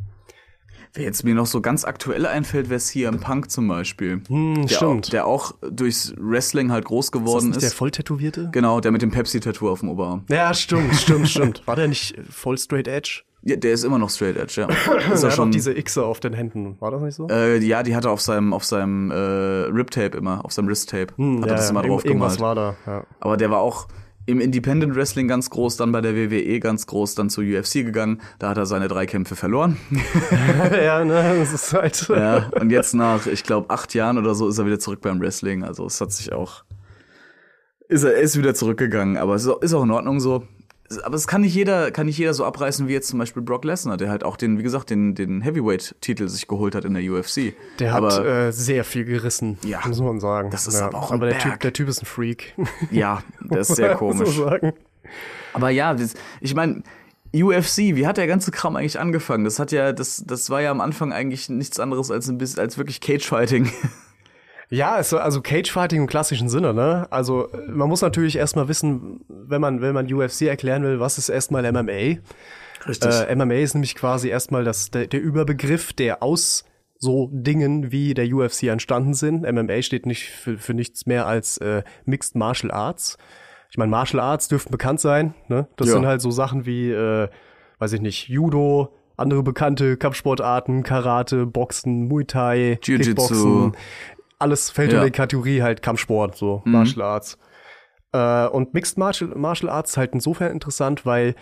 [0.95, 4.21] Wer jetzt mir noch so ganz aktuell einfällt, wäre CM Punk zum Beispiel.
[4.27, 5.07] Hm, der, stimmt.
[5.07, 7.63] Auch, der auch durchs Wrestling halt groß geworden nicht ist.
[7.63, 8.49] der Volltätowierte?
[8.51, 10.23] genau, der mit dem Pepsi-Tattoo auf dem Oberarm.
[10.29, 11.63] Ja, stimmt, stimmt, stimmt.
[11.65, 13.23] War der nicht voll straight edge?
[13.41, 14.67] Ja, der ist immer noch straight edge, ja.
[15.13, 16.77] ist Er hat auch schon, diese Xe auf den Händen.
[16.79, 17.27] War das nicht so?
[17.27, 21.13] äh, ja, die hat er auf seinem, auf seinem äh, Rib-Tape immer, auf seinem Wrist-Tape.
[21.41, 22.57] hat er das immer drauf Hm, irgendwas gemalt.
[22.57, 22.91] war da.
[22.91, 23.03] Ja.
[23.19, 23.87] Aber der war auch
[24.25, 28.21] im Independent Wrestling ganz groß, dann bei der WWE ganz groß, dann zur UFC gegangen.
[28.39, 29.77] Da hat er seine drei Kämpfe verloren.
[30.71, 32.07] ja, ne, das ist halt.
[32.09, 35.19] ja, und jetzt nach, ich glaube, acht Jahren oder so ist er wieder zurück beim
[35.19, 35.63] Wrestling.
[35.63, 36.63] Also es hat sich auch,
[37.89, 39.17] ist er ist wieder zurückgegangen.
[39.17, 40.47] Aber es ist auch- ist auch in Ordnung so.
[41.01, 43.65] Aber es kann nicht jeder, kann nicht jeder so abreißen wie jetzt zum Beispiel Brock
[43.65, 47.03] Lesnar, der halt auch den, wie gesagt, den, den Heavyweight-Titel sich geholt hat in der
[47.11, 47.53] UFC.
[47.79, 49.81] Der hat aber, äh, sehr viel gerissen, Ja.
[49.87, 50.49] muss man sagen.
[50.51, 50.87] Das ist ja.
[50.87, 51.43] aber auch ein Aber der Berg.
[51.53, 52.53] typ, der typ ist ein Freak.
[52.91, 54.37] ja, der ist sehr komisch.
[54.37, 54.73] sagen.
[55.53, 55.95] Aber ja,
[56.41, 56.83] ich meine,
[57.35, 59.43] UFC, wie hat der ganze Kram eigentlich angefangen?
[59.43, 62.59] Das hat ja, das, das war ja am Anfang eigentlich nichts anderes als ein bisschen,
[62.59, 63.71] als wirklich Cagefighting.
[64.73, 67.07] Ja, es, also Cagefighting im klassischen Sinne, ne?
[67.11, 71.29] Also man muss natürlich erstmal wissen, wenn man, wenn man UFC erklären will, was ist
[71.29, 72.17] erstmal MMA?
[72.87, 73.11] Richtig.
[73.11, 76.65] Äh, MMA ist nämlich quasi erstmal das, der, der Überbegriff, der aus
[76.97, 79.43] so Dingen wie der UFC entstanden sind.
[79.43, 83.17] MMA steht nicht für, für nichts mehr als äh, Mixed Martial Arts.
[83.69, 85.33] Ich meine, Martial Arts dürften bekannt sein.
[85.49, 85.67] Ne?
[85.75, 85.93] Das Ja.
[85.93, 87.27] sind halt so Sachen wie, äh,
[87.79, 93.03] weiß ich nicht, Judo, andere bekannte Kampfsportarten, Karate, Boxen, Muay Thai, Jiu-Jitsu.
[93.13, 93.71] Kickboxen.
[94.43, 94.99] Alles fällt Ja.
[94.99, 97.37] in die Kategorie halt Kampfsport, so Martial Arts.
[98.11, 101.35] Äh, und Mixed Martial, Martial Arts ist halt insofern interessant, weil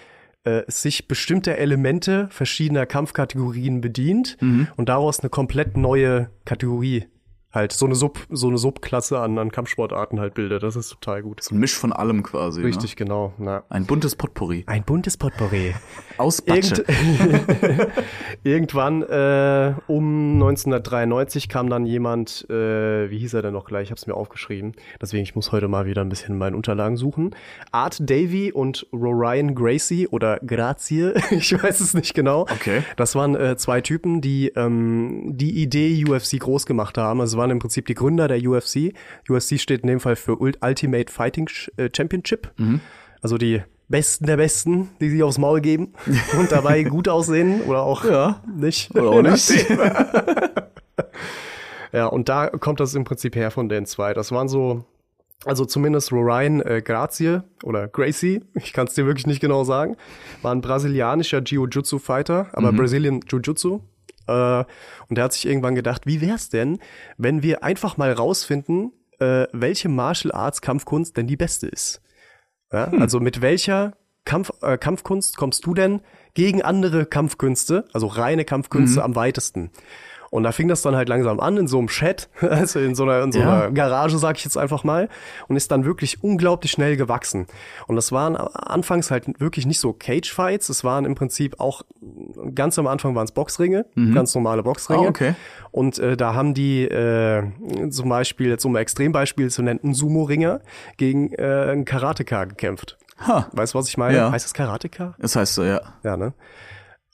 [0.43, 4.37] äh, es sich bestimmter Elemente verschiedener Kampfkategorien bedient
[4.77, 7.05] und daraus eine komplett neue Kategorie
[7.53, 10.63] halt so eine Sub so eine Subklasse an, an Kampfsportarten halt bildet.
[10.63, 11.43] Das ist total gut.
[11.43, 12.61] so ein Misch von allem quasi.
[12.61, 12.95] Richtig, Ne?
[12.95, 13.33] genau.
[13.37, 13.63] Na.
[13.69, 14.63] Ein buntes Potpourri.
[14.67, 15.73] Ein buntes Potpourri.
[16.17, 16.39] Aus.
[16.39, 16.83] Irgend
[18.43, 23.83] Irgendwann äh, um 1993 kam dann jemand, äh, wie hieß er denn noch gleich?
[23.83, 24.73] Ich habe es mir aufgeschrieben.
[25.01, 27.35] Deswegen ich muss heute mal wieder ein bisschen in meinen Unterlagen suchen.
[27.71, 32.41] Art Davy und Rorian Gracie oder Grazie, ich weiß es nicht genau.
[32.41, 32.83] Okay.
[32.95, 37.19] Das waren äh, zwei Typen, die ähm, die Idee UFC groß gemacht haben.
[37.21, 38.93] Es waren im Prinzip die Gründer der UFC.
[39.27, 42.51] UFC steht in dem Fall für Ult- Ultimate Fighting äh, Championship.
[43.21, 45.93] Also die Besten der Besten, die sich aufs Maul geben
[46.39, 48.41] und dabei gut aussehen oder auch Ja.
[48.55, 48.95] nicht.
[48.95, 49.51] Oder auch nicht.
[51.93, 54.13] Ja, und da kommt das im Prinzip her von den zwei.
[54.13, 54.85] Das waren so,
[55.43, 59.97] also zumindest Rorian äh, Grazie oder Gracie, ich kann es dir wirklich nicht genau sagen,
[60.41, 63.81] war ein brasilianischer Jiu-Jitsu-Fighter, aber Brazilian Jiu-Jitsu.
[64.31, 64.65] Äh,
[65.09, 66.79] und der hat sich irgendwann gedacht, wie wär's denn,
[67.17, 72.01] wenn wir einfach mal rausfinden, äh, welche Martial Arts Kampfkunst denn die beste ist?
[72.71, 73.93] Ja, Also mit welcher
[74.25, 76.01] Kampf, äh, Kampfkunst kommst du denn
[76.33, 79.71] gegen andere Kampfkünste, also reine Kampfkünste am weitesten?
[80.31, 83.03] Und da fing das dann halt langsam an in so einem Chat, also in so
[83.03, 83.63] einer, in so Ja.
[83.65, 85.09] einer Garage, sag ich jetzt einfach mal,
[85.49, 87.47] und ist dann wirklich unglaublich schnell gewachsen.
[87.87, 91.81] Und das waren anfangs halt wirklich nicht so Cage-Fights, es waren im Prinzip auch,
[92.55, 95.05] ganz am Anfang waren es Boxringe, ganz normale Boxringe.
[95.05, 95.35] Ah, okay.
[95.71, 97.43] Und äh, da haben die äh,
[97.89, 100.61] zum Beispiel, jetzt um ein Extrembeispiel zu nennen, einen Sumo-Ringer
[100.95, 102.97] gegen äh, einen Karateka gekämpft.
[103.27, 103.47] Ha.
[103.51, 104.17] Weißt du, was ich meine?
[104.17, 104.31] Ja.
[104.31, 105.13] Heißt es Karateka?
[105.19, 105.81] Das heißt so, ja.
[106.03, 106.33] Ja, ne?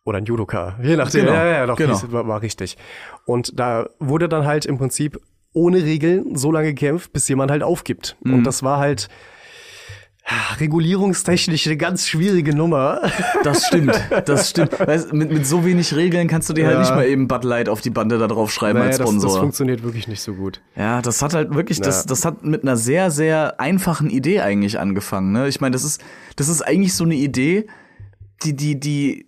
[0.08, 0.78] Oder ein Judoka.
[0.82, 1.26] Je nachdem.
[1.26, 2.02] Genau, Ja, ja, doch, genau.
[2.14, 2.78] war, war richtig.
[3.26, 5.20] Und da wurde dann halt im Prinzip
[5.52, 8.16] ohne Regeln so lange gekämpft, bis jemand halt aufgibt.
[8.24, 8.36] Mhm.
[8.36, 9.10] Und das war halt
[10.60, 13.02] regulierungstechnisch eine ganz schwierige Nummer.
[13.44, 13.94] Das stimmt,
[14.26, 14.80] das stimmt.
[14.88, 16.80] Weißt, mit, mit so wenig Regeln kannst du dir halt Ja.
[16.82, 19.40] nicht mal eben Bud Light auf die Bande da drauf schreiben als das, das Sponsor.
[19.42, 20.62] funktioniert wirklich nicht so gut.
[20.76, 22.08] Ja, das hat halt wirklich, das, Ja.
[22.10, 25.32] das hat mit einer sehr, sehr einfachen Idee eigentlich angefangen.
[25.32, 25.48] Ne?
[25.48, 26.02] Ich meine, das ist,
[26.36, 27.68] das ist eigentlich so eine Idee,
[28.44, 29.28] die, die, die,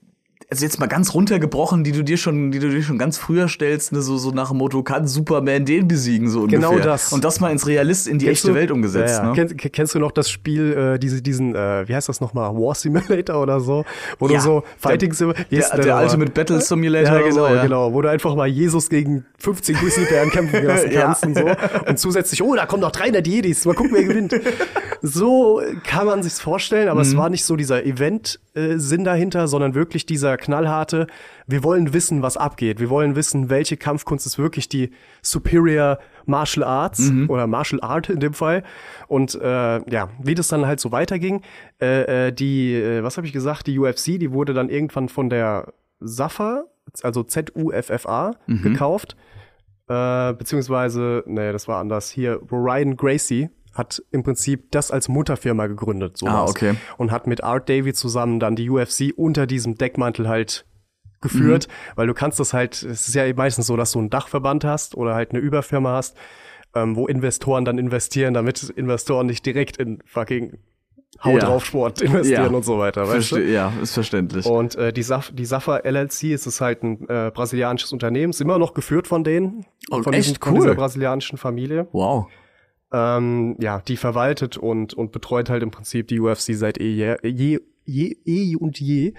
[0.52, 3.48] also jetzt mal ganz runtergebrochen, die du dir schon, die du dir schon ganz früher
[3.48, 4.02] stellst, ne?
[4.02, 6.68] so, so nach dem Motto, kann Superman den besiegen, so ungefähr.
[6.70, 7.14] Genau das.
[7.14, 9.18] Und das mal ins Realist, in die Kennst echte du- Welt umgesetzt.
[9.20, 9.30] Ja, ja.
[9.30, 9.36] Ne?
[9.36, 12.50] Kennst, ke- kennst du noch das Spiel, äh, diese, diesen, äh, wie heißt das nochmal,
[12.56, 13.86] War Simulator oder so?
[14.18, 15.46] Wo Ja, du so Fighting Simulator.
[15.52, 19.26] der, der, Ultimate Battle Simulator, ja, genau, so, genau, wo du einfach mal Jesus gegen
[19.38, 21.46] 15 Grizzlybären kämpfen lassen kannst und so.
[21.88, 24.34] Und zusätzlich, oh, da kommen noch 300 Jedis, mal gucken, wer gewinnt.
[25.02, 27.08] So kann man sich's vorstellen, aber Mhm.
[27.08, 31.08] es war nicht so dieser Event-Sinn dahinter, sondern wirklich dieser knallharte,
[31.48, 32.80] wir wollen wissen, was abgeht.
[32.80, 37.30] Wir wollen wissen, welche Kampfkunst ist wirklich die Superior Martial Arts Mhm.
[37.30, 38.64] oder Martial Art in dem Fall.
[39.08, 41.42] Und äh, ja, wie das dann halt so weiterging,
[41.82, 45.30] äh, äh, die, äh, was habe ich gesagt, die UFC, die wurde dann irgendwann von
[45.30, 46.64] der SAFA,
[47.04, 48.62] also Z-U-F-F-A, Mhm.
[48.64, 49.16] gekauft.
[49.88, 52.10] Äh, beziehungsweise, nee, das war anders.
[52.12, 56.18] Hier, Ryan Gracie hat im Prinzip das als Mutterfirma gegründet.
[56.18, 56.34] Sowas.
[56.34, 56.76] Ah, okay.
[56.98, 60.66] Und hat mit Art Davy zusammen dann die UFC unter diesem Deckmantel halt
[61.22, 64.64] geführt, weil du kannst das halt, es ist ja meistens so, dass du einen Dachverband
[64.64, 66.16] hast oder halt eine Überfirma hast,
[66.76, 70.60] ähm, wo Investoren dann investieren, damit Investoren nicht direkt in fucking
[71.24, 71.40] Hau Ja.
[71.40, 72.56] drauf Sport investieren Ja.
[72.58, 73.38] und so weiter, weißt du?
[73.40, 74.46] Ja, ist verständlich.
[74.46, 78.40] Und äh, die, Saf die Safa LLC ist es halt ein äh, brasilianisches Unternehmen, ist
[78.40, 80.28] immer noch geführt von denen, Oh, von, echt?
[80.28, 80.62] diesen, von Cool.
[80.62, 81.88] dieser brasilianischen Familie.
[81.92, 82.28] Wow.
[82.92, 87.16] Ähm, ja, die verwaltet und, und betreut halt im Prinzip die UFC seit eh, je,
[87.24, 89.14] je, je, eh und je.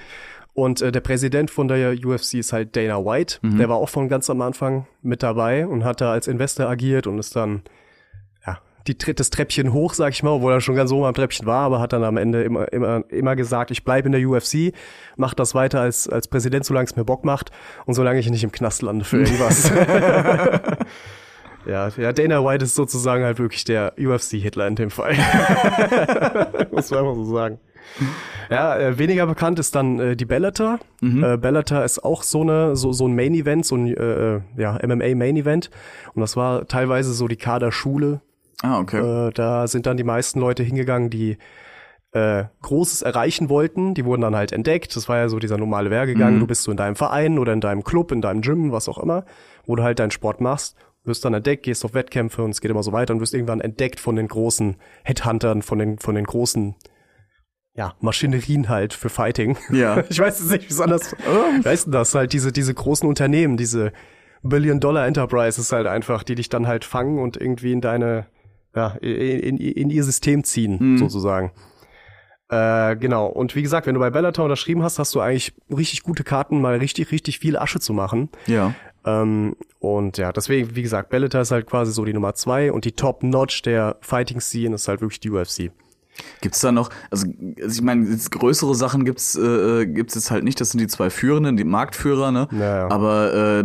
[0.53, 3.39] Und äh, der Präsident von der UFC ist halt Dana White.
[3.43, 7.07] Der war auch von ganz am Anfang mit dabei und hat da als Investor agiert
[7.07, 7.62] und ist dann
[8.45, 11.14] ja, die tritt das Treppchen hoch, sag ich mal, obwohl er schon ganz oben am
[11.14, 14.29] Treppchen war, aber hat dann am Ende immer, immer, immer gesagt, ich bleibe in der
[14.29, 14.75] UFC,
[15.16, 17.53] mach das weiter als, als Präsident, solange es mir Bock macht
[17.87, 19.71] und solange ich nicht im Knast lande für irgendwas.
[21.67, 25.15] ja, ja, Dana White ist sozusagen halt wirklich der UFC-Hitler in dem Fall.
[26.73, 27.59] Muss man einfach so sagen.
[28.51, 30.79] Ja, äh, weniger bekannt ist dann äh, die Bellator.
[31.03, 34.41] Äh, Bellator ist auch so eine so so ein Main Event, so ein äh, äh,
[34.57, 35.71] ja MMA Main Event
[36.15, 38.21] und das war teilweise so die Kaderschule
[38.63, 39.29] Ah, okay.
[39.29, 41.39] äh, da sind dann die meisten Leute hingegangen, die
[42.13, 43.95] äh, Großes erreichen wollten.
[43.95, 44.95] Die wurden dann halt entdeckt.
[44.97, 46.39] Das war ja so dieser normale Wehrgegang.
[46.41, 48.99] Du bist so in deinem Verein oder in deinem Club, in deinem Gym, was auch
[48.99, 49.25] immer,
[49.65, 50.77] wo du halt deinen Sport machst.
[51.05, 53.61] Wirst dann entdeckt, gehst auf Wettkämpfe und es geht immer so weiter und wirst irgendwann
[53.61, 56.74] entdeckt von den großen Headhuntern, von den, von den großen
[57.74, 59.57] ja, Maschinerien halt für Fighting.
[59.70, 60.05] Ja.
[60.11, 61.14] Ich weiß jetzt nicht, wie es anders
[61.62, 62.14] weißt du das?
[62.14, 63.92] Halt diese, diese großen Unternehmen, diese
[64.42, 68.26] Billion-Dollar-Enterprises halt einfach, die dich dann halt fangen und irgendwie in deine,
[68.74, 71.53] ja, in, in, in ihr System ziehen, sozusagen.
[72.51, 73.26] Äh, genau.
[73.26, 76.61] Und wie gesagt, wenn du bei Bellator unterschrieben hast, hast du eigentlich richtig gute Karten,
[76.61, 78.28] mal richtig, richtig viel Asche zu machen.
[78.46, 78.74] Ja.
[79.05, 82.84] Ähm, und ja, deswegen, wie gesagt, Bellator ist halt quasi so die Nummer zwei und
[82.84, 85.70] die Top-Notch der Fighting-Scene ist halt wirklich die UFC.
[86.40, 87.26] Gibt's da noch, also,
[87.62, 91.11] also ich meine, größere Sachen gibt's äh, gibt's jetzt halt nicht, das sind die zwei
[91.11, 92.48] Führenden, die Marktführer, ne?
[92.53, 92.90] Ja, ja.
[92.90, 93.64] Aber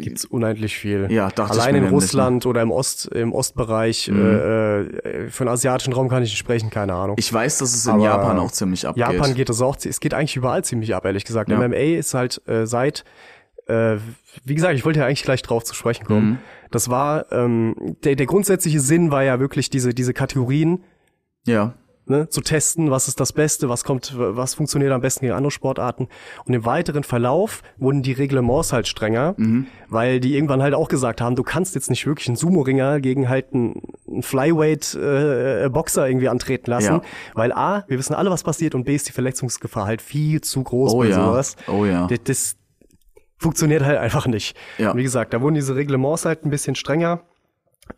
[0.00, 1.10] Gibt's unendlich viel.
[1.10, 1.90] Ja, dachte ich Allein in ne?
[1.90, 6.38] Russland oder im Ost, im Ostbereich, äh, äh, für den asiatischen Raum kann ich nicht
[6.38, 7.16] sprechen, keine Ahnung.
[7.18, 9.00] ich weiß, dass es in Aber Japan auch ziemlich abgeht.
[9.00, 11.50] Japan geht es auch, es geht eigentlich überall ziemlich ab, ehrlich gesagt.
[11.50, 11.56] Ja.
[11.56, 13.04] MMA ist halt äh, seit,
[13.66, 13.96] äh,
[14.44, 16.30] wie gesagt, ich wollte ja eigentlich gleich drauf zu sprechen kommen.
[16.30, 16.38] Mhm.
[16.70, 17.74] Das war, ähm,
[18.04, 20.84] der, der grundsätzliche Sinn war ja wirklich diese, diese Kategorien,
[21.46, 21.74] Ja.
[22.06, 25.50] ne, zu testen, was ist das Beste, was kommt, was funktioniert am besten gegen andere
[25.50, 26.08] Sportarten.
[26.46, 29.34] Und im weiteren Verlauf wurden die Reglements halt strenger,
[29.88, 33.28] weil die irgendwann halt auch gesagt haben, du kannst jetzt nicht wirklich einen Sumo-Ringer gegen
[33.28, 37.02] halt einen, einen Flyweight-Boxer irgendwie antreten lassen, Ja.
[37.34, 40.62] weil A, wir wissen alle, was passiert und B ist die Verletzungsgefahr halt viel zu
[40.62, 41.24] groß Oh bei ja.
[41.24, 41.56] sowas.
[41.68, 42.06] Oh ja.
[42.06, 42.56] Das, das
[43.42, 44.56] funktioniert halt einfach nicht.
[44.78, 44.92] Ja.
[44.92, 47.20] Und wie gesagt, da wurden diese Reglements halt ein bisschen strenger.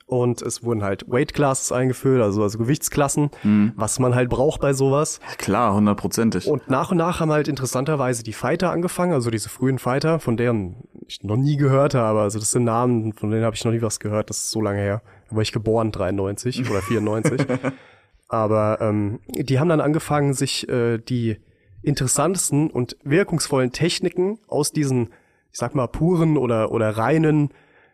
[0.07, 3.73] Und es wurden halt Weight Classes eingeführt, also, also Gewichtsklassen, Mhm.
[3.77, 5.21] was man halt braucht bei sowas.
[5.37, 6.47] Klar, hundertprozentig.
[6.49, 10.37] Und nach und nach haben halt interessanterweise die Fighter angefangen, also diese frühen Fighter, von
[10.39, 10.77] deren
[11.07, 12.21] ich noch nie gehört habe.
[12.21, 14.31] Also das sind Namen, von denen habe ich noch nie was gehört.
[14.31, 15.03] Das ist so lange her.
[15.29, 17.41] Da war ich geboren, 93 oder 94.
[18.29, 21.37] Aber ähm, die haben dann angefangen, sich äh, die
[21.83, 25.11] interessantesten und wirkungsvollen Techniken aus diesen,
[25.55, 27.51] ich sag mal, puren oder, oder reinen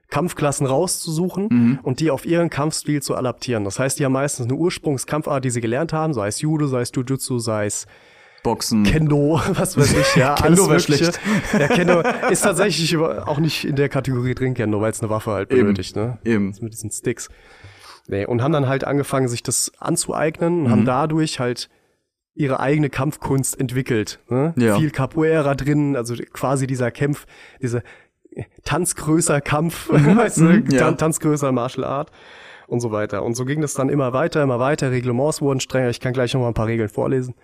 [0.08, 3.64] Kampfklassen rauszusuchen und die auf ihren Kampfstil zu adaptieren.
[3.64, 6.80] Das heißt, die haben meistens eine Ursprungskampfart, die sie gelernt haben, sei es Judo, sei
[6.80, 7.86] es Jujutsu, sei es
[8.42, 8.82] Boxen.
[8.84, 11.12] Kendo, was weiß ich, ja, Kendo alles Mögliche.
[11.12, 11.20] schlecht.
[11.52, 12.00] Ja, Kendo
[12.30, 15.60] ist tatsächlich auch nicht in der Kategorie drin Kendo, weil es eine Waffe halt Eben.
[15.60, 16.18] benötigt, ne?
[16.24, 16.56] Eben.
[16.62, 17.28] Mit diesen Sticks.
[18.08, 20.70] Nee, und haben dann halt angefangen, sich das anzueignen und Mhm.
[20.70, 21.68] haben dadurch halt
[22.40, 24.18] ihre eigene Kampfkunst entwickelt.
[24.28, 24.54] Ne?
[24.56, 24.76] Ja.
[24.76, 27.26] Viel Capoeira drin, also quasi dieser Kampf,
[27.60, 27.82] diese
[28.64, 30.80] tanzgrößer Kampf, weißt du, mhm, ja.
[30.80, 32.10] Tan tanzgrößer Martial Art
[32.66, 33.22] und so weiter.
[33.24, 34.90] Und so ging das dann immer weiter, immer weiter.
[34.90, 35.90] Reglements wurden strenger.
[35.90, 37.34] Ich kann gleich noch mal ein paar Regeln vorlesen.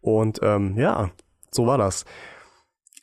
[0.00, 1.10] Und ähm, ja,
[1.50, 2.04] so war das.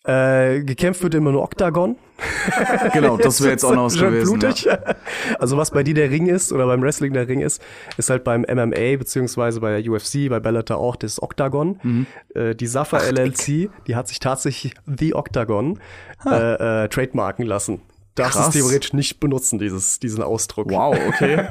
[0.06, 1.96] Äh, gekämpft wird immer nur Oktagon.
[2.94, 4.40] Genau, das wäre jetzt auch noch was gewesen.
[4.40, 4.50] Ja.
[4.50, 4.68] blutig.
[5.40, 7.62] Also was bei dir der Ring ist oder beim Wrestling der Ring ist,
[7.98, 11.80] ist halt beim MMA beziehungsweise bei der UFC, bei Bellator auch das Oktagon.
[11.82, 12.06] Mhm.
[12.36, 15.80] Äh, die Safa LLC, die hat sich tatsächlich The Octagon
[16.26, 17.82] äh, äh, trademarken lassen.
[18.14, 20.72] Darfst es theoretisch nicht benutzen, dieses, diesen Ausdruck.
[20.72, 21.44] Wow, okay.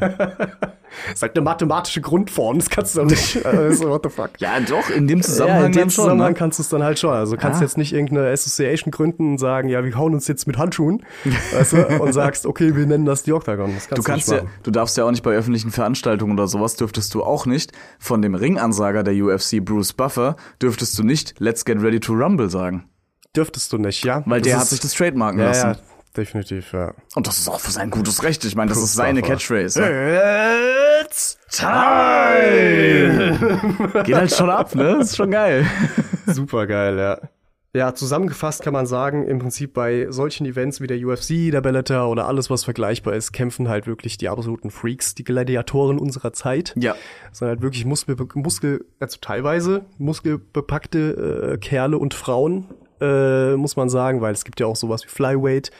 [1.06, 3.44] Das ist halt eine mathematische Grundform, das kannst du doch nicht.
[3.44, 4.30] Also, what the fuck.
[4.38, 6.04] ja, doch, in dem Ja, Zusammenhang in dem dann schon.
[6.04, 6.38] Zusammenhang Ne?
[6.38, 7.12] kannst du es dann halt schon.
[7.12, 7.64] Also kannst Ah.
[7.64, 11.02] jetzt nicht irgendeine Association gründen und sagen, ja, wir hauen uns jetzt mit Handschuhen,
[11.52, 13.74] weißt du, und sagst, okay, wir nennen das die Octagon.
[13.74, 16.46] Das kannst Du kannst nicht ja, du darfst ja auch nicht bei öffentlichen Veranstaltungen oder
[16.48, 21.34] sowas dürftest du auch nicht von dem Ringansager der UFC Bruce Buffer dürftest du nicht
[21.38, 22.84] Let's get ready to rumble sagen,
[23.36, 24.22] Dürftest du nicht, ja?
[24.26, 25.66] weil Das der hat sich das trademarken ja, lassen.
[25.70, 25.76] ja,
[26.16, 26.94] definitiv, ja.
[27.14, 28.44] Und das ist auch für sein gutes Recht.
[28.44, 29.22] Ich meine, das ist seine.
[29.22, 29.80] Catchphrase.
[29.80, 30.70] ne?
[31.04, 33.38] It's time!
[34.04, 34.98] Geht halt schon ab, ne?
[35.00, 35.66] Ist schon geil.
[36.26, 37.20] Super geil, ja.
[37.76, 42.08] Ja, zusammengefasst kann man sagen, im Prinzip bei solchen Events wie der UFC, der Bellator
[42.08, 46.72] oder alles, was vergleichbar ist, kämpfen halt wirklich die absoluten Freaks, die Gladiatoren unserer Zeit.
[46.76, 46.94] Ja.
[47.30, 52.66] Das sind halt wirklich Muskel, Muskel also teilweise muskelbepackte äh, Kerle und Frauen,
[53.00, 55.70] äh, muss man sagen, weil es gibt ja auch sowas wie Flyweight.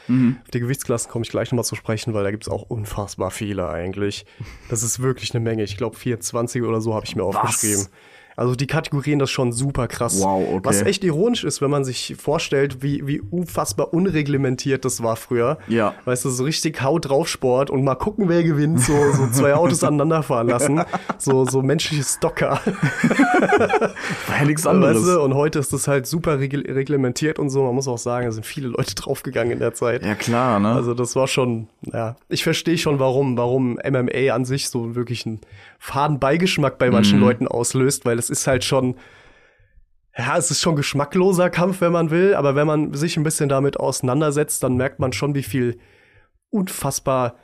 [0.43, 3.31] Auf die Gewichtsklassen komme ich gleich nochmal zu sprechen, weil da gibt es auch unfassbar
[3.31, 4.25] viele eigentlich.
[4.69, 5.63] Das ist wirklich eine Menge.
[5.63, 7.87] Ich glaube 24 oder so habe ich mir aufgeschrieben.
[8.37, 10.19] Also die kategorieren das schon super krass.
[10.21, 10.59] Wow, okay.
[10.63, 15.57] Was echt ironisch ist, wenn man sich vorstellt, wie, wie unfassbar unreglementiert das war früher.
[15.67, 15.95] Ja.
[16.03, 19.53] Weißt du, so richtig Haut drauf Sport und mal gucken, wer gewinnt, so, so zwei
[19.53, 20.81] Autos aneinanderfahren lassen.
[21.17, 22.59] So, so menschliche Stocker.
[24.27, 24.97] War ja nichts anderes.
[24.97, 25.21] Weißt du?
[25.21, 27.63] Und heute ist das halt super regl reglementiert und so.
[27.63, 30.05] Man muss auch sagen, da sind viele Leute draufgegangen in der Zeit.
[30.05, 30.73] Ja, klar, ne?
[30.73, 35.25] Also das war schon, ja, ich verstehe schon, warum, warum MMA an sich so wirklich
[35.25, 35.41] einen
[35.85, 36.93] faden Beigeschmack bei Mhm.
[36.93, 38.95] manchen Leuten auslöst, weil es ist halt schon,
[40.17, 43.49] ja, es ist schon geschmackloser Kampf, wenn man will, aber wenn man sich ein bisschen
[43.49, 45.77] damit auseinandersetzt, dann merkt man schon, wie viel
[46.49, 47.35] unfassbar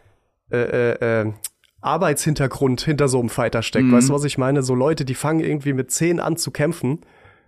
[0.51, 0.57] äh,
[0.93, 1.33] äh, äh,
[1.81, 3.85] Arbeitshintergrund hinter so einem Fighter steckt.
[3.87, 3.93] Mhm.
[3.93, 4.63] Weißt du, was ich meine?
[4.63, 7.01] So Leute, die fangen irgendwie mit zehn an zu kämpfen.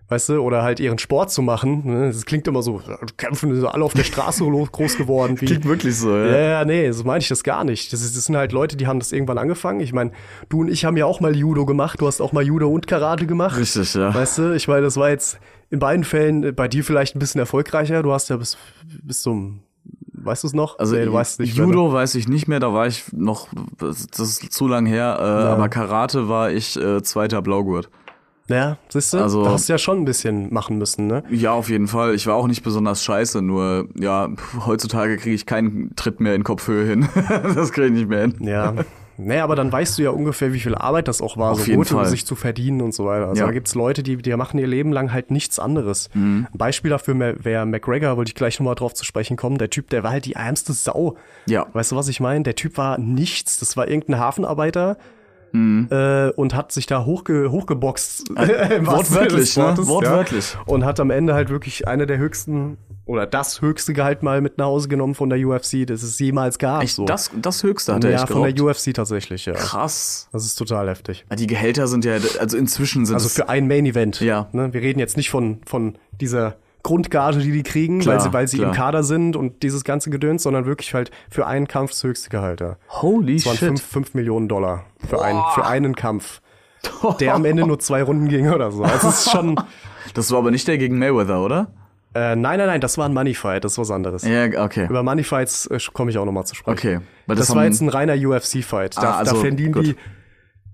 [0.09, 1.83] Weißt du, oder halt ihren Sport zu machen.
[1.85, 2.07] ne?
[2.07, 2.81] Das klingt immer so,
[3.17, 5.39] kämpfen sind alle auf der Straße groß geworden.
[5.39, 6.37] Wie, Klingt wirklich so, ja.
[6.37, 7.93] ja, nee, so meine ich das gar nicht.
[7.93, 9.79] Das, ist, das sind halt Leute, die haben das irgendwann angefangen.
[9.79, 10.11] Ich meine,
[10.49, 12.01] du und ich haben ja auch mal Judo gemacht.
[12.01, 13.57] Du hast auch mal Judo und Karate gemacht.
[13.57, 14.13] Richtig, ja.
[14.13, 15.39] Weißt du, ich meine, das war jetzt
[15.69, 18.03] in beiden Fällen bei dir vielleicht ein bisschen erfolgreicher.
[18.03, 18.57] Du hast ja bis,
[19.01, 19.61] bis zum,
[20.13, 20.77] weißt du es noch?
[20.79, 21.55] Also Nee, du weißt es nicht?
[21.57, 23.47] Judo weiß ich nicht mehr, da war ich noch,
[23.79, 27.89] das ist zu lang her, äh, aber Karate war ich äh, zweiter Blaugurt.
[28.49, 29.19] Ja, siehst du?
[29.19, 31.23] Also- da hast du ja schon ein bisschen machen müssen, ne?
[31.29, 32.13] Ja, auf jeden Fall.
[32.13, 34.29] Ich war auch nicht besonders scheiße, nur ja,
[34.65, 37.07] heutzutage kriege ich keinen Tritt mehr in Kopfhöhe hin.
[37.55, 38.35] das kriege ich nicht mehr hin.
[38.41, 38.73] Ja.
[39.15, 41.65] Naja, aber dann weißt du ja ungefähr, wie viel Arbeit das auch war, Auf so
[41.67, 43.27] jeden gut, um sich zu verdienen und so weiter.
[43.27, 43.45] Also Ja.
[43.45, 46.09] da gibt's Leute, die, die machen ihr Leben lang halt nichts anderes.
[46.15, 46.47] Mhm.
[46.51, 49.59] Ein Beispiel dafür wäre McGregor, wollte ich gleich nochmal drauf zu sprechen kommen.
[49.59, 51.15] Der Typ, der war halt die ärmste Sau.
[51.45, 51.67] Ja.
[51.73, 52.43] Weißt du, was ich meine?
[52.43, 53.59] Der Typ war nichts.
[53.59, 54.97] Das war irgendein Hafenarbeiter.
[55.53, 55.87] Mhm.
[55.91, 58.29] Äh, und hat sich da hochge hochgeboxt.
[58.37, 59.63] Des wortwörtlich, ne?
[59.63, 60.53] Wortes, Wortwörtlich.
[60.53, 60.61] Ja.
[60.65, 64.57] Und hat am Ende halt wirklich eine der höchsten oder das höchste Gehalt mal mit
[64.57, 66.83] nach Hause genommen von der UFC, das es jemals gab.
[66.83, 67.05] Echt, so.
[67.05, 68.63] das, das höchste hat er ja, von der.
[68.63, 69.53] UFC tatsächlich, ja.
[69.53, 70.29] Krass.
[70.31, 71.25] Das ist total heftig.
[71.37, 74.21] Die Gehälter sind ja, also inzwischen sind Also für ein Main Event.
[74.21, 74.47] Ja.
[74.53, 74.73] Ne?
[74.73, 78.47] Wir reden jetzt nicht von, von dieser Grundgage, die die kriegen, Klar, weil sie, weil
[78.47, 78.69] sie klar.
[78.69, 82.29] im Kader sind und dieses ganze Gedöns, sondern wirklich halt für einen Kampf das höchste
[82.29, 82.59] Gehalt.
[82.61, 82.75] Ja.
[82.89, 83.67] Holy Das waren shit.
[83.69, 86.41] fünf, fünf Millionen Dollar für, einen, für einen Kampf,
[87.21, 88.83] der am Ende nur zwei Runden ging oder so.
[88.83, 89.55] Also es ist schon.
[90.13, 91.71] Das war aber nicht der gegen Mayweather, oder?
[92.13, 94.23] Äh, nein, nein, nein, das war ein Money Fight, das ist was anderes.
[94.23, 94.85] Ja, okay.
[94.87, 96.77] Über Money Fights äh, komme ich auch noch mal zu sprechen.
[96.77, 96.99] Okay.
[97.25, 98.97] Weil Das, das, war jetzt ein reiner UFC-Fight.
[98.97, 99.85] Da, Ah, also, da verdienen gut.
[99.87, 99.95] die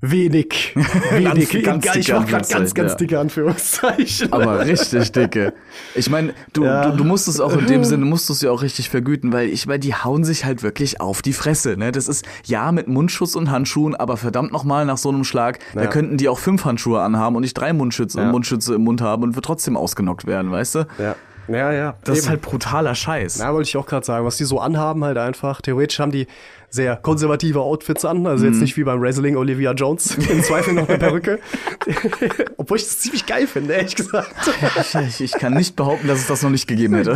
[0.02, 0.74] wenig.
[1.12, 1.64] wenig.
[1.64, 2.98] Ganz- ganz ich mach grad ganz, ganz ja.
[2.98, 4.32] dicke Anführungszeichen.
[4.32, 5.54] aber richtig dicke.
[5.96, 6.90] Ich meine, du, Ja.
[6.90, 9.50] du, du musst es auch in dem Sinne, musst es ja auch richtig vergüten, weil
[9.50, 11.76] ich meine, die hauen sich halt wirklich auf die Fresse.
[11.78, 11.92] Ne?
[11.92, 15.84] Das ist ja mit Mundschutz und Handschuhen, aber verdammt nochmal nach so einem Schlag, da
[15.84, 15.88] Ja.
[15.88, 18.32] könnten die auch fünf Handschuhe anhaben und nicht drei Mundschütze, Ja.
[18.32, 20.80] Mundschütze im Mund haben und wird trotzdem ausgenockt werden, weißt du?
[20.98, 21.16] ja.
[21.52, 21.96] Ja, ja.
[22.04, 22.30] Das ist Eben.
[22.30, 23.40] halt brutaler Scheiß.
[23.40, 25.62] Na, wollte ich auch gerade sagen, was die so anhaben halt einfach.
[25.62, 26.28] Theoretisch haben die
[26.72, 28.52] sehr konservative Outfits an, also Mhm.
[28.54, 31.40] jetzt nicht wie beim Wrestling Olivia Jones, im Zweifel noch eine Perücke.
[32.58, 34.34] Obwohl ich das ziemlich geil finde, ehrlich gesagt.
[34.80, 37.12] Ich, ich, ich kann nicht behaupten, dass es das noch nicht gegeben hätte.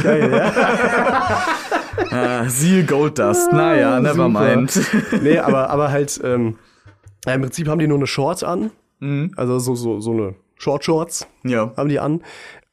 [2.11, 3.51] äh, siehe Goldust.
[3.51, 4.55] Naja, never Super.
[4.55, 4.81] mind.
[5.21, 6.57] nee, aber, aber halt, ähm,
[7.25, 8.71] ja, im Prinzip haben die nur eine Shorts an.
[8.99, 9.31] Mhm.
[9.35, 11.71] Also so, so, so eine Short-Shorts Ja.
[11.77, 12.21] haben die an.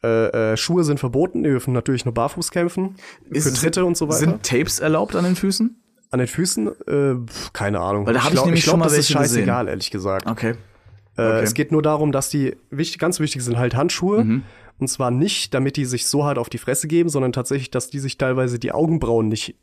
[0.03, 2.97] Äh, äh, Schuhe sind verboten, die dürfen natürlich nur barfuß kämpfen.
[3.31, 4.19] Ist- für Tritte und so weiter.
[4.19, 5.80] Sind Tapes erlaubt an den Füßen?
[6.11, 7.15] An den Füßen, äh,
[7.53, 8.07] keine Ahnung.
[8.07, 9.19] Weil da hab ich glaub- nämlich glaub, schon mal das ist gesehen.
[9.19, 10.27] scheißegal, ehrlich gesagt.
[10.27, 10.51] Okay.
[10.51, 10.55] Äh,
[11.23, 11.41] Okay.
[11.45, 14.25] Es geht nur darum, dass die wichtig, ganz wichtig sind halt Handschuhe.
[14.25, 14.43] Mhm.
[14.79, 17.91] Und zwar nicht, damit die sich so hart auf die Fresse geben, sondern tatsächlich, dass
[17.91, 19.57] die sich teilweise die Augenbrauen nicht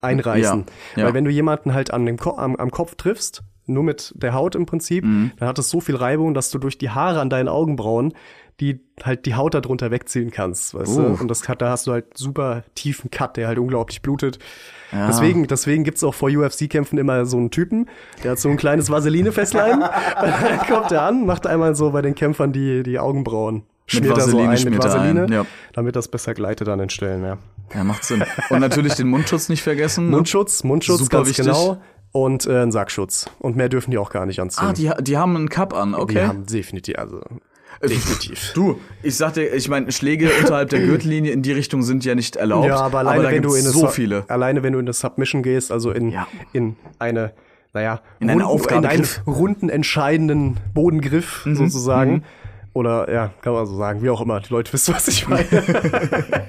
[0.00, 0.64] einreißen.
[0.94, 1.06] Ja, ja.
[1.06, 4.32] Weil wenn du jemanden halt an dem Ko am, am Kopf triffst, nur mit der
[4.32, 5.32] Haut im Prinzip, Mhm.
[5.38, 8.14] dann hat es so viel Reibung, dass du durch die Haare an deinen Augenbrauen
[8.60, 11.02] die halt die Haut darunter wegziehen kannst, weißt Uh.
[11.02, 11.06] du?
[11.20, 14.38] Und das hat, da hast du halt super tiefen Cut, der halt unglaublich blutet.
[14.92, 15.08] Ja.
[15.08, 17.88] Deswegen, deswegen gibt's auch vor UFC-Kämpfen immer so einen Typen,
[18.24, 19.80] der hat so ein kleines Vaseline-Fässlein.
[20.20, 23.64] dann kommt er an, macht einmal so bei den Kämpfern die, die Augenbrauen.
[23.88, 25.46] Schmiert er so Vaseline ein mit Vaseline, ein, ja.
[25.72, 27.38] damit das besser gleitet an den Stellen, ja.
[27.74, 28.24] Ja, macht Sinn.
[28.50, 30.06] Und natürlich den Mundschutz nicht vergessen.
[30.06, 30.16] ne?
[30.16, 31.44] Mundschutz, Mundschutz, Super ganz wichtig.
[31.46, 31.80] genau.
[32.12, 33.26] Und äh, ein Sackschutz.
[33.38, 34.66] Und mehr dürfen die auch gar nicht anziehen.
[34.66, 36.22] Ah, die, die haben einen Cup an, Die okay.
[36.26, 37.20] haben definitiv, also
[37.82, 38.52] definitiv.
[38.54, 42.36] Du, ich sagte, ich meine, Schläge unterhalb der Gürtellinie in die Richtung sind ja nicht
[42.36, 42.66] erlaubt.
[42.68, 44.24] Ja, aber alleine da wenn du in eine so Su- viele.
[44.28, 46.26] alleine wenn du in eine Submission gehst, also in Ja.
[46.52, 47.32] in eine
[47.72, 52.22] naja, In einen runden- in einen runden entscheidenden Bodengriff Mhm, sozusagen.
[52.72, 55.44] oder ja, kann man so sagen, wie auch immer, die Leute wissen, was ich meine,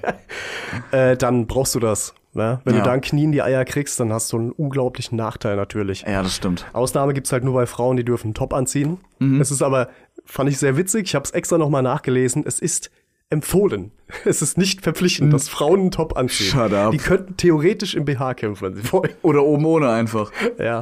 [0.91, 2.13] äh, dann brauchst du das.
[2.33, 2.61] Ne?
[2.65, 2.81] Wenn Ja.
[2.81, 6.03] du da ein Knie in die Eier kriegst, dann hast du einen unglaublichen Nachteil natürlich.
[6.07, 6.65] Ja, das stimmt.
[6.73, 8.97] Ausnahme gibt's halt nur bei Frauen, die dürfen einen Top anziehen.
[9.19, 9.41] Mhm.
[9.41, 9.89] Es ist aber,
[10.27, 12.91] fand ich sehr witzig, ich habe es extra nochmal nachgelesen, es ist
[13.29, 13.91] empfohlen.
[14.23, 16.47] Es ist nicht verpflichtend, dass Frauen einen Top anziehen.
[16.47, 16.91] Shut up.
[16.91, 19.09] Die könnten theoretisch im BH kämpfen, wenn sie wollen.
[19.21, 20.31] Oder oben ohne einfach.
[20.57, 20.81] Ja.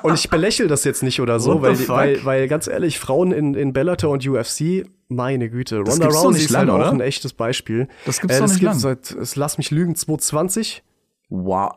[0.02, 3.54] und ich belächle das jetzt nicht oder so, weil, weil, weil ganz ehrlich, Frauen in,
[3.54, 6.90] in Bellator und UFC, meine Güte, Das Ronda Rousey nicht ist halt lang, auch oder?
[6.90, 7.86] ein echtes Beispiel.
[8.04, 8.98] Das gibt's doch nicht gibt's lang.
[9.04, 10.82] seit, es lass mich lügen, 2020
[11.28, 11.70] Wow.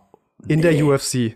[0.48, 1.36] in der UFC.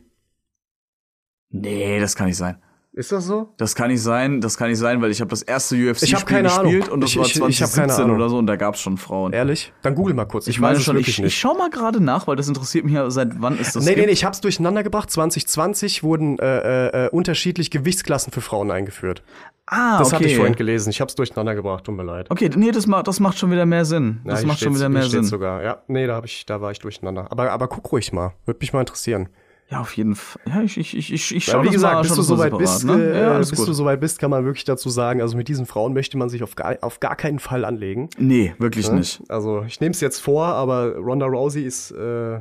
[1.52, 2.58] Nee, das kann nicht sein.
[2.96, 3.50] Ist das so?
[3.58, 6.20] Das kann nicht sein, das kann nicht sein, weil ich habe das erste Ich UFC-Spiel
[6.26, 6.94] keine gespielt Ahnung.
[6.94, 8.16] und das Ich- war ich- ich hab keine 2017 Ahnung.
[8.18, 9.34] oder so und da gab's schon Frauen.
[9.34, 9.74] Ehrlich?
[9.82, 10.46] Dann google mal kurz.
[10.48, 12.94] Ich meine weiß es schon, ich, ich schau mal gerade nach, weil das interessiert mich
[12.94, 14.08] ja, seit wann ist das Nee, nee, gibt.
[14.08, 15.10] nee, ich hab's durcheinander gebracht.
[15.10, 19.24] 2020 wurden äh, äh, unterschiedlich Gewichtsklassen für Frauen eingeführt.
[19.66, 20.16] Ah, Das okay.
[20.18, 20.90] hatte ich vorhin gelesen.
[20.92, 22.30] Ich hab's durcheinander gebracht, tut mir leid.
[22.30, 24.20] Okay, nee, das macht, das macht schon wieder mehr Sinn.
[24.24, 25.24] Ja, Das hier macht schon wieder mehr Sinn.
[25.24, 25.64] sogar.
[25.64, 27.32] Ja, nee, da hab ich, da war ich durcheinander.
[27.32, 28.34] Aber, aber guck ruhig mal.
[28.46, 29.30] Würde mich mal interessieren.
[29.74, 30.42] Ja, auf jeden Fall.
[30.48, 32.60] Ja, ich, ich, ich, ich, ich Ja, schau wie gesagt, bis du so soweit separat,
[32.60, 32.94] bist, ne?
[33.14, 33.68] äh, ja, bis gut.
[33.68, 36.44] du soweit bist, kann man wirklich dazu sagen, also mit diesen Frauen möchte man sich
[36.44, 38.10] auf gar, auf gar keinen Fall anlegen.
[38.18, 38.98] nee, wirklich Ne?
[38.98, 39.22] nicht.
[39.30, 42.40] Also ich nehme es jetzt vor, aber Ronda Rousey ist äh, äh,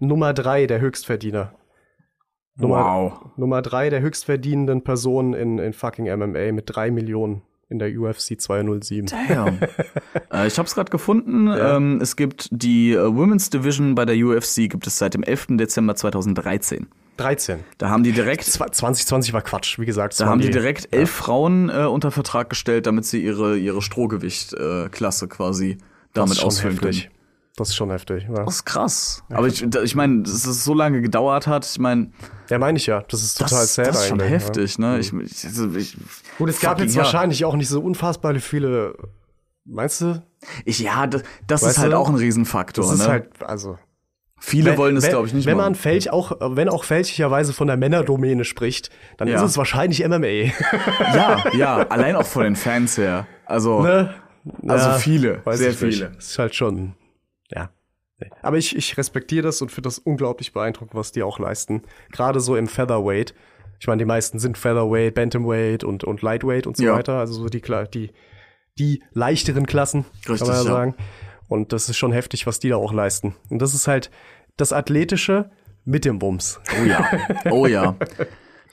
[0.00, 1.52] Nummer drei der Höchstverdiener.
[2.56, 3.12] Nummer, Wow.
[3.36, 7.42] Nummer drei der höchstverdienenden Personen in, in fucking MMA mit drei Millionen
[7.72, 9.06] in der UFC 207.
[9.06, 9.58] Damn.
[10.32, 11.48] äh, ich habe es gerade gefunden.
[11.48, 11.76] Ja.
[11.76, 15.48] Ähm, es gibt die äh, Women's Division bei der UFC gibt es seit dem 11.
[15.58, 16.86] Dezember 2013.
[17.16, 17.60] 13.
[17.78, 20.18] Da haben die direkt Zwa- 2020 war Quatsch, wie gesagt.
[20.20, 25.24] Da haben die direkt elf Frauen äh, unter Vertrag gestellt, damit sie ihre, ihre Strohgewicht-Klasse
[25.24, 25.78] äh, quasi
[26.14, 27.02] damit ausfüllen können.
[27.56, 28.24] Das ist schon heftig.
[28.28, 29.22] Ja, Das ist krass.
[29.30, 32.10] Aber ich, ich meine, dass es so lange gedauert hat, ich meine,
[32.48, 33.02] ja meine ich ja.
[33.10, 34.98] Das ist das, total sad das ist schon heftig, ne?
[34.98, 35.96] Ich, ich, also ich,
[36.38, 37.02] Gut, es gab jetzt ja.
[37.02, 38.94] wahrscheinlich auch nicht so unfassbar viele.
[39.64, 40.22] Meinst du?
[40.64, 41.98] Ich, ja, das, das ist halt du?
[41.98, 43.08] auch ein Riesenfaktor, Das ist ne?
[43.08, 43.78] halt, also.
[44.40, 45.66] Viele wollen das, Wenn- glaube ich, nicht Wenn machen.
[45.66, 49.36] man fälsch, auch, wenn auch fälschlicherweise von der Männerdomäne spricht, dann Ja.
[49.36, 50.26] ist es wahrscheinlich MMA.
[51.14, 53.26] Ja, ja, allein auch von den Fans her.
[53.46, 54.14] Also, ne?
[54.66, 55.94] also Ja, viele, sehr ich nicht.
[55.94, 56.10] viele.
[56.16, 56.92] Das ist halt schon, ja.
[58.42, 61.82] Aber ich, ich respektiere das und finde das unglaublich beeindruckend, was die auch leisten.
[62.10, 63.34] Gerade so im Featherweight.
[63.80, 66.94] Ich meine, die meisten sind Featherweight, Bantamweight und, und Lightweight und so Ja.
[66.94, 67.18] weiter.
[67.18, 67.60] Also so die,
[67.92, 68.10] die,
[68.78, 70.70] die leichteren Klassen, Richtig, kann man ja ja.
[70.70, 70.94] sagen.
[71.48, 73.34] Und das ist schon heftig, was die da auch leisten.
[73.50, 74.10] Und das ist halt
[74.56, 75.50] das Athletische
[75.84, 76.60] mit dem Bums.
[76.80, 77.10] Oh ja,
[77.50, 77.96] oh ja.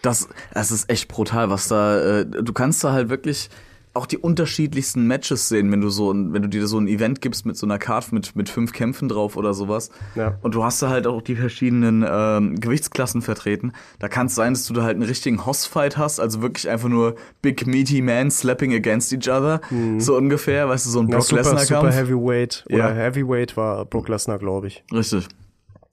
[0.01, 2.19] Das, das ist echt brutal, was da.
[2.19, 3.49] Äh, du kannst da halt wirklich
[3.95, 7.45] auch die unterschiedlichsten Matches sehen, wenn du so, wenn du dir so ein Event gibst
[7.45, 9.89] mit so einer Card mit mit fünf Kämpfen drauf oder sowas.
[10.15, 10.37] Ja.
[10.41, 13.73] Und du hast da halt auch die verschiedenen ähm, Gewichtsklassen vertreten.
[13.97, 16.87] Da kann es sein, dass du da halt einen richtigen Hoss-Fight hast, also wirklich einfach
[16.87, 19.59] nur Big Meaty Man slapping against each other,
[19.97, 21.11] so ungefähr, weißt du, so ein Mhm.
[21.11, 21.95] Ja, Brock super, super Lesnar-Kampf.
[21.95, 22.89] Heavyweight oder Ja.
[22.93, 24.83] Heavyweight war Brock Lesnar, glaube ich.
[24.93, 25.27] Richtig.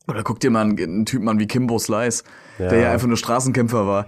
[0.08, 2.22] Oder guck dir mal einen, einen Typen an wie Kimbo Slice,
[2.58, 2.68] Ja.
[2.68, 4.06] der ja einfach nur Straßenkämpfer war.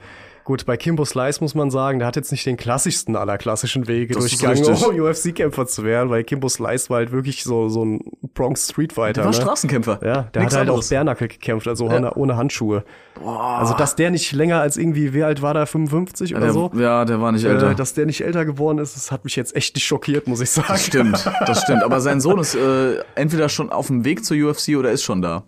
[0.49, 3.87] Gut, bei Kimbo Slice muss man sagen, der hat jetzt nicht den klassischsten aller klassischen
[3.87, 7.85] Wege Das durchgegangen, um UFC-Kämpfer zu werden, weil Kimbo Slice war halt wirklich so, so
[7.85, 8.01] ein
[8.33, 9.13] Bronx Street Fighter.
[9.13, 9.37] Der war ne?
[9.37, 10.01] Straßenkämpfer.
[10.03, 10.87] Ja, der Nix hat halt anderes.
[10.87, 12.83] auch Bärnackel gekämpft, also ohne, ohne Handschuhe.
[13.23, 16.71] Also, dass der nicht länger als irgendwie, wie alt war der, 55 oder der, so?
[16.75, 17.73] Ja, der war nicht älter.
[17.73, 20.41] Äh, dass der nicht älter geworden ist, das hat mich jetzt echt nicht schockiert, muss
[20.41, 20.69] ich sagen.
[20.69, 21.83] das stimmt, das stimmt.
[21.85, 25.21] Aber sein Sohn ist äh, entweder schon auf dem Weg zur UFC oder ist schon
[25.21, 25.45] da.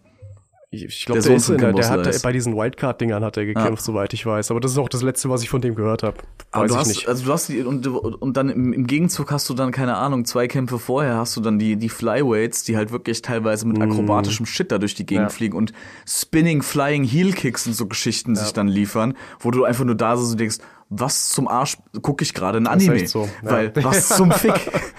[0.73, 2.23] Ich, ich glaube, Der der, ist in der, der hat Slice.
[2.23, 4.53] bei diesen Wildcard-Dingern hat er gekämpft, soweit ich weiß.
[4.53, 6.19] Aber das ist auch das Letzte, was ich von dem gehört habe.
[6.53, 7.09] Aber du ich hast, nicht.
[7.09, 10.25] also du hast die, und, und dann im, im Gegenzug hast du dann, keine Ahnung,
[10.27, 14.47] zwei Kämpfe vorher hast du dann die, die Flyweights, die halt wirklich teilweise mit akrobatischem
[14.47, 15.27] Shit da durch die Gegend Mm.
[15.27, 15.29] Ja.
[15.31, 15.73] fliegen und
[16.07, 20.17] Spinning, Flying Heel Kicks und so Geschichten sich dann liefern, wo du einfach nur da
[20.17, 20.59] so denkst,
[20.91, 23.07] was zum Arsch gucke ich gerade ein ist Anime?
[23.07, 23.51] so, ja.
[23.51, 24.55] Weil, was zum Fick?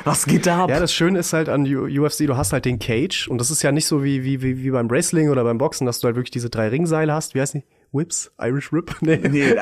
[0.06, 0.70] Was geht da ab?
[0.70, 3.62] Ja, das Schöne ist halt an UFC, du hast halt den Cage und das ist
[3.62, 6.16] ja nicht so wie, wie, wie, wie beim Wrestling oder beim Boxen, dass du halt
[6.16, 7.36] wirklich diese drei Ringseile hast.
[7.36, 7.64] Wie heißt die?
[7.92, 8.32] Whips?
[8.40, 8.96] Irish Whip?
[9.02, 9.62] Nee, Nee, Ja,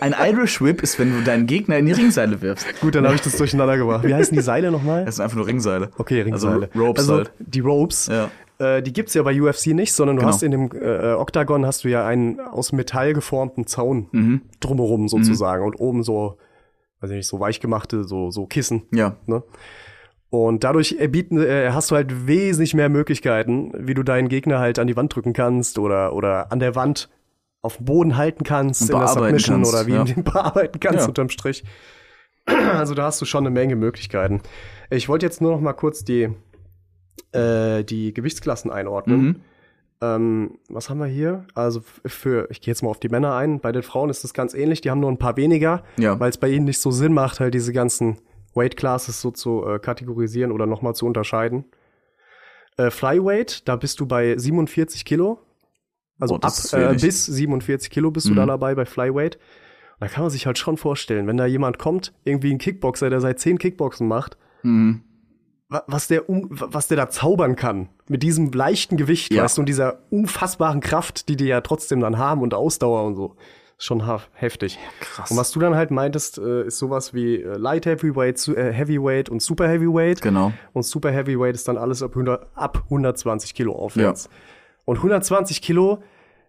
[0.00, 2.66] ein, Irish Whip ist, wenn du deinen Gegner in die Ringseile wirfst.
[2.80, 4.04] Gut, dann habe ich das durcheinander gemacht.
[4.06, 5.04] Wie heißen die Seile nochmal?
[5.04, 5.90] Das sind einfach nur Ringseile.
[5.98, 6.70] Okay, Ringseile.
[6.72, 7.32] Also Ropes also, halt.
[7.40, 8.30] Die Ropes, Ja.
[8.58, 10.32] Äh, die gibt's ja bei UFC nicht, sondern du Genau.
[10.32, 14.42] hast in dem äh, Oktagon hast du ja einen aus Metall geformten Zaun Mhm.
[14.60, 16.38] drumherum sozusagen und oben so,
[17.00, 18.82] weiß ich nicht, so weich gemachte, so, so Kissen.
[18.92, 19.16] Ja.
[19.26, 19.42] Ne?
[20.30, 24.58] Und dadurch äh, bieten, äh, hast du halt wesentlich mehr Möglichkeiten, wie du deinen Gegner
[24.58, 27.08] halt an die Wand drücken kannst oder, oder an der Wand
[27.62, 30.04] auf dem Boden halten kannst Und in der Submission kannst, oder wie ja.
[30.04, 31.08] du ihn bearbeiten kannst Ja.
[31.08, 31.64] unterm Strich.
[32.46, 34.40] Also da hast du schon eine Menge Möglichkeiten.
[34.90, 36.30] Ich wollte jetzt nur noch mal kurz die,
[37.32, 39.20] äh, die Gewichtsklassen einordnen.
[39.22, 39.36] Mhm.
[40.00, 41.44] Ähm, was haben wir hier?
[41.54, 43.58] Also für, ich gehe jetzt mal auf die Männer ein.
[43.60, 44.80] Bei den Frauen ist das ganz ähnlich.
[44.80, 46.18] Die haben nur ein paar weniger, Ja.
[46.20, 48.18] weil es bei ihnen nicht so Sinn macht, halt diese ganzen
[48.54, 51.64] Weight Classes so zu äh, kategorisieren oder nochmal zu unterscheiden.
[52.76, 55.40] Äh, Flyweight, da bist du bei 47 Kilo.
[56.20, 58.36] Also Oh, ab äh, bis 47 Kilo bist du Mhm.
[58.36, 59.36] da dabei bei Flyweight.
[59.36, 63.10] Und da kann man sich halt schon vorstellen, wenn da jemand kommt, irgendwie ein Kickboxer,
[63.10, 65.02] der seit 10 Kickboxen macht, Mhm.
[65.68, 67.88] Wa- was der, was der da zaubern kann.
[68.08, 69.44] Mit diesem leichten Gewicht, Ja.
[69.44, 73.14] weißt du, und dieser unfassbaren Kraft, die die ja trotzdem dann haben und Ausdauer und
[73.14, 73.36] so.
[73.78, 74.76] Ist schon heftig.
[74.98, 75.30] krass.
[75.30, 79.28] Und was du dann halt meintest, äh, ist sowas wie äh, Light Heavyweight, äh, Heavyweight
[79.28, 80.20] und Super Heavyweight.
[80.20, 80.52] Genau.
[80.72, 84.28] Und Super Heavyweight ist dann alles ab, 100, ab 120 Kilo aufwärts.
[84.84, 86.02] Und 120 Kilo,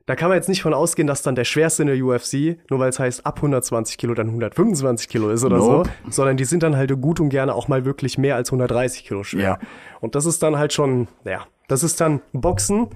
[0.10, 2.80] da kann man jetzt nicht von ausgehen, dass dann der schwerste in der UFC, nur
[2.80, 5.92] weil es heißt ab 120 Kilo dann 125 Kilo ist oder Nope.
[6.04, 9.06] so, sondern die sind dann halt gut und gerne auch mal wirklich mehr als 130
[9.06, 9.60] Kilo schwer.
[9.62, 9.68] Ja.
[10.00, 12.88] Und das ist dann halt schon, ja, das ist dann Boxen.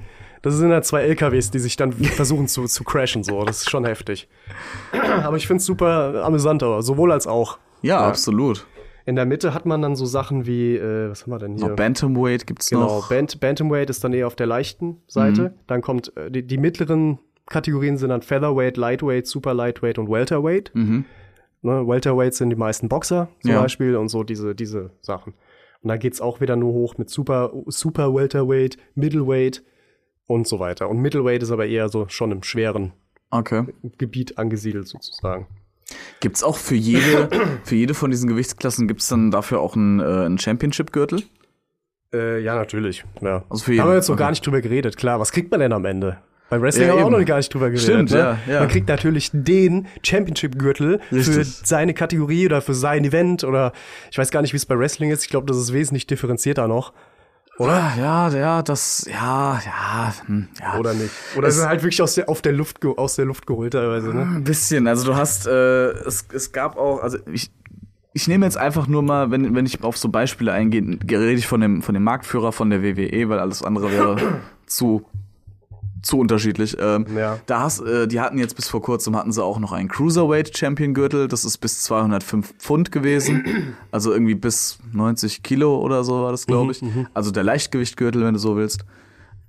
[0.42, 3.44] Das sind dann zwei LKWs, die sich dann versuchen zu, zu crashen, so.
[3.44, 4.28] Das ist schon heftig.
[5.24, 7.60] Aber ich find's super amüsant, aber sowohl als auch.
[7.84, 8.66] Ja, absolut.
[9.06, 11.68] In der Mitte hat man dann so Sachen wie, äh, was haben wir denn hier?
[11.70, 13.10] So Bantamweight gibt's Genau, noch.
[13.10, 13.16] Mhm.
[13.16, 15.54] Bant Bantamweight ist dann eher auf der leichten Seite.
[15.68, 20.72] Dann kommt äh, die, die mittleren Kategorien sind dann Featherweight, Lightweight, Super Lightweight und Welterweight.
[20.74, 21.04] Mhm.
[21.62, 23.62] Ne, Welterweight sind die meisten Boxer zum Ja.
[23.62, 25.34] Beispiel und so diese, diese Sachen.
[25.82, 29.64] Und dann geht's auch wieder nur hoch mit Super, Super Welterweight, Middleweight
[30.28, 30.90] und so weiter.
[30.90, 32.94] Und Middleweight ist aber eher so schon im schweren
[33.30, 33.66] Okay.
[33.98, 35.48] Gebiet angesiedelt sozusagen.
[36.20, 37.30] Gibt's auch für jede,
[37.64, 41.24] für jede von diesen Gewichtsklassen gibt's dann dafür auch einen, äh, einen Championship-Gürtel?
[42.14, 43.04] Äh, ja, natürlich.
[43.22, 43.44] Ja.
[43.50, 43.82] Also für da jeden.
[43.84, 44.24] haben wir jetzt noch Okay.
[44.24, 44.98] gar nicht drüber geredet.
[44.98, 46.18] Klar, was kriegt man denn am Ende?
[46.50, 47.84] Beim Wrestling Ja, haben wir auch noch gar nicht drüber geredet.
[47.84, 48.18] Stimmt, ne?
[48.18, 48.60] ja, ja.
[48.60, 53.74] Man kriegt natürlich den Championship-Gürtel für seine Kategorie oder für sein Event oder
[54.12, 55.24] ich weiß gar nicht, wie es bei Wrestling ist.
[55.24, 56.94] Ich glaube, das ist wesentlich differenzierter noch.
[57.58, 57.94] Oder?
[57.98, 60.78] Ja, ja, das, ja, ja, hm, ja.
[60.80, 61.12] Oder nicht?
[61.38, 64.14] Oder Es- ist halt wirklich aus der, auf der Luft, aus der Luft geholt teilweise,
[64.14, 64.22] ne?
[64.24, 64.88] Ein bisschen.
[64.88, 67.52] Also du hast, äh, es, es gab auch, also ich,
[68.14, 71.46] ich nehme jetzt einfach nur mal, wenn, wenn ich auf so Beispiele eingehe, rede ich
[71.48, 74.16] von dem, von dem Marktführer von der WWE, weil alles andere wäre
[74.66, 75.06] zu,
[76.04, 76.78] zu unterschiedlich.
[76.80, 77.40] Ähm, Ja.
[77.48, 80.56] Da hast, äh, die hatten jetzt bis vor kurzem hatten sie auch noch einen Cruiserweight
[80.56, 81.28] Champion Gürtel.
[81.28, 83.44] Das ist bis 205 Pfund gewesen.
[83.92, 86.82] Also irgendwie bis 90 Kilo oder so war das, glaube ich.
[87.14, 88.86] Also der Leichtgewichtgürtel, wenn du so willst.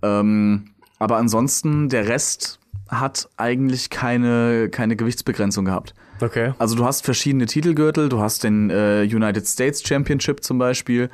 [0.02, 5.94] Ähm, aber ansonsten, der Rest hat eigentlich keine, keine Gewichtsbegrenzung gehabt.
[6.20, 6.52] Okay.
[6.59, 11.10] Also du hast verschiedene Titelgürtel, du hast den äh, United States Championship zum Beispiel.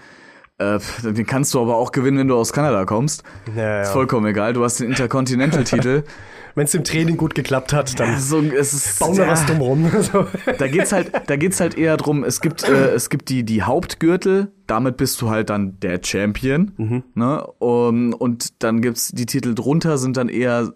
[0.60, 3.22] Äh, den kannst du aber auch gewinnen, wenn du aus Kanada kommst.
[3.56, 3.92] Ja, Ist ja.
[3.92, 4.52] vollkommen egal.
[4.52, 6.04] Du hast den Intercontinental-Titel.
[6.56, 9.46] Wenn es im Training gut geklappt hat, dann so, es ist, bauen wir ja, was
[9.46, 9.88] dumm rum.
[10.02, 10.26] So.
[10.58, 12.24] Da geht's halt, da geht's halt eher drum.
[12.24, 14.50] Es gibt, äh, es gibt die die Hauptgürtel.
[14.66, 17.04] Damit bist du halt dann der Champion.
[17.14, 17.46] Ne?
[17.60, 20.72] Um, und dann gibt's die Titel drunter sind dann eher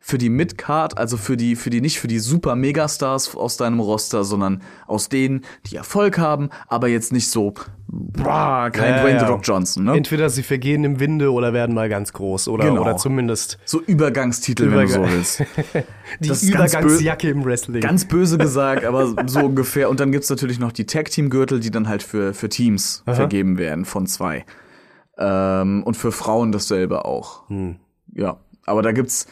[0.00, 3.80] für die Midcard, also für die, für die nicht für die super Megastars aus deinem
[3.80, 7.54] Roster, sondern aus denen, die Erfolg haben, aber jetzt nicht so,
[7.88, 9.26] boah, kein Ja, Dwayne ja.
[9.26, 9.96] The Rock Johnson, ne?
[9.96, 12.82] Entweder sie vergehen im Winde oder werden mal ganz groß oder, Genau.
[12.82, 15.40] oder zumindest so Übergangstitel, wenn du so willst.
[16.20, 17.80] die Das Übergangsjacke im Wrestling.
[17.80, 19.90] Ganz böse gesagt, aber so ungefähr.
[19.90, 23.14] Und dann gibt's natürlich noch die Tag-Team-Gürtel, die dann halt für, für Teams Aha.
[23.14, 24.44] vergeben werden von zwei.
[25.18, 27.48] Ähm, und für Frauen dasselbe auch.
[27.48, 27.76] Hm.
[28.14, 29.26] Ja, aber da gibt's,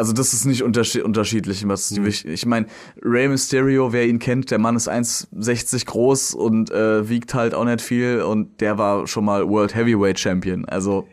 [0.00, 1.66] also das ist nicht unterschied unterschiedlich.
[1.68, 2.04] Was Hm.
[2.06, 2.66] wichtig- ich meine,
[3.02, 7.64] Rey Mysterio, wer ihn kennt, der Mann ist 1,60 groß und äh, wiegt halt auch
[7.64, 10.64] nicht viel und der war schon mal World Heavyweight Champion.
[10.64, 11.06] Also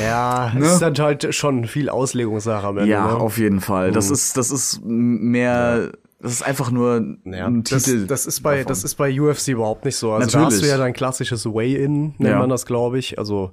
[0.00, 0.60] Ja, Ne?
[0.60, 2.90] das ist dann halt schon viel Auslegungssache am Ende.
[2.90, 3.14] ja, ne?
[3.14, 3.92] auf jeden Fall.
[3.92, 8.06] Das ist, das ist mehr, das ist einfach nur Ja, ein das, Titel.
[8.06, 8.68] das ist bei davon.
[8.68, 10.12] das ist bei UFC überhaupt nicht so.
[10.12, 10.54] Also da Natürlich.
[10.62, 12.38] hast du ja dein klassisches Weigh-in, nennt Ja.
[12.38, 13.18] man das, glaube ich.
[13.18, 13.50] Also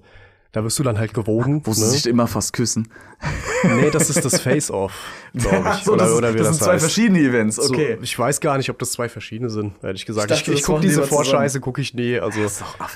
[0.54, 1.62] da wirst du dann halt gewogen.
[1.66, 1.88] wo sie ne?
[1.90, 2.88] sich immer fast küssen.
[3.64, 4.94] Nee, das ist das Face-Off,
[5.34, 5.84] glaube ich.
[5.84, 6.84] So, oder, das, oder wie das das, sind zwei heißt.
[6.86, 7.58] verschiedene Events.
[7.58, 7.98] So, Okay.
[8.02, 10.32] ich weiß gar nicht, ob das zwei verschiedene sind, ehrlich gesagt.
[10.32, 11.04] Ich Ich, dachte, ich, das guck machen die diese.
[11.04, 12.20] Vorscheiße, gucke ich nie.
[12.20, 12.40] Also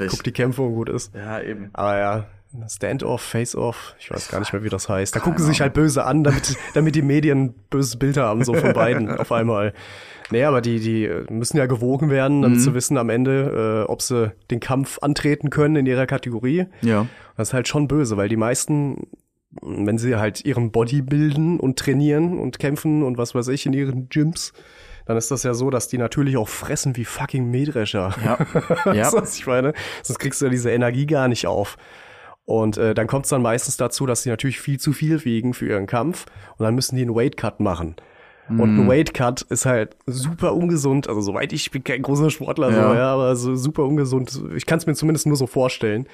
[0.08, 1.14] guck die Kämpfe und gut ist.
[1.14, 1.70] ja, eben.
[1.74, 2.26] Aber ja,
[2.69, 5.15] Stand-off, Face-off, ich weiß gar nicht mehr, wie das heißt.
[5.15, 8.44] Da gucken sie sich halt böse an, damit, damit die Medien ein böses Bild haben,
[8.44, 9.74] so von beiden auf einmal.
[10.32, 12.41] Nee, aber die, die müssen ja gewogen werden, Mhm.
[12.44, 16.65] damit sie wissen am Ende, äh, ob sie den Kampf antreten können in ihrer Kategorie.
[16.82, 17.06] Ja.
[17.38, 19.07] Das ist halt schon böse, weil die meisten,
[19.61, 23.74] wenn sie halt ihren Body bilden und trainieren und kämpfen und was weiß ich in
[23.74, 24.52] ihren Gyms,
[25.06, 28.14] dann ist das ja so, dass die natürlich auch fressen wie fucking Mähdrescher.
[28.26, 28.38] Ja.
[28.94, 29.10] Ja.
[29.11, 29.74] du, was ich meine?
[30.03, 31.78] Sonst kriegst du ja diese Energie gar nicht auf.
[32.48, 35.53] Und äh, dann kommt es dann meistens dazu, dass sie natürlich viel zu viel wiegen
[35.53, 36.26] für ihren Kampf
[36.57, 37.95] und dann müssen die einen Weight Cut machen.
[38.49, 38.80] Und Mhm.
[38.84, 41.10] ein Weight Cut ist halt super ungesund.
[41.10, 42.88] Also soweit ich bin kein großer Sportler, Ja.
[42.90, 44.41] so, ja, aber so super ungesund.
[44.56, 46.07] Ich kann es mir zumindest nur so vorstellen.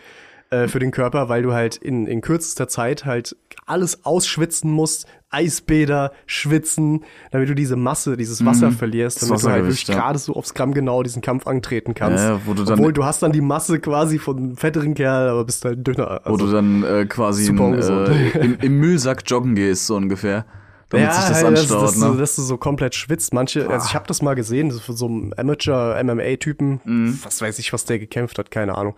[0.49, 5.05] Äh, für den Körper, weil du halt in, in kürzester Zeit halt alles ausschwitzen musst,
[5.29, 9.95] Eisbäder, schwitzen, damit du diese Masse, dieses Wasser verlierst, Das damit du halt wirklich ja.
[9.95, 12.23] gerade so aufs Gramm genau diesen Kampf antreten kannst.
[12.23, 15.29] Ja, wo du dann- Obwohl du hast dann die Masse quasi von einem fetteren Kerl,
[15.29, 16.21] aber bist halt dünner.
[16.25, 20.45] Wo du dann äh, quasi in, äh, im, im Müllsack joggen gehst, so ungefähr.
[20.89, 22.07] Damit sich das halt, anstaut, dass, ne?
[22.11, 23.33] du, dass du so komplett schwitzt.
[23.33, 27.19] Manche, also ich habe das mal gesehen, von so einem Amateur-MMA-Typen, Mhm.
[27.23, 28.93] was weiß ich, was der gekämpft hat, keine Ahnung.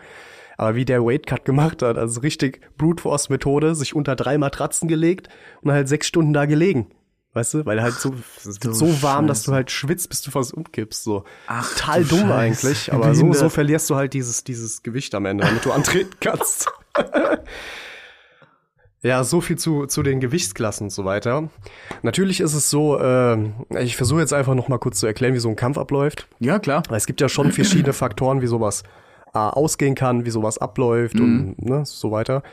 [0.58, 4.38] Aber wie der Weight Cut gemacht hat, also richtig Brute Force Methode, sich unter drei
[4.38, 5.30] Matratzen gelegt
[5.62, 6.88] und halt sechs Stunden da gelegen.
[7.34, 10.22] Weißt du, weil halt so, es wird du so warm, dass du halt schwitzt, bis
[10.22, 11.26] du fast umkippst, so.
[11.48, 12.34] Ach, Total du dumm Scheiße.
[12.34, 16.16] eigentlich, aber so, so verlierst du halt dieses, dieses Gewicht am Ende, damit du antreten
[16.22, 16.72] kannst.
[19.02, 21.50] Ja, so viel zu, zu den Gewichtsklassen und so weiter.
[22.02, 23.38] Natürlich ist es so, äh,
[23.80, 26.28] ich versuche jetzt einfach noch mal kurz zu erklären, wie so ein Kampf abläuft.
[26.40, 26.82] Ja, klar.
[26.90, 28.82] Weil Es gibt ja schon verschiedene Faktoren, wie sowas
[29.36, 32.44] ausgehen kann, wie sowas abläuft und ne, so weiter.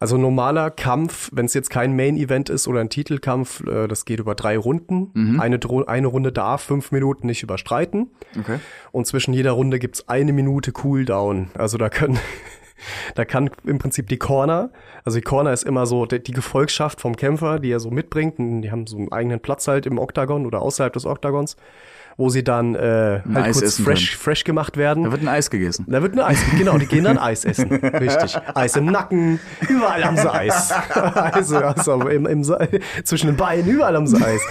[0.00, 4.06] Also ein normaler Kampf, wenn es jetzt kein Main-Event ist oder ein Titelkampf, äh, das
[4.06, 5.10] geht über drei Runden.
[5.38, 8.08] Eine, Dro eine Runde darf fünf Minuten nicht überstreiten.
[8.38, 8.60] Okay.
[8.92, 11.50] Und zwischen jeder Runde gibt's eine Minute Cooldown.
[11.52, 12.18] Also da können,
[13.14, 14.70] da kann im Prinzip die Corner,
[15.04, 18.38] also die Corner ist immer so die, die Gefolgschaft vom Kämpfer, die er so mitbringt.
[18.38, 21.56] Und die haben so einen eigenen Platz halt im Oktagon oder außerhalb des Oktagons,
[22.20, 25.04] wo sie dann äh, halt Eis kurz essen fresh, fresh gemacht werden.
[25.04, 25.86] Da wird ein Eis gegessen.
[25.88, 27.72] Da wird ein Eis, genau, die gehen dann Eis essen.
[27.72, 28.36] Richtig.
[28.54, 30.70] Eis im Nacken, überall haben sie Eis.
[30.70, 32.44] Eis also im, im,
[33.04, 34.42] zwischen den Beinen, überall haben sie Eis.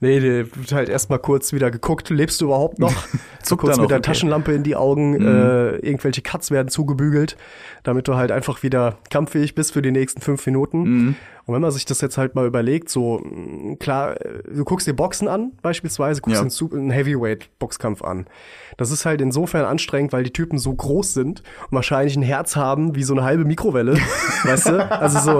[0.00, 2.92] Nee, der wird halt erstmal kurz wieder geguckt, lebst du überhaupt noch?
[3.42, 4.06] Zuckt kurz mit der okay.
[4.06, 7.38] Taschenlampe in die Augen, äh, irgendwelche Cuts werden zugebügelt,
[7.84, 11.16] damit du halt einfach wieder kampffähig bist für die nächsten fünf Minuten.
[11.46, 14.86] Und wenn man sich das jetzt halt mal überlegt, so mh, klar, äh, du guckst
[14.86, 16.66] dir Boxen an, beispielsweise, guckst Ja.
[16.68, 18.26] dir einen, Heavyweight-Boxkampf an.
[18.76, 22.56] Das ist halt insofern anstrengend, weil die Typen so groß sind und wahrscheinlich ein Herz
[22.56, 23.94] haben wie so eine halbe Mikrowelle.
[24.44, 24.90] weißt du?
[24.90, 25.38] Also so,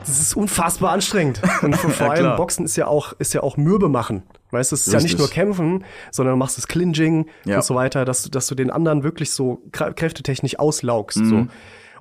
[0.00, 1.40] das ist unfassbar anstrengend.
[1.62, 2.36] Und vor, Ja, allem klar.
[2.36, 4.22] Boxen ist ja auch, ist ja auch Mürbe machen.
[4.50, 5.18] Weißt du, es ist ja nicht Richtig.
[5.20, 7.56] nur kämpfen, sondern du machst das Clinching Ja.
[7.56, 11.18] und so weiter, dass du, dass du den anderen wirklich so krä- kräftetechnisch auslaugst.
[11.24, 11.46] So.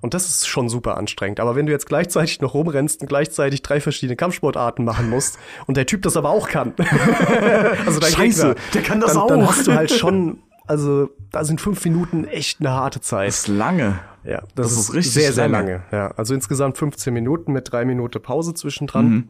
[0.01, 1.39] Und das ist schon super anstrengend.
[1.39, 5.77] Aber wenn du jetzt gleichzeitig noch rumrennst und gleichzeitig drei verschiedene Kampfsportarten machen musst und
[5.77, 6.73] der Typ das aber auch kann,
[7.85, 9.27] also dein Scheiße, Gegner, der kann das dann, auch.
[9.27, 13.27] Dann hast du halt schon, also da sind fünf Minuten echt eine harte Zeit.
[13.29, 13.99] Das ist lange.
[14.23, 15.71] Ja, das, Das ist, ist richtig sehr, sehr lange.
[15.73, 15.83] lange.
[15.91, 19.27] Ja, also insgesamt 15 Minuten mit drei Minuten Pause zwischendran, Mhm.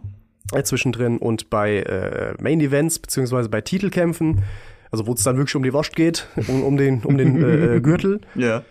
[0.54, 4.44] äh, zwischendrin und bei äh, Main Events beziehungsweise bei Titelkämpfen,
[4.92, 7.76] also wo es dann wirklich um die Wurst geht, um, um den um den äh,
[7.76, 8.64] äh, Gürtel Ja.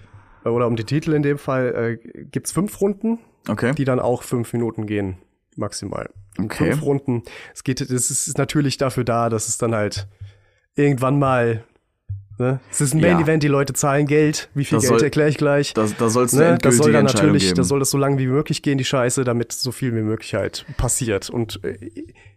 [0.46, 3.18] Äh, oder um die Titel in dem Fall, äh, gibt's fünf Runden,
[3.48, 3.74] Okay.
[3.76, 5.18] die dann auch fünf Minuten gehen
[5.56, 6.10] maximal.
[6.38, 6.70] Okay.
[6.72, 7.22] Fünf Runden.
[7.54, 10.06] Es geht, das ist natürlich dafür da, dass es dann halt
[10.74, 11.64] irgendwann mal
[12.38, 12.60] Ne?
[12.70, 13.14] Es ist ein Ja.
[13.14, 14.50] Main Event, die Leute zahlen Geld.
[14.52, 15.72] Wie viel Das Geld erkläre ich gleich.
[15.72, 17.54] Da, da soll es eine Ne, das soll dann natürlich, geben.
[17.54, 20.34] das soll das so lange wie möglich gehen, die Scheiße, damit so viel wie möglich
[20.34, 21.30] halt passiert.
[21.30, 21.78] Und äh,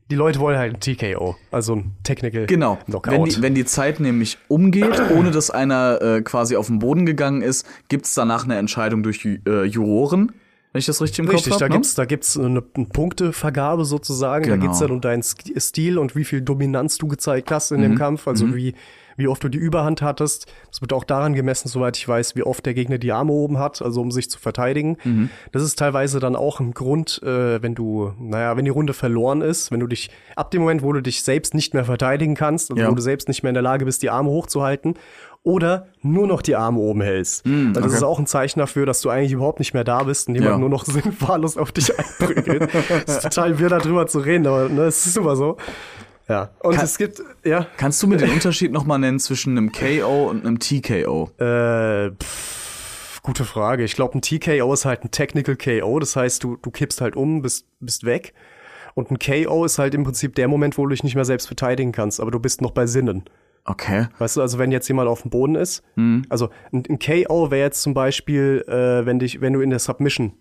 [0.10, 2.78] die Leute wollen halt ein TKO, also ein Technical Genau.
[2.86, 3.12] Knockout.
[3.14, 7.06] Wenn die, wenn die Zeit nämlich umgeht, ohne dass einer äh, quasi auf den Boden
[7.06, 10.32] gegangen ist, gibt's danach eine Entscheidung durch äh, Juroren.
[10.72, 11.74] Wenn ich das richtig im Richtig, Kopf da habe.
[11.74, 14.48] gibt's, da gibt's eine, eine Punktevergabe sozusagen.
[14.48, 14.68] Da Genau.
[14.68, 17.84] geht's dann um deinen Stil und wie viel Dominanz du gezeigt hast in Mhm.
[17.84, 18.28] dem Kampf.
[18.28, 18.76] Also wie,
[19.20, 20.48] wie oft du die Überhand hattest.
[20.72, 23.60] Das wird auch daran gemessen, soweit ich weiß, wie oft der Gegner die Arme oben
[23.60, 24.98] hat, also um sich zu verteidigen.
[25.04, 25.30] Mhm.
[25.52, 29.42] Das ist teilweise dann auch ein Grund, äh, wenn du, naja, wenn die Runde verloren
[29.42, 32.72] ist, wenn du dich, ab dem Moment, wo du dich selbst nicht mehr verteidigen kannst,
[32.72, 32.90] also Ja.
[32.90, 34.96] wo du selbst nicht mehr in der Lage bist, die Arme hochzuhalten,
[35.42, 37.46] oder nur noch die Arme oben hältst.
[37.74, 37.94] Das okay.
[37.96, 40.52] ist auch ein Zeichen dafür, dass du eigentlich überhaupt nicht mehr da bist und jemand
[40.52, 40.58] Ja.
[40.58, 42.70] nur noch sinnwahllos auf dich einprügelt.
[43.08, 45.56] Es ist total wirr, darüber zu reden, aber ne, es ist immer so.
[46.30, 46.52] Ja.
[46.60, 50.30] Und Kann- es gibt, ja, Kannst du mir den Unterschied nochmal nennen zwischen einem KO
[50.30, 51.32] und einem TKO?
[51.40, 53.84] äh, pff, gute Frage.
[53.84, 57.16] Ich glaube, ein TKO ist halt ein Technical KO, das heißt, du, du kippst halt
[57.16, 58.34] um, bist, bist weg.
[58.96, 61.48] Und ein KO ist halt im Prinzip der Moment, wo du dich nicht mehr selbst
[61.48, 63.24] verteidigen kannst, aber du bist noch bei Sinnen.
[63.66, 64.08] Okay.
[64.20, 66.24] Weißt du, also wenn jetzt jemand auf dem Boden ist, Mhm.
[66.30, 69.80] also ein, ein KO wäre jetzt zum Beispiel, äh, wenn dich, wenn du in der
[69.80, 70.34] Submission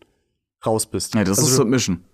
[0.66, 1.14] raus bist.
[1.14, 2.04] Nee, das also ist du, Submission.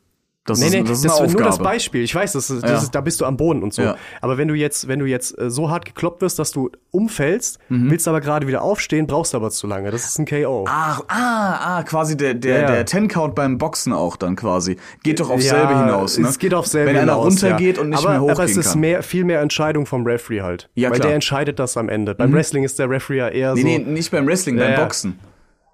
[0.47, 1.59] Das Nee, ist, nee, das ist das ist nur das.
[1.59, 2.03] Beispiel.
[2.03, 2.77] Ich weiß, das, ist, das Ja.
[2.77, 3.81] ist, da bist du am Boden und so.
[3.81, 3.97] Ja.
[4.21, 7.59] Aber wenn du jetzt, wenn du jetzt äh, so hart gekloppt wirst, dass du umfällst,
[7.71, 7.91] Mhm.
[7.91, 9.91] willst aber gerade wieder aufstehen, brauchst du aber zu lange.
[9.91, 10.67] Das ist ein KO.
[10.69, 12.67] Ach, ah, ah, quasi der, der, Ja.
[12.73, 14.77] der Ten-Count beim Boxen auch dann quasi.
[15.03, 16.29] Geht doch aufs selbe hinaus, ne?
[16.29, 18.57] Es geht auf selbe Wenn einer hinaus, runtergeht und nicht aber, mehr hochgehen Aber es
[18.59, 18.81] ist kann.
[18.81, 20.69] mehr, viel mehr Entscheidung vom Referee halt.
[20.75, 21.07] Ja, Weil klar.
[21.07, 21.09] Mhm.
[21.09, 22.15] der entscheidet das am Ende.
[22.15, 23.67] Beim Wrestling ist der Referee ja eher Nee, so.
[23.67, 24.75] nee, nicht beim Wrestling, beim.
[24.77, 25.19] Boxen.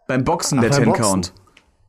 [0.07, 1.33] Beim Boxen der beim Ten-Count.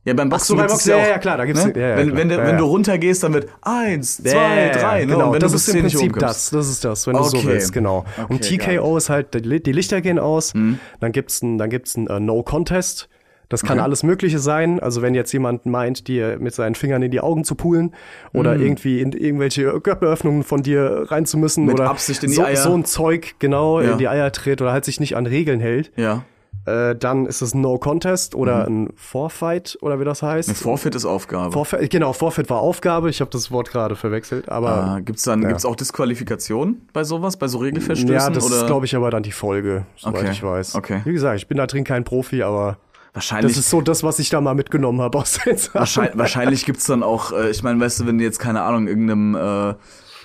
[0.04, 1.72] Ja, beim Boxen so, beim Boxen, ja, ja, auch, ja, klar, da gibt's- ne?
[1.76, 2.18] ja, ja, wenn, klar.
[2.18, 5.12] wenn, du- Ja, wenn du runtergehst, dann wird eins, zwei, drei, ne?
[5.12, 6.50] Genau, Und wenn das du ist im Prinzip das.
[6.50, 7.46] Das ist das, wenn du so Okay.
[7.46, 8.04] willst, genau.
[8.28, 10.80] und Okay, TKO ist halt, die Li- die Lichter gehen aus, Mhm.
[10.98, 13.08] dann gibt's ein, dann gibt's ein äh, No Contest.
[13.48, 13.84] Das kann Okay.
[13.84, 14.80] alles Mögliche sein.
[14.80, 17.94] Also wenn jetzt jemand meint, dir mit seinen Fingern in die Augen zu pulen
[18.32, 21.66] oder irgendwie in irgendwelche Körperöffnungen von dir rein zu müssen Mhm.
[21.72, 22.56] Mit oder Absicht in die so, Eier.
[22.56, 25.92] so ein Zeug genau in die Eier tritt oder halt sich nicht an Regeln hält,
[25.96, 26.24] Ja.
[26.64, 30.48] Äh, dann ist es ein No Contest oder ein Forfight oder wie das heißt.
[30.48, 31.52] Ein Forfeit ist Aufgabe.
[31.52, 33.10] Forfeit, genau, Forfeit war Aufgabe.
[33.10, 37.36] Ich habe das Wort gerade verwechselt, aber äh, gibt's dann gibt's auch Disqualifikation bei sowas,
[37.36, 38.14] bei so Regelverstößen?
[38.14, 38.58] ja, das oder?
[38.58, 40.74] ist, glaube ich, aber dann die Folge, soweit Okay, ich weiß.
[40.76, 41.00] okay.
[41.04, 42.78] Wie gesagt, ich bin da drin kein Profi, aber
[43.12, 43.52] wahrscheinlich.
[43.52, 45.80] das ist so das, was ich da mal mitgenommen habe aus den Sachen.
[45.80, 48.86] Wahrscheinlich, wahrscheinlich gibt's dann auch, äh, ich meine, weißt du, wenn du jetzt, keine Ahnung,
[48.86, 49.74] irgendeinem, äh,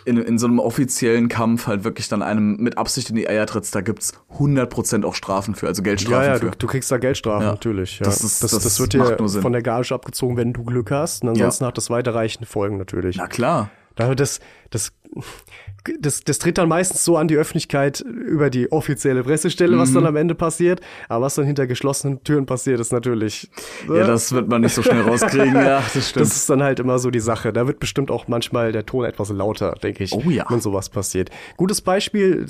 [0.07, 3.45] in, in so einem offiziellen Kampf halt wirklich dann einem mit Absicht in die Eier
[3.45, 6.49] trittst, da gibt's 100% auch Strafen für, also Ja, Geldstrafen ja, für.
[6.51, 7.51] du, du kriegst da Geldstrafen, Ja.
[7.51, 7.99] natürlich.
[7.99, 8.05] Ja.
[8.05, 11.23] Das ist- das, das das wird dir von der Gage abgezogen, wenn du Glück hast.
[11.23, 13.17] Und ansonsten hat das weiterreichende Folgen natürlich.
[13.17, 13.69] Na klar.
[13.97, 14.93] Da- Das, das,
[15.99, 20.03] das, das tritt dann meistens so an die Öffentlichkeit über die offizielle Pressestelle, was dann
[20.03, 20.07] Mhm.
[20.09, 20.81] am Ende passiert.
[21.07, 23.49] Aber was dann hinter geschlossenen Türen passiert, ist natürlich.
[23.87, 26.25] Ja, das wird man nicht so schnell rauskriegen, ja, das stimmt.
[26.25, 27.53] Das ist dann halt immer so die Sache.
[27.53, 30.45] Da wird bestimmt auch manchmal der Ton etwas lauter, denke ich, Oh ja.
[30.49, 31.29] wenn sowas passiert.
[31.55, 32.45] Gutes Beispiel,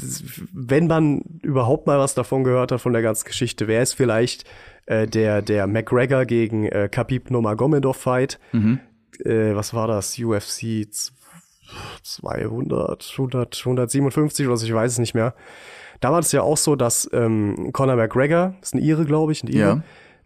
[0.53, 4.45] wenn man überhaupt mal was davon gehört hat von der ganzen Geschichte, wäre es vielleicht
[4.88, 8.40] äh, der der McGregor gegen äh, Khabib Nurmagomedov Fight.
[8.52, 8.80] Mhm.
[9.24, 10.18] Äh, was war das?
[10.18, 10.88] UFC
[12.03, 15.34] 200, 100, 157 oder so, ich weiß es nicht mehr.
[15.99, 19.44] Da war es ja auch so, dass ähm, Conor McGregor, ist ein Ire, glaube ich,
[19.44, 19.84] ein Ire,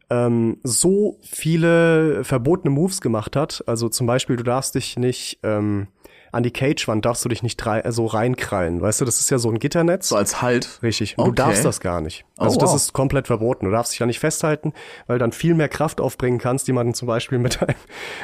[0.10, 0.26] Ja.
[0.26, 3.64] ähm, so viele verbotene Moves gemacht hat.
[3.68, 5.88] Also zum Beispiel, du darfst dich nicht ähm,
[6.32, 8.82] an die Cagewand darfst du dich nicht rei so reinkrallen.
[8.82, 10.10] Weißt du, das ist ja so ein Gitternetz.
[10.10, 10.80] So als Halt.
[10.82, 11.18] Richtig.
[11.18, 11.36] Und du Okay.
[11.44, 12.26] darfst das gar nicht.
[12.38, 12.76] Also Oh, das wow.
[12.78, 13.66] ist komplett verboten.
[13.66, 14.74] Du darfst dich ja nicht festhalten,
[15.08, 17.76] weil dann viel mehr Kraft aufbringen kannst, die man zum Beispiel mit einem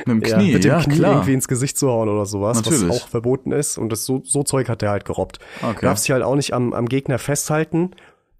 [0.05, 1.11] Mit dem ja, Knie, mit dem ja, Knie klar.
[1.13, 2.88] irgendwie ins Gesicht zu hauen oder sowas, Natürlich.
[2.89, 3.77] was auch verboten ist.
[3.77, 5.39] Und das so, so Zeug hat der halt gerobbt.
[5.61, 5.75] Okay.
[5.81, 7.91] Du darfst dich halt auch nicht am, am Gegner festhalten.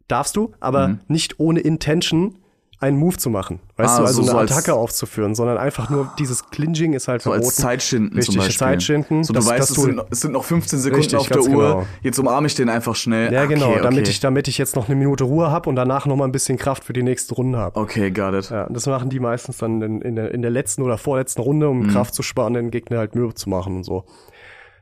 [0.08, 1.00] Darfst du, aber Mhm.
[1.10, 2.38] nicht ohne Intention
[2.80, 3.60] einen Move zu machen.
[3.76, 6.94] Weißt Ah, du, also so- so eine als- Attacke aufzuführen, sondern einfach nur dieses Clinching
[6.94, 7.48] ist halt So verboten.
[7.48, 8.58] als Zeitschinden Richtig, zum Beispiel.
[8.58, 9.24] Zeitschinden.
[9.24, 11.42] So, du dass- weißt, dass es, du- es sind noch 15 Sekunden Richtig, auf der
[11.42, 11.48] Uhr.
[11.48, 11.88] genau.
[12.04, 13.34] Jetzt umarme ich den einfach schnell.
[13.34, 14.10] Ja, genau, okay, damit okay.
[14.12, 16.58] ich, damit ich jetzt noch eine Minute Ruhe habe und danach noch mal ein bisschen
[16.60, 17.80] Kraft für die nächste Runde habe.
[17.80, 18.50] Okay, got it.
[18.52, 21.68] Ja, das machen die meistens dann in, in, der, in der letzten oder vorletzten Runde,
[21.68, 21.82] Mhm.
[21.82, 24.04] um Kraft zu sparen, den Gegner halt Mühe zu machen und so.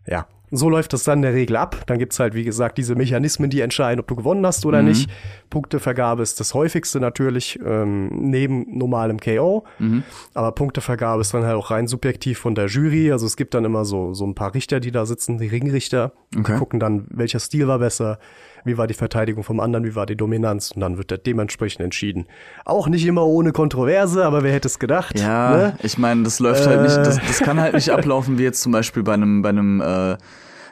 [0.06, 1.84] Ja, so läuft das dann in der Regel ab.
[1.88, 4.70] Dann gibt's halt, wie gesagt, diese Mechanismen, die entscheiden, ob du gewonnen hast Mhm.
[4.70, 5.10] oder nicht.
[5.50, 9.64] Punktevergabe ist das häufigste natürlich, ähm, neben normalem KO.
[9.80, 10.04] Mhm.
[10.34, 13.12] Aber Punktevergabe ist dann halt auch rein subjektiv von der Jury.
[13.12, 16.14] Also es gibt dann immer so, so ein paar Richter, die da sitzen, die Ringrichter.
[16.38, 16.54] Okay.
[16.54, 18.20] Die gucken dann, welcher Stil war besser,
[18.66, 20.72] wie war die Verteidigung vom anderen, wie war die Dominanz.
[20.72, 22.26] Und dann wird der dementsprechend entschieden.
[22.66, 25.18] Auch nicht immer ohne Kontroverse, aber wer hätte es gedacht?
[25.18, 25.78] Ja, ne?
[25.82, 28.72] ich meine, das läuft halt nicht, das, das kann halt nicht ablaufen wie jetzt zum
[28.74, 30.18] Beispiel bei einem, bei einem äh,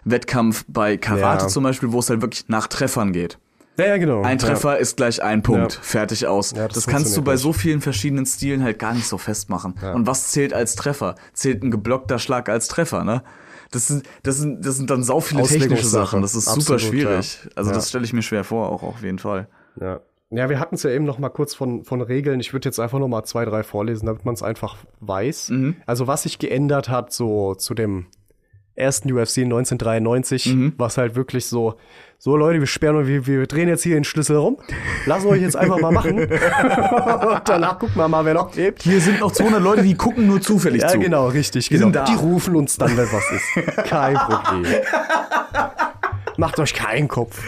[0.04, 1.48] Wettkampf bei Karate Ja.
[1.48, 3.38] zum Beispiel, wo es halt wirklich nach Treffern geht.
[3.78, 4.22] Ja, ja, genau.
[4.22, 5.80] Ein Treffer ist gleich ein Punkt, Ja.
[5.82, 6.52] fertig aus.
[6.52, 9.74] Ja, das das kannst du bei so vielen verschiedenen Stilen halt gar nicht so festmachen.
[9.96, 11.16] Und was zählt als Treffer?
[11.34, 13.24] Zählt ein geblockter Schlag als Treffer, ne?
[13.74, 15.86] Das sind, das sind, das sind dann sau viele technische.
[15.86, 16.22] Sachen.
[16.22, 17.40] Das ist super Absolut, schwierig.
[17.44, 17.52] ja.
[17.56, 17.76] Also Ja.
[17.76, 19.48] das stelle ich mir schwer vor, auch auf jeden Fall.
[19.80, 20.00] Ja.
[20.30, 22.40] Ja, wir hatten es ja eben noch mal kurz von, von Regeln.
[22.40, 25.50] Ich würde jetzt einfach noch mal zwei, drei vorlesen, damit man es einfach weiß.
[25.50, 25.76] Mhm.
[25.86, 28.08] Also was sich geändert hat so zu dem
[28.76, 30.74] ersten UFC 1993, Mhm.
[30.78, 31.76] was halt wirklich so,
[32.18, 34.58] so Leute, wir sperren, wir, wir drehen jetzt hier den Schlüssel rum,
[35.06, 36.20] lassen euch jetzt einfach mal machen.
[36.20, 36.30] Und
[37.46, 38.82] danach gucken wir mal, wer noch lebt.
[38.84, 41.00] Hier sind noch 200 Leute, die gucken nur zufällig Ja, zu.
[41.00, 41.70] genau, richtig.
[41.70, 41.84] Genau.
[41.84, 42.06] sind da.
[42.06, 43.86] Die rufen uns dann, wenn was ist.
[43.90, 44.66] Kein Problem.
[46.38, 47.40] Macht euch keinen Kopf.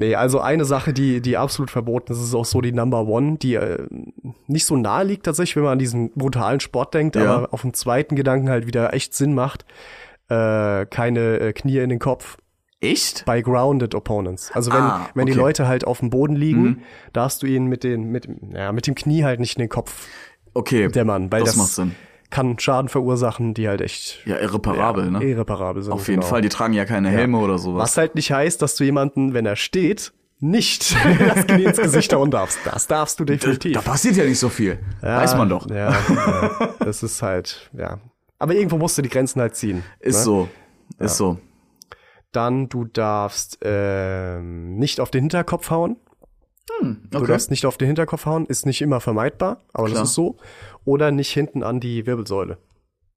[0.00, 3.36] Nee, also eine Sache, die, die absolut verboten ist, ist auch so die Number One,
[3.36, 3.86] die äh,
[4.46, 7.36] nicht so nahe liegt tatsächlich, wenn man an diesen brutalen Sport denkt, Ja.
[7.36, 9.66] aber auf dem zweiten Gedanken halt wieder echt Sinn macht.
[10.28, 12.38] Äh, keine äh, Knie in den Kopf
[12.80, 13.24] Echt?
[13.26, 14.50] bei grounded opponents.
[14.54, 15.40] Also wenn, Ah, wenn die okay.
[15.40, 16.78] Leute halt auf dem Boden liegen, Mhm.
[17.12, 20.08] darfst du ihnen mit den, mit, ja, mit dem Knie halt nicht in den Kopf
[20.54, 20.88] Okay.
[20.88, 21.94] dämmern, weil das, das, macht Sinn.
[22.30, 25.24] Kann Schaden verursachen, die halt echt Ja, irreparabel, ja, ne?
[25.24, 25.92] irreparabel sind.
[25.92, 26.30] Auf jeden genau.
[26.30, 27.82] Fall, die tragen ja keine Helme oder sowas.
[27.82, 32.12] Was halt nicht heißt, dass du jemanden, wenn er steht, nicht das Knie ins Gesicht
[32.12, 32.58] hauen darfst.
[32.64, 33.74] Das darfst du definitiv.
[33.74, 34.78] Da passiert ja nicht so viel.
[35.02, 35.68] Ja, Weiß man doch.
[35.68, 37.98] Ja, ja, das ist halt, ja.
[38.38, 39.82] Aber irgendwo musst du die Grenzen halt ziehen.
[39.98, 40.22] Ist ne?
[40.22, 40.48] so.
[40.98, 41.38] Ist so.
[42.32, 45.96] Dann, du darfst ähm, nicht auf den Hinterkopf hauen.
[47.10, 47.26] Du Okay.
[47.26, 50.00] darfst nicht auf den Hinterkopf hauen, ist nicht immer vermeidbar, aber Klar.
[50.00, 50.36] das ist so.
[50.84, 52.58] Oder nicht hinten an die Wirbelsäule.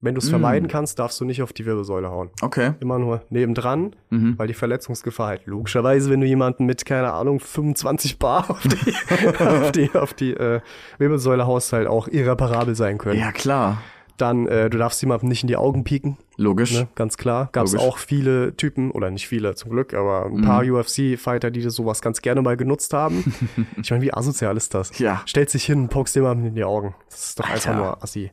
[0.00, 0.24] Wenn du Mm.
[0.24, 2.28] es vermeiden kannst, darfst du nicht auf die Wirbelsäule hauen.
[2.42, 2.72] Okay.
[2.80, 4.34] Immer nur nebendran, Mhm.
[4.38, 8.94] weil die Verletzungsgefahr halt logischerweise, wenn du jemanden mit, keine Ahnung, 25 Bar auf die,
[9.40, 10.60] auf die, auf die äh,
[10.98, 13.18] Wirbelsäule haust, halt auch irreparabel sein können.
[13.18, 13.80] Ja, klar.
[14.16, 16.16] Dann, äh, du darfst jemandem nicht in die Augen pieken.
[16.36, 16.72] Logisch.
[16.72, 17.48] Ne, ganz klar.
[17.52, 20.70] Gab es auch viele Typen, oder nicht viele zum Glück, aber ein paar Mhm.
[20.74, 23.24] UFC-Fighter, die das sowas ganz gerne mal genutzt haben.
[23.82, 24.96] ich meine, wie asozial ist das?
[24.98, 25.22] Ja.
[25.26, 26.94] Stellt sich hin und pokst jemandem in die Augen.
[27.10, 27.76] Das ist doch einfach Alter.
[27.78, 28.30] nur assi.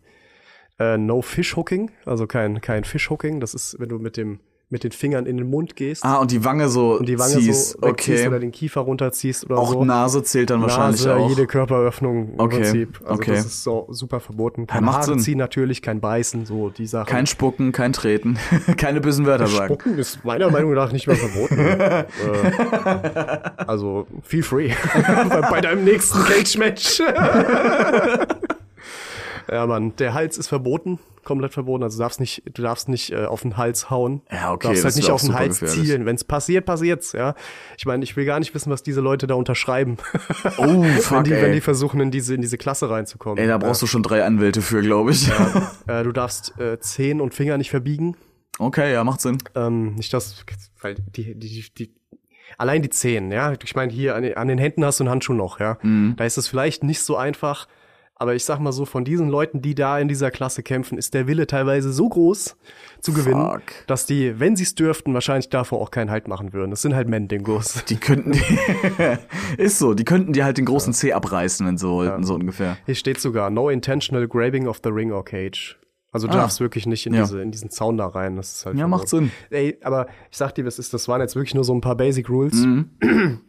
[0.80, 3.40] Äh, no Fishhooking, also kein, kein Fishhooking.
[3.40, 4.40] Das ist, wenn du mit dem
[4.72, 7.34] mit den Fingern in den Mund gehst Ah, und die Wange so und die Wange
[7.35, 7.72] ziehst.
[7.72, 8.26] so okay.
[8.27, 9.84] oder den Kiefer runterziehst oder auch so.
[9.85, 11.30] Nase zählt dann wahrscheinlich Nase, auch.
[11.30, 13.02] jede Körperöffnung im Okay, Prinzip.
[13.03, 13.31] Also okay.
[13.34, 14.65] das ist so super verboten.
[14.68, 17.07] Kein macht Haare ziehen natürlich, kein Beißen, so die Sachen.
[17.07, 18.38] kein Spucken, kein Treten,
[18.77, 19.65] keine bösen Wörter sagen.
[19.76, 21.57] Spucken ist meiner Meinung nach nicht mehr verboten.
[21.60, 22.06] äh,
[23.68, 24.72] also, feel free.
[25.30, 27.02] bei, bei deinem nächsten Cage-Match.
[29.49, 31.84] Ja, Mann, der Hals ist verboten, komplett verboten.
[31.84, 34.22] Also du darfst nicht, du darfst nicht äh, auf den Hals hauen.
[34.31, 35.85] Ja, okay, Du darfst halt nicht auf den Hals gefährlich.
[35.88, 36.05] zielen.
[36.05, 37.35] Wenn es passiert, passiert's, ja.
[37.77, 39.97] Ich meine, ich will gar nicht wissen, was diese Leute da unterschreiben.
[40.57, 41.53] Oh, wenn, fuck, die, wenn ey.
[41.53, 43.38] die versuchen, in diese, in diese Klasse reinzukommen.
[43.38, 45.30] Ey, da brauchst du schon drei Anwälte für, glaube ich.
[45.88, 48.15] Äh, du darfst äh, Zehen und Finger nicht verbiegen.
[48.59, 49.38] Okay, ja, macht Sinn.
[49.55, 50.43] Ähm, nicht das,
[50.81, 51.93] weil die, die, die, die
[52.57, 53.53] allein die Zehen, ja.
[53.63, 55.77] Ich meine, hier an, den- an den Händen hast du einen Handschuh noch, ja.
[55.81, 56.15] Mhm.
[56.18, 57.68] Da ist es vielleicht nicht so einfach,
[58.22, 61.14] aber ich sag mal so, von diesen Leuten, die da in dieser Klasse kämpfen, ist
[61.15, 62.56] der Wille teilweise so groß
[63.02, 63.61] zu gewinnen, Fuck.
[63.88, 66.69] dass die, wenn sie es dürften, wahrscheinlich davor auch keinen Halt machen würden.
[66.69, 67.84] Das sind halt Mendingos.
[67.85, 68.34] Die könnten,
[69.57, 72.77] ist so, die könnten dir halt den großen C abreißen, wenn so, so ungefähr.
[72.85, 75.77] Hier steht sogar, no intentional grabbing of the ring or cage.
[76.14, 76.41] Also du Ah.
[76.41, 77.22] darfst wirklich nicht in, Ja.
[77.22, 78.35] diese, in diesen Zaun da rein.
[78.35, 79.07] Das ist halt Ja, macht.
[79.07, 79.31] Sinn.
[79.49, 81.95] Ey, aber ich sag dir, was ist, das waren jetzt wirklich nur so ein paar
[81.95, 82.53] Basic Rules.
[82.53, 82.89] Mhm.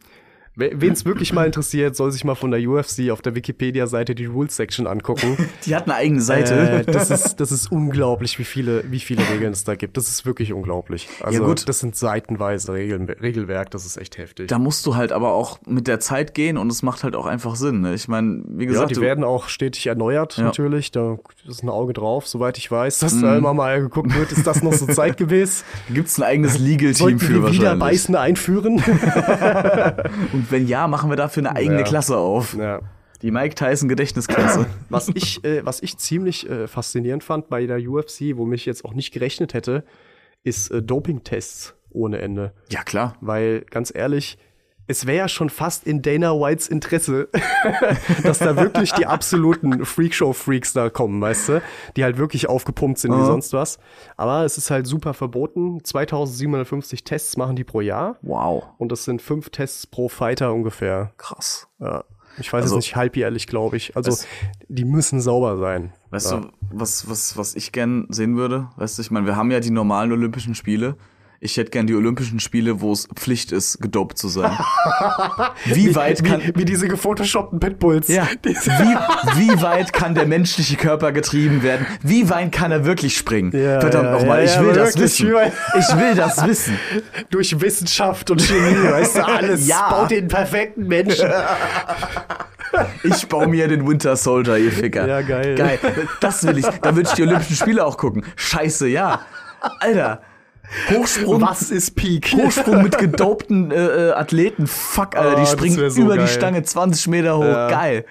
[0.55, 4.25] Wen es wirklich mal interessiert, soll sich mal von der UFC auf der Wikipedia-Seite die
[4.27, 5.35] Rules-Section angucken.
[5.65, 6.83] Die hat eine eigene äh, Seite.
[6.85, 9.97] das, ist, das ist unglaublich, wie viele, wie viele Regeln es da gibt.
[9.97, 11.09] Das ist wirklich unglaublich.
[11.21, 11.67] Also, Ja, gut.
[11.67, 14.47] das sind seitenweise Regeln, Regelwerk, das ist echt heftig.
[14.47, 17.25] da musst du halt aber auch mit der Zeit gehen und es macht halt auch
[17.25, 17.81] einfach Sinn.
[17.81, 17.95] Ne?
[17.95, 20.43] Ich meine, wie ja, gesagt, die du, werden auch stetig erneuert, Ja.
[20.43, 20.91] Natürlich.
[20.91, 21.17] Da
[21.47, 24.61] ist ein Auge drauf, soweit ich weiß, dass da immer mal geguckt wird, ist das
[24.61, 25.63] noch so zeitgemäß?
[25.91, 27.79] gibt's ein eigenes Legal-Team für wir wieder wahrscheinlich.
[27.79, 28.83] beißen einführen?
[30.43, 31.83] Und wenn ja, machen wir dafür eine eigene Ja.
[31.83, 32.53] Klasse auf.
[32.55, 32.81] ja.
[33.21, 34.65] Die Mike Tyson Gedächtnisklasse.
[34.89, 38.83] Was ich, äh, was ich ziemlich äh, faszinierend fand bei der UFC, womit ich jetzt
[38.83, 39.85] auch nicht gerechnet hätte,
[40.43, 42.51] ist äh, Doping-Tests ohne Ende.
[42.69, 43.15] ja, klar.
[43.21, 44.37] Weil, ganz ehrlich,
[44.87, 47.29] es wäre ja schon fast in Dana Whites Interesse,
[48.23, 51.61] dass da wirklich die absoluten Freakshow-Freaks da kommen, weißt du?
[51.95, 53.25] Die halt wirklich aufgepumpt sind wie Mhm.
[53.25, 53.79] sonst was.
[54.17, 55.83] Aber es ist halt super verboten.
[55.83, 58.17] 2750 Tests machen die pro Jahr.
[58.21, 58.63] Wow.
[58.77, 61.11] Und das sind fünf Tests pro Fighter ungefähr.
[61.17, 61.67] Krass.
[61.79, 62.03] Ja.
[62.39, 63.95] Ich weiß Also- jetzt nicht halbjährlich, glaube ich.
[63.95, 64.27] Also, Es-
[64.67, 65.93] die müssen sauber sein.
[66.09, 66.39] Weißt ja.
[66.39, 68.69] du, was, was, was ich gern sehen würde?
[68.77, 70.95] Weißt du, ich meine, wir haben ja die normalen Olympischen Spiele.
[71.45, 74.57] Ich hätte gern die Olympischen Spiele, wo es Pflicht ist, gedopt zu sein.
[75.65, 78.07] Wie weit kann, wie, wie diese gefotoshoppten Pitbulls.
[78.07, 81.85] ja, Diese- wie, wie weit kann der menschliche Körper getrieben werden?
[82.01, 83.51] Wie weit kann er wirklich springen?
[83.51, 85.27] Ja, Verdammt ja, nochmal, ja, ich will das wissen.
[85.77, 86.79] Ich will das wissen.
[87.29, 89.67] Durch Wissenschaft und Chemie, weißt du, alles.
[89.67, 89.89] Ja.
[89.89, 91.29] Baut den perfekten Menschen.
[93.03, 95.07] Ich baue mir den Winter Soldier, ihr Ficker.
[95.07, 95.53] Ja, geil.
[95.53, 95.77] Geil.
[96.19, 96.65] Das will ich.
[96.65, 98.25] Da würde ich die Olympischen Spiele auch gucken.
[98.35, 99.21] Scheiße, ja.
[99.79, 100.23] Alter.
[100.89, 101.41] Hochsprung.
[101.41, 102.31] Was ist Peak?
[102.33, 104.67] Hochsprung mit gedopten äh, äh, Athleten.
[104.67, 105.37] Fuck, Alter.
[105.37, 106.25] Oh, Die springen so über geil.
[106.25, 107.43] die Stange 20 Meter hoch.
[107.43, 107.69] Ja.
[107.69, 108.05] Geil.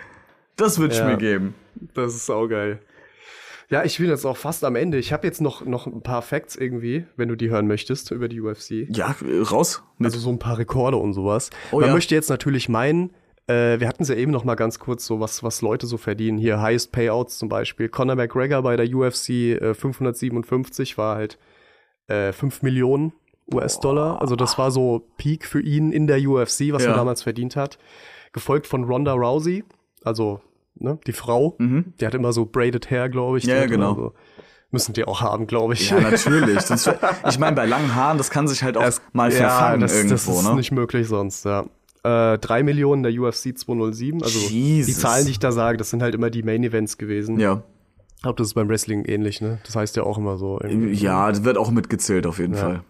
[0.56, 1.06] Das würde ich Ja.
[1.06, 1.54] mir geben.
[1.94, 2.78] Das ist saugeil.
[3.70, 4.98] Ja, ich bin jetzt auch fast am Ende.
[4.98, 8.28] Ich habe jetzt noch, noch ein paar Facts irgendwie, wenn du die hören möchtest, über
[8.28, 8.86] die UFC.
[8.90, 9.16] Ja,
[9.50, 9.82] raus.
[9.96, 10.08] Mit.
[10.12, 11.48] Also so ein paar Rekorde und sowas.
[11.70, 11.94] Oh Man ja.
[11.94, 13.14] möchte jetzt natürlich meinen,
[13.46, 15.96] äh, wir hatten es ja eben noch mal ganz kurz, so was, was Leute so
[15.96, 16.36] verdienen.
[16.36, 17.88] Hier Highest Payouts zum Beispiel.
[17.88, 21.38] Conor McGregor bei der UFC äh, 557 war halt
[22.08, 23.12] äh, 5 Millionen
[23.52, 24.20] US-Dollar.
[24.20, 26.90] Also das war so Peak für ihn in der UFC, was Ja.
[26.90, 27.78] er damals verdient hat.
[28.32, 29.64] Gefolgt von Ronda Rousey,
[30.04, 30.40] also
[30.74, 31.56] ne, die Frau.
[31.58, 33.44] Die hat immer so braided Hair, glaube ich.
[33.44, 33.50] Mhm.
[33.50, 33.94] Ja, Die ja, genau.
[33.94, 34.12] So,
[34.70, 35.90] müssen die auch haben, glaube ich.
[35.90, 36.60] Ja, natürlich.
[36.62, 36.90] Sonst,
[37.28, 40.28] ich meine, bei langen Haaren, das kann sich halt auch mal verfangen das, irgendwo, das
[40.28, 40.54] ist ne?
[40.54, 41.66] nicht möglich sonst, ja.
[42.04, 44.98] Äh, 3 Millionen der UFC 207, also die Jesus.
[45.00, 47.38] Zahlen, die ich da sage, das sind halt immer die Main Events gewesen.
[47.38, 47.62] ja.
[48.23, 49.59] Ich glaube, das ist beim Wrestling ähnlich, ne?
[49.66, 50.61] Das heißt ja auch immer so.
[50.62, 52.85] Ja, das wird auch mitgezählt auf jeden Fall.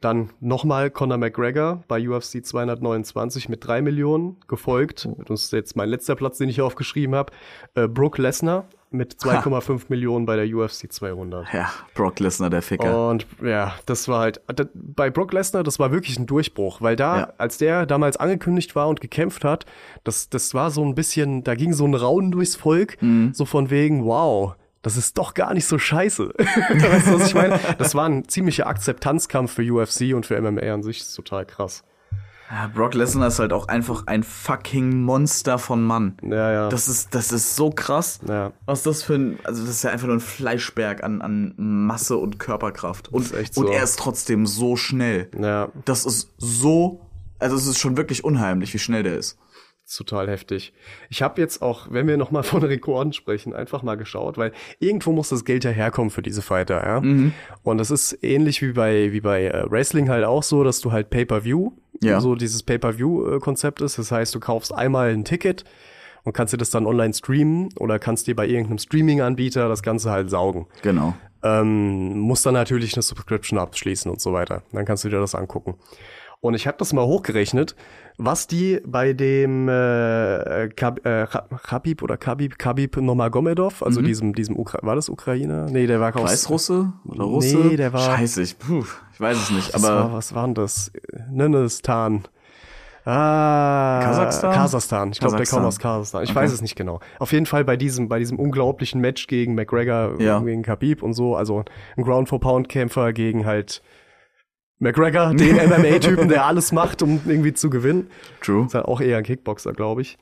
[0.00, 5.90] Dann nochmal Conor McGregor bei UFC 229 mit 3 Millionen, gefolgt, das ist jetzt mein
[5.90, 7.34] letzter Platz, den ich aufgeschrieben habe,
[7.74, 11.52] äh, Brooke Lesnar mit 2,5 Millionen bei der UFC 200.
[11.52, 13.10] Ja, Brock Lesnar, der Ficker.
[13.10, 16.96] Und ja, das war halt, da- bei Brock Lesnar, das war wirklich ein Durchbruch, weil
[16.96, 17.32] da, Ja.
[17.36, 19.66] als der damals angekündigt war und gekämpft hat,
[20.04, 23.34] das, das war so ein bisschen, da ging so ein Raunen durchs Volk, Mhm.
[23.34, 26.32] so von wegen, wow, das ist doch gar nicht so scheiße.
[26.38, 27.58] weißt du, was ich meine?
[27.78, 31.46] Das war ein ziemlicher Akzeptanzkampf für UFC und für MMA an sich, das ist total
[31.46, 31.82] krass.
[32.50, 36.16] Ja, Brock Lesnar ist halt auch einfach ein fucking Monster von Mann.
[36.22, 36.68] Ja, ja.
[36.70, 38.20] Das ist, das ist so krass.
[38.26, 38.52] Ja.
[38.64, 42.16] Was das für ein, also das ist ja einfach nur ein Fleischberg an, an Masse
[42.16, 43.08] und Körperkraft.
[43.08, 43.72] Und, echt und so.
[43.72, 45.30] er ist trotzdem so schnell.
[45.38, 47.02] ja, Das ist so,
[47.38, 49.36] also es ist schon wirklich unheimlich, wie schnell der ist.
[49.96, 50.72] Total heftig.
[51.08, 54.52] Ich habe jetzt auch, wenn wir noch mal von Rekorden sprechen, einfach mal geschaut, weil
[54.80, 56.98] irgendwo muss das Geld ja herkommen für diese Fighter, ja.
[57.62, 60.92] Und das ist ähnlich wie bei wie bei äh, Wrestling halt auch so, dass du
[60.92, 62.20] halt Pay-per-View, Ja.
[62.20, 63.98] so dieses Pay-per-View-Konzept ist.
[63.98, 65.64] Das heißt, du kaufst einmal ein Ticket
[66.24, 70.10] und kannst dir das dann online streamen oder kannst dir bei irgendeinem Streaming-Anbieter das Ganze
[70.10, 70.66] halt saugen.
[70.82, 71.14] Genau.
[71.42, 74.62] ähm, musst dann natürlich eine Subscription abschließen und so weiter.
[74.72, 75.76] Dann kannst du dir das angucken.
[76.40, 77.74] Und ich habe das mal hochgerechnet,
[78.16, 84.34] was die bei dem äh, Kab äh, Kha- Khabib oder Khabib, Khabib Nomagomedov, also diesem,
[84.34, 85.66] diesem Ukra war das Ukrainer?
[85.68, 87.56] Nee, der war aus Weißrusse oder Russe?
[87.58, 90.44] Nee, der war- Scheiße, ich, puh, ich weiß es nicht, was war, aber was war
[90.44, 90.92] denn das?
[91.28, 92.22] Nennestan.
[93.04, 94.52] Ah, Kasachstan?
[94.54, 95.10] Kasachstan.
[95.12, 96.24] Ich glaube, der kommt aus Kasachstan.
[96.24, 96.40] Ich Okay.
[96.40, 97.00] weiß es nicht genau.
[97.18, 100.40] Auf jeden Fall bei diesem, bei diesem unglaublichen Match gegen McGregor, Ja.
[100.40, 101.34] gegen Khabib und so.
[101.34, 101.64] Also
[101.96, 103.82] ein Ground for Pound Kämpfer gegen halt
[104.78, 108.08] McGregor, den MMA-Typen, der alles macht, um irgendwie zu gewinnen.
[108.40, 108.66] true.
[108.66, 110.18] Ist halt auch eher ein Kickboxer, glaube ich.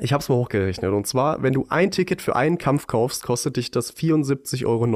[0.00, 0.92] Ich habe es mal hochgerechnet.
[0.92, 4.86] Und zwar, wenn du ein Ticket für einen Kampf kaufst, kostet dich das 74,99 Euro.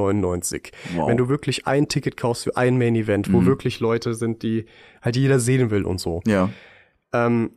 [0.95, 1.09] Wow.
[1.09, 4.65] Wenn du wirklich ein Ticket kaufst für ein Main Event, wo wirklich Leute sind, die
[5.01, 6.21] halt jeder sehen will und so.
[6.27, 6.49] Ja.
[7.13, 7.51] Ähm,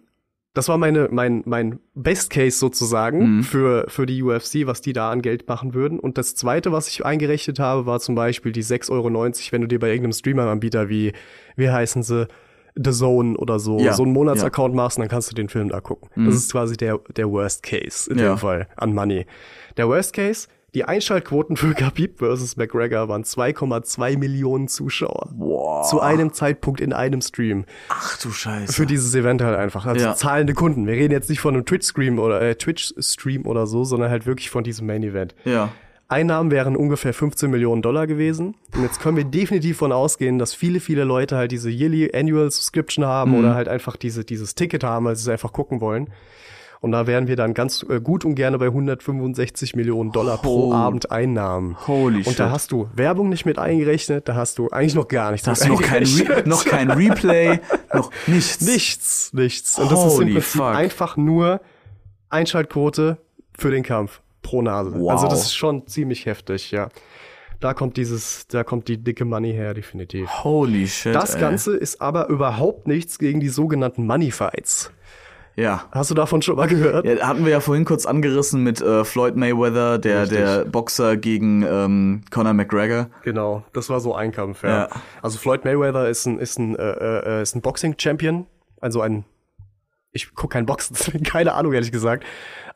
[0.55, 3.43] das war meine, mein, mein Best Case sozusagen Mhm.
[3.43, 5.99] für, für die UFC, was die da an Geld machen würden.
[5.99, 9.13] Und das zweite, was ich eingerechnet habe, war zum Beispiel die 6,90 Euro,
[9.53, 11.13] wenn du dir bei irgendeinem Streamer-Anbieter wie,
[11.57, 12.29] wie heißen sie,
[12.77, 15.69] The Zone oder so, Ja, so einen Monatsaccount machst und dann kannst du den Film
[15.69, 16.09] da gucken.
[16.27, 18.31] Das ist quasi der, der Worst Case in Ja.
[18.35, 19.27] dem Fall an Money.
[19.77, 25.31] Der Worst Case, die Einschaltquoten für Khabib versus McGregor waren 2,2 Millionen Zuschauer.
[25.37, 25.89] Wow.
[25.89, 28.73] Zu einem Zeitpunkt in einem Stream Ach du Scheiße.
[28.73, 29.87] für dieses Event halt einfach.
[29.87, 30.15] Also Ja.
[30.15, 30.87] zahlende Kunden.
[30.87, 34.51] Wir reden jetzt nicht von einem Twitch-Stream oder äh, Twitch-Stream oder so, sondern halt wirklich
[34.51, 35.35] von diesem Main-Event.
[35.45, 35.71] ja.
[36.07, 38.55] Einnahmen wären ungefähr 15 Millionen Dollar gewesen.
[38.77, 42.51] Und jetzt können wir definitiv von ausgehen, dass viele, viele Leute halt diese Yearly Annual
[42.51, 43.39] Subscription haben Mhm.
[43.39, 46.09] oder halt einfach diese, dieses Ticket haben, weil sie es einfach gucken wollen.
[46.85, 50.65] Und da wären wir dann ganz äh, gut und gerne bei 165 Millionen Dollar pro
[50.65, 51.79] Holy- Abend Einnahmen.
[51.87, 52.39] Holy und shit.
[52.41, 55.53] da hast du Werbung nicht mit eingerechnet, da hast du eigentlich noch gar nichts Da
[55.53, 56.07] hast du noch kein,
[56.45, 57.61] noch kein Replay,
[57.95, 58.61] noch nichts.
[58.61, 59.79] Nichts, nichts.
[59.79, 60.75] Und das ist im Holy Prinzip fuck.
[60.75, 61.63] einfach nur
[62.29, 63.17] Einschaltquote
[63.59, 64.93] für den Kampf pro Nase.
[64.95, 65.13] Wow.
[65.13, 66.89] Also das ist schon ziemlich heftig, ja.
[67.61, 70.29] Da kommt dieses, da kommt die dicke Money her, definitiv.
[70.45, 71.15] Holy shit.
[71.15, 71.41] Das ey.
[71.41, 74.91] Ganze ist aber überhaupt nichts gegen die sogenannten Money Fights.
[75.57, 75.85] Ja.
[75.93, 77.05] Hast du davon schon mal gehört?
[77.07, 77.27] ja.
[77.27, 80.39] Hatten wir ja vorhin kurz angerissen mit äh, Floyd Mayweather, der, Richtig.
[80.39, 83.09] der Boxer gegen ähm, Conor McGregor.
[83.23, 84.69] Genau, das war so ein Kampf, ja.
[84.69, 84.89] Ja.
[85.23, 88.47] Also Floyd Mayweather ist ein, ist ein, äh, äh, ist ein Boxing-Champion,
[88.81, 89.25] also ein,
[90.13, 92.25] ich guck kein Boxen, keine Ahnung, ehrlich gesagt.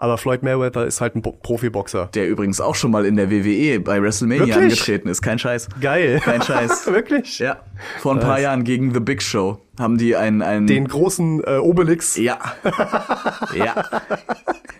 [0.00, 2.08] Aber Floyd Mayweather ist halt ein Bo Profiboxer.
[2.14, 4.56] Der übrigens auch schon mal in der WWE bei WrestleMania Wirklich?
[4.64, 5.22] angetreten ist.
[5.22, 5.68] Kein Scheiß.
[5.80, 6.20] Geil.
[6.22, 6.86] Kein Scheiß.
[6.92, 7.40] Wirklich?
[7.40, 7.56] Ja.
[7.98, 8.42] Vor ein paar Nice.
[8.42, 10.40] Jahren gegen The Big Show haben die einen.
[10.42, 12.16] einen Den großen äh, Obelix.
[12.16, 12.38] Ja.
[13.56, 13.84] ja.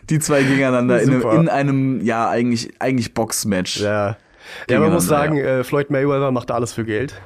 [0.09, 3.81] Die zwei gegeneinander in einem, in einem, ja, eigentlich, eigentlich Boxmatch.
[3.81, 4.17] Ja.
[4.71, 7.21] Ja, man muss sagen, Gegeneinander, äh, Floyd Mayweather macht alles für Geld.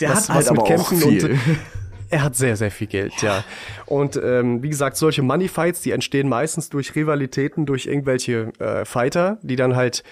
[0.00, 1.30] Der Was- hat halt was aber mit Kämpfen auch viel.
[1.32, 1.38] und-
[2.14, 3.42] Er hat sehr, sehr viel Geld, ja.
[3.86, 8.84] Und ähm, wie gesagt, solche Money Fights, die entstehen meistens durch Rivalitäten, durch irgendwelche äh,
[8.84, 10.04] Fighter, die dann halt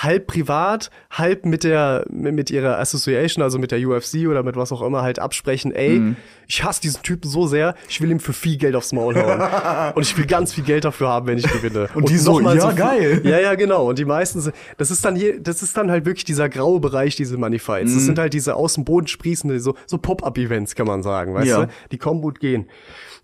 [0.00, 4.70] halb privat, halb mit der mit ihrer Association, also mit der UFC oder mit was
[4.72, 6.16] auch immer halt absprechen, ey, Mhm.
[6.46, 9.40] ich hasse diesen Typen so sehr, ich will ihm für viel Geld aufs Maul hauen.
[9.96, 11.88] und ich will ganz viel Geld dafür haben, wenn ich gewinne.
[11.94, 13.20] Und die so, ja, viel- geil.
[13.24, 13.88] Ja, ja, genau.
[13.88, 16.78] Und die meisten, sind- das ist dann je, das ist dann halt wirklich dieser graue
[16.78, 17.90] Bereich, diese Money Fights.
[17.90, 17.94] Mhm.
[17.96, 21.46] Das sind halt diese aus dem Boden sprießende, so, so Pop-Up-Events, kann man sagen, weißt
[21.48, 21.64] Ja.
[21.66, 21.72] du?
[21.90, 22.68] Die kommen gut gehen.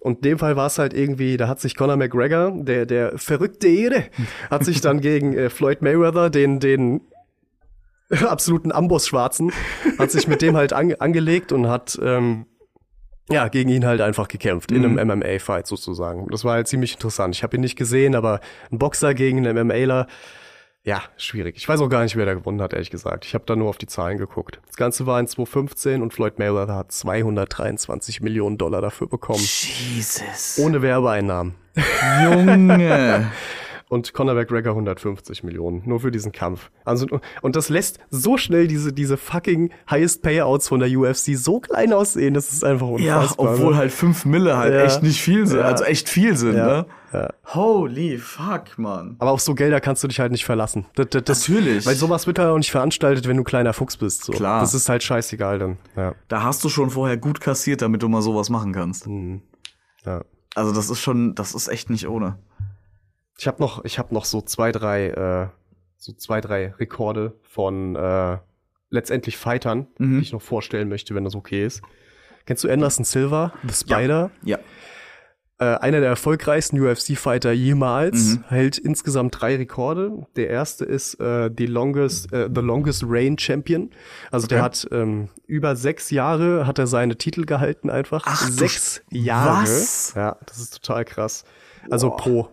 [0.05, 3.17] Und in dem Fall war es halt irgendwie, da hat sich Conor McGregor, der, der
[3.19, 4.05] verrückte Ede,
[4.51, 7.01] hat sich dann gegen äh, Floyd Mayweather, den, den
[8.27, 9.51] absoluten Amboss-Schwarzen,
[9.99, 12.47] hat sich mit dem halt ange angelegt und hat, ähm,
[13.31, 14.99] ja, gegen ihn halt einfach gekämpft, in Mhm.
[14.99, 16.29] einem MMA-Fight sozusagen.
[16.31, 17.35] Das war halt ziemlich interessant.
[17.35, 18.41] Ich habe ihn nicht gesehen, aber
[18.71, 20.07] ein Boxer gegen einen MMAler,
[20.85, 21.57] ja, schwierig.
[21.57, 23.25] Ich weiß auch gar nicht, wer da gewonnen hat, ehrlich gesagt.
[23.25, 24.61] Ich habe da nur auf die Zahlen geguckt.
[24.67, 29.41] Das Ganze war in 2015 und Floyd Mayweather hat 223 Millionen Dollar dafür bekommen.
[29.41, 30.59] Jesus.
[30.59, 31.55] Ohne Werbeeinnahmen.
[32.23, 33.33] Junge.
[33.95, 36.73] Und Conor McGregor 150 Millionen, nur für diesen Kampf.
[36.85, 37.07] Also,
[37.43, 41.93] und das lässt so schnell diese, diese fucking Highest Payouts von der UFC so klein
[41.93, 43.53] aussehen, das ist einfach ja, unfassbar.
[43.55, 43.77] obwohl ne?
[43.79, 44.83] halt fünf Mille halt Ja.
[44.83, 45.61] echt nicht viel sind.
[45.61, 45.67] Ja.
[45.67, 46.67] Also echt viel sind, Ja.
[46.67, 46.87] ne?
[47.13, 47.29] Ja.
[47.55, 49.15] Holy fuck, man.
[49.21, 50.87] Aber auf so Gelder kannst du dich halt nicht verlassen.
[50.97, 51.87] Das, das, das, Natürlich.
[51.87, 54.25] Weil sowas wird halt auch nicht veranstaltet, wenn du kleiner Fuchs bist.
[54.25, 54.33] So.
[54.33, 54.61] Klar.
[54.61, 55.77] Das ist halt scheißegal dann.
[55.95, 56.17] Ja.
[56.27, 59.07] Da hast du schon vorher gut kassiert, damit du mal sowas machen kannst.
[60.05, 60.25] Ja.
[60.57, 62.39] Also das ist schon, das ist echt nicht ohne.
[63.39, 65.49] Ich habe noch, ich habe noch so zwei, drei, äh,
[65.97, 68.39] so zwei, drei Rekorde von äh,
[68.91, 70.17] letztendlich Fightern, Mhm.
[70.19, 71.83] die ich noch vorstellen möchte, wenn das okay ist.
[72.47, 74.31] Kennst du Anderson Silva, The Spider?
[74.45, 74.59] Ja.
[75.59, 78.45] Äh, einer der erfolgreichsten UFC-Fighter jemals, Mhm.
[78.49, 80.27] hält insgesamt drei Rekorde.
[80.37, 83.91] Der erste ist äh, die longest, äh, the longest reign Champion.
[84.33, 84.65] Also der Okay.
[84.65, 88.25] hat ähm, über sechs Jahre hat er seine Titel gehalten einfach.
[88.27, 89.63] Ach sechs Jahre.
[89.63, 90.13] Was?
[90.17, 91.45] Ja, das ist total krass.
[91.89, 92.49] Also pro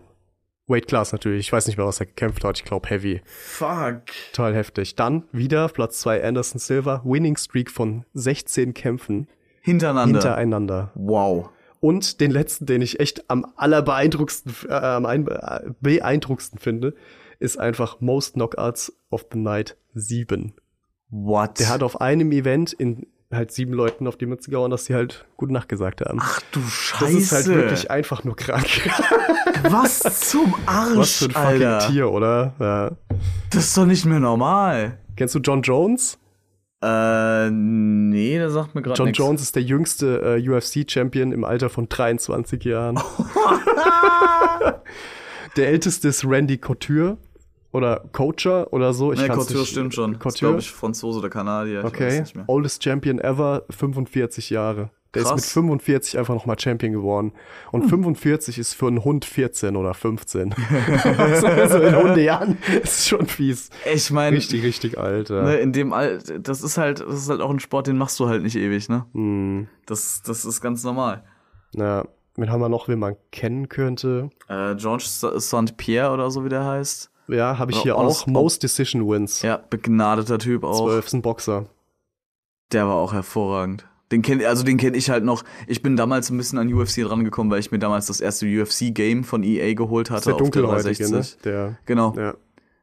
[0.72, 1.46] Weight Class natürlich.
[1.46, 2.58] Ich weiß nicht mehr, was er gekämpft hat.
[2.58, 3.20] Ich glaube Heavy.
[3.24, 4.02] Fuck.
[4.32, 4.96] Total heftig.
[4.96, 9.28] Dann wieder Platz zwei Anderson Silva, Winning Streak von 16 Kämpfen
[9.60, 10.18] Hintereinander.
[10.20, 10.90] hintereinander.
[10.94, 11.50] wow.
[11.80, 16.94] Und den letzten, den ich echt am allerbeeindruckendsten, äh, am ein, äh, beeindruckendsten finde,
[17.40, 20.54] ist einfach Most Knockouts of the Night 7.
[21.10, 21.58] What?
[21.58, 24.94] Der hat auf einem Event in halt sieben Leuten auf die Mütze gehauen, dass sie
[24.94, 26.18] halt Gute Nacht gesagt haben.
[26.20, 27.04] Ach du Scheiße.
[27.04, 28.66] das ist halt wirklich einfach nur krank.
[29.68, 31.78] Was zum Arsch, Was für ein fucking Alter.
[31.88, 32.54] Tier, oder?
[32.58, 32.90] Ja.
[33.50, 34.98] Das ist doch nicht mehr normal.
[35.16, 36.18] Kennst du John Jones?
[36.82, 39.18] Äh, nee, der sagt mir gerade John nix.
[39.18, 42.96] Jones ist der jüngste äh, UFC-Champion im Alter von 23 Jahren.
[45.56, 47.18] der älteste ist Randy Couture
[47.72, 49.12] oder Coacher oder so.
[49.12, 50.12] Ich Nee, Couture nicht- stimmt schon.
[50.12, 50.50] Das ist, Couture?
[50.52, 51.84] glaube ich, Franzose oder Kanadier.
[51.84, 52.22] Okay.
[52.46, 54.90] Oldest Champion ever, 45 Jahre.
[55.14, 55.32] Der Krass.
[55.32, 57.32] ist mit 45 einfach nochmal Champion geworden.
[57.70, 57.88] Und Hm.
[57.90, 60.54] 45 ist für einen Hund 14 oder 15.
[61.18, 63.68] also in Hundejahren ist schon fies.
[63.92, 65.28] Ich meine, Richtig, richtig alt.
[65.28, 65.42] Ja.
[65.42, 68.18] ne, in dem All, das ist halt, das ist halt auch ein Sport, den machst
[68.20, 69.04] du halt nicht ewig, ne?
[69.12, 71.24] Hm, Das, das ist ganz normal.
[71.74, 74.30] na, wen haben wir noch, wen man kennen könnte?
[74.48, 75.76] Äh, George St.
[75.76, 77.10] Pierre oder so, wie der heißt.
[77.28, 78.26] Ja, habe ich hier auch.
[78.26, 79.42] Most Decision Wins.
[79.42, 80.86] Ja, begnadeter Typ auch.
[80.86, 81.66] 12 ist ein Boxer.
[82.72, 83.86] Der war auch hervorragend.
[84.10, 85.42] Den kenn, also den kenne ich halt noch.
[85.66, 89.24] Ich bin damals ein bisschen an UFC rangekommen, weil ich mir damals das erste UFC-Game
[89.24, 91.10] von EA geholt hatte der dunkelhäutige, ne?
[91.10, 91.42] 360.
[91.42, 92.36] Der, Genau, ja, mit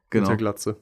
[0.09, 0.27] genau.
[0.27, 0.77] der Glatze.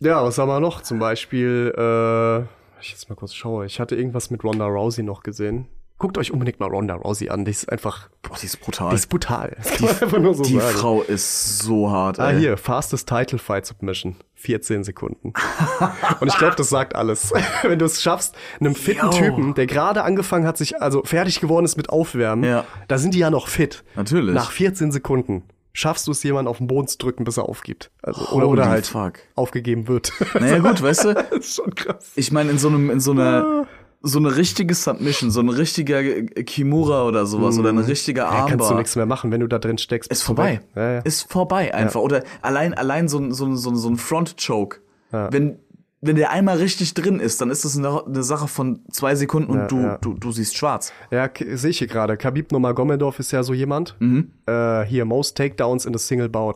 [0.00, 0.82] Ja, was haben wir noch?
[0.82, 2.40] Zum Beispiel, äh,
[2.82, 3.64] ich jetzt mal kurz schaue.
[3.64, 5.68] Ich hatte irgendwas mit Ronda Rousey noch gesehen.
[5.98, 7.46] Guckt euch unbedingt mal Ronda Rousey an.
[7.46, 8.90] Die ist einfach, Boah, die ist brutal.
[8.90, 9.56] die ist brutal.
[9.64, 10.60] Kann man einfach nur so die.
[10.60, 12.20] Frau ist so hart.
[12.20, 12.38] Ah, ey.
[12.40, 14.16] hier, fastest Title Fight Submission.
[14.34, 15.32] 14 Sekunden.
[16.20, 17.32] Und ich glaube, das sagt alles.
[17.62, 19.10] Wenn du es schaffst, einem fitten Yo.
[19.10, 22.64] Typen, der gerade angefangen hat, sich, also fertig geworden ist mit Aufwärmen, Ja.
[22.88, 23.82] da sind die ja noch fit.
[23.94, 24.34] Natürlich.
[24.34, 27.90] Nach 14 Sekunden schaffst du es, jemanden auf den Boden zu drücken, bis er aufgibt.
[28.02, 29.14] Also, oder, Holy oder halt fuck.
[29.34, 30.12] aufgegeben wird.
[30.38, 32.12] Naja, gut, weißt du, das ist schon krass.
[32.16, 33.66] ich meine, in so einem, in so einer,
[34.06, 38.50] so eine richtige Submission, so ein richtiger Kimura oder sowas oder ein richtiger Ja, kannst
[38.52, 38.74] du Armbar.
[38.78, 40.10] nichts mehr machen, wenn du da drin steckst.
[40.10, 40.60] ist vorbei.
[40.74, 40.98] Ja, ja.
[41.00, 42.00] Ist vorbei einfach.
[42.00, 44.78] Oder allein, allein so, ein- so, ein- so, so ein Front-Choke.
[45.10, 45.58] Wenn,
[46.02, 49.50] wenn der einmal richtig drin ist, dann ist das eine, eine Sache von zwei Sekunden
[49.50, 50.92] und du, du, du siehst schwarz.
[51.10, 52.16] Ja, sehe ich hier gerade.
[52.16, 53.96] Khabib Nurmagomedov ist ja so jemand.
[53.98, 54.30] Mhm.
[54.46, 56.54] Äh, hier, most Takedowns in a single bout.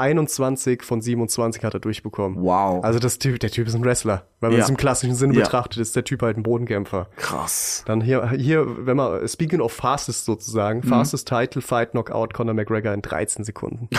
[0.00, 2.42] 21 von 27 hat er durchbekommen.
[2.42, 2.82] Wow.
[2.82, 4.24] Also das Typ, der Typ ist ein Wrestler.
[4.40, 4.64] Wenn man Ja.
[4.64, 5.44] es im klassischen Sinne Ja.
[5.44, 7.08] betrachtet, ist der Typ halt ein Bodenkämpfer.
[7.16, 7.84] Krass.
[7.86, 10.32] Dann hier, hier, wenn man, speaking of fastest Mhm.
[10.32, 13.88] sozusagen, fastest Title Fight Knockout Conor McGregor in 13 Sekunden.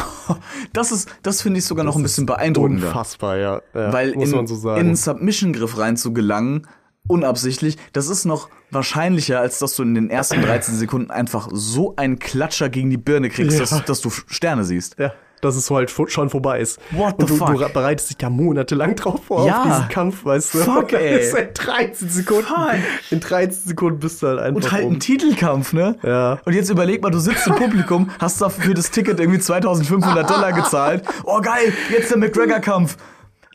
[0.73, 2.87] Das ist, das finde ich sogar noch ein bisschen beeindruckender.
[2.87, 3.61] Unfassbar, ja.
[3.73, 4.79] ja Weil muss in, man so in sagen.
[4.79, 6.67] einen Submission-Griff reinzugelangen,
[7.07, 11.95] unabsichtlich, das ist noch wahrscheinlicher, als dass du in den ersten 13 Sekunden einfach so
[11.97, 13.65] einen Klatscher gegen die Birne kriegst, Ja.
[13.65, 14.97] dass, dass du Sterne siehst.
[14.99, 15.11] ja,
[15.41, 16.79] dass es so halt schon vorbei ist.
[16.91, 17.57] What Und the du, fuck?
[17.57, 19.61] du bereitest dich da monatelang drauf vor, Ja.
[19.61, 20.57] auf diesen Kampf, weißt du?
[20.59, 21.17] Fuck, ey.
[21.17, 22.45] Das ist halt 13 Sekunden.
[22.45, 23.11] Fuck.
[23.11, 24.93] In 13 Sekunden bist du halt einfach Und halt um.
[24.93, 25.95] ein Titelkampf, ne?
[26.03, 26.39] Ja.
[26.45, 30.29] Und jetzt überleg mal, du sitzt im Publikum, hast dafür für das Ticket irgendwie 2500
[30.29, 31.03] Dollar gezahlt.
[31.23, 32.97] Oh geil, jetzt der McGregor-Kampf.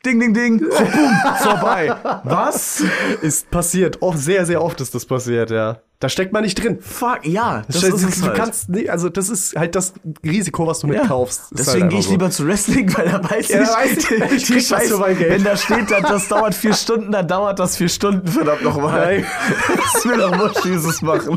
[0.06, 0.62] Ding, ding, ding.
[0.70, 1.12] Oh, boom,
[1.42, 1.92] vorbei.
[2.24, 2.82] Was?
[3.22, 4.00] Ist passiert.
[4.02, 5.80] Oft, sehr, sehr oft ist das passiert, ja.
[5.98, 6.78] Da steckt man nicht drin.
[6.80, 8.36] Fuck, ja, das Scheiße, ist es du halt.
[8.36, 11.00] kannst nicht, also das ist halt das Risiko, was du Ja.
[11.00, 11.44] mitkaufst.
[11.52, 14.06] Deswegen halt gehe ich einfach lieber zu Wrestling, weil da weiß Ja, ich, weiß ich,
[14.06, 15.30] die, ich die krieg was Scheiß, für mein Geld.
[15.32, 19.00] wenn da steht, dann, das dauert vier Stunden, dann dauert das vier Stunden, verdammt nochmal.
[19.20, 19.26] Nein.
[19.94, 21.36] Das will doch wurscht, dieses machen.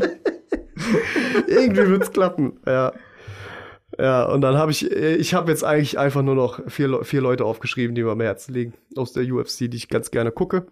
[1.46, 2.92] Irgendwie wird's klappen, ja.
[4.00, 7.20] Ja, und dann habe ich, äh, ich habe jetzt eigentlich einfach nur noch vier, vier
[7.20, 10.66] Leute aufgeschrieben, die mir am Herzen liegen, aus der UFC, die ich ganz gerne gucke.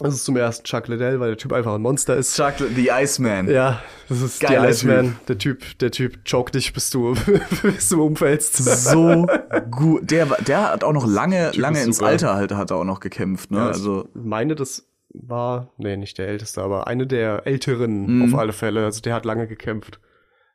[0.00, 2.36] Das ist zum ersten Chuck Liddell, weil der Typ einfach ein Monster ist.
[2.36, 3.48] Chocolate, the Iceman.
[3.50, 5.16] Ja, das ist Geiler der Iceman.
[5.26, 7.16] Der Typ, der Typ choke dich, bis du,
[7.62, 8.56] bis du umfällst.
[8.58, 9.26] So
[9.72, 10.08] gut.
[10.08, 12.00] Der, der hat auch noch lange, Typ lange ins.
[12.00, 13.58] Alter halt, hat er auch noch gekämpft, ne?
[13.58, 18.22] Ja, also, ich meine, das war, nee, nicht der Älteste, aber eine der Älteren Mhm.
[18.32, 18.84] auf alle Fälle.
[18.84, 19.98] Also der hat lange gekämpft.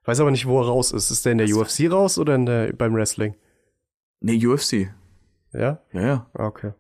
[0.05, 1.11] Weiß aber nicht, wo er raus ist.
[1.11, 3.35] Ist der in der UFC raus oder in der, beim Wrestling?
[4.19, 4.89] nee, UFC.
[5.53, 5.80] Ja?
[5.91, 6.25] Ja, ja.
[6.34, 6.71] Ah, Okay.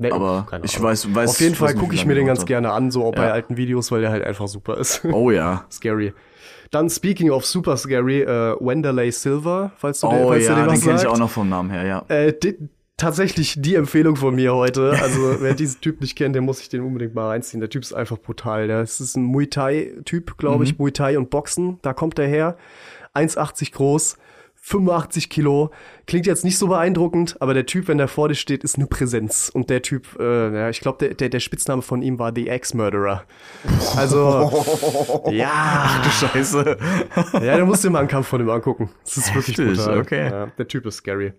[0.00, 2.70] Nee, Aber ich weiß, weiß Auf jeden Fall gucke ich mir den ganz gemacht gerne
[2.70, 3.32] an, so auch bei Ja.
[3.32, 5.02] alten Videos, weil der halt einfach super ist.
[5.02, 5.10] hat.
[5.12, 5.64] Oh ja.
[5.72, 6.14] Scary.
[6.70, 10.56] Dann speaking of super scary, äh, Wenderlei Silver, falls du, den, Oh falls du ja,
[10.56, 12.04] den was den kenne ich auch noch vom Namen her, ja.
[12.14, 12.56] Äh, di
[12.98, 14.90] tatsächlich die Empfehlung von mir heute.
[15.00, 17.60] Also wer diesen Typ nicht kennt, der muss sich den unbedingt mal reinziehen.
[17.60, 18.66] Der Typ ist einfach brutal.
[18.68, 20.78] Der ist ein Muay Thai-Typ, glaube ich.
[20.78, 22.58] Muay Thai und Boxen, da kommt er her.
[23.14, 24.18] 1,80 groß.
[24.60, 25.70] 85 Kilo.
[26.06, 28.86] Klingt jetzt nicht so beeindruckend, aber der Typ, wenn der vor dir steht, ist eine
[28.86, 29.50] Präsenz.
[29.54, 32.48] Und der Typ, äh, ja, ich glaube, der, der, der Spitzname von ihm war The
[32.48, 33.24] Ex-Murderer.
[33.96, 34.62] Also,
[35.30, 36.02] ja.
[36.10, 36.76] Scheiße.
[37.34, 38.90] Ja, da musst du dir mal einen Kampf von ihm angucken.
[39.04, 39.98] Das ist wirklich Heftig, brutal.
[40.00, 40.28] okay.
[40.30, 41.32] Ja, der Typ ist scary.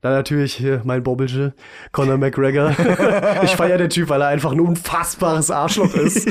[0.00, 1.54] Dann natürlich hier mein Bobbelge,
[1.92, 2.70] Conor McGregor.
[3.42, 6.28] ich feiere den Typ, weil er einfach ein unfassbares Arschloch ist.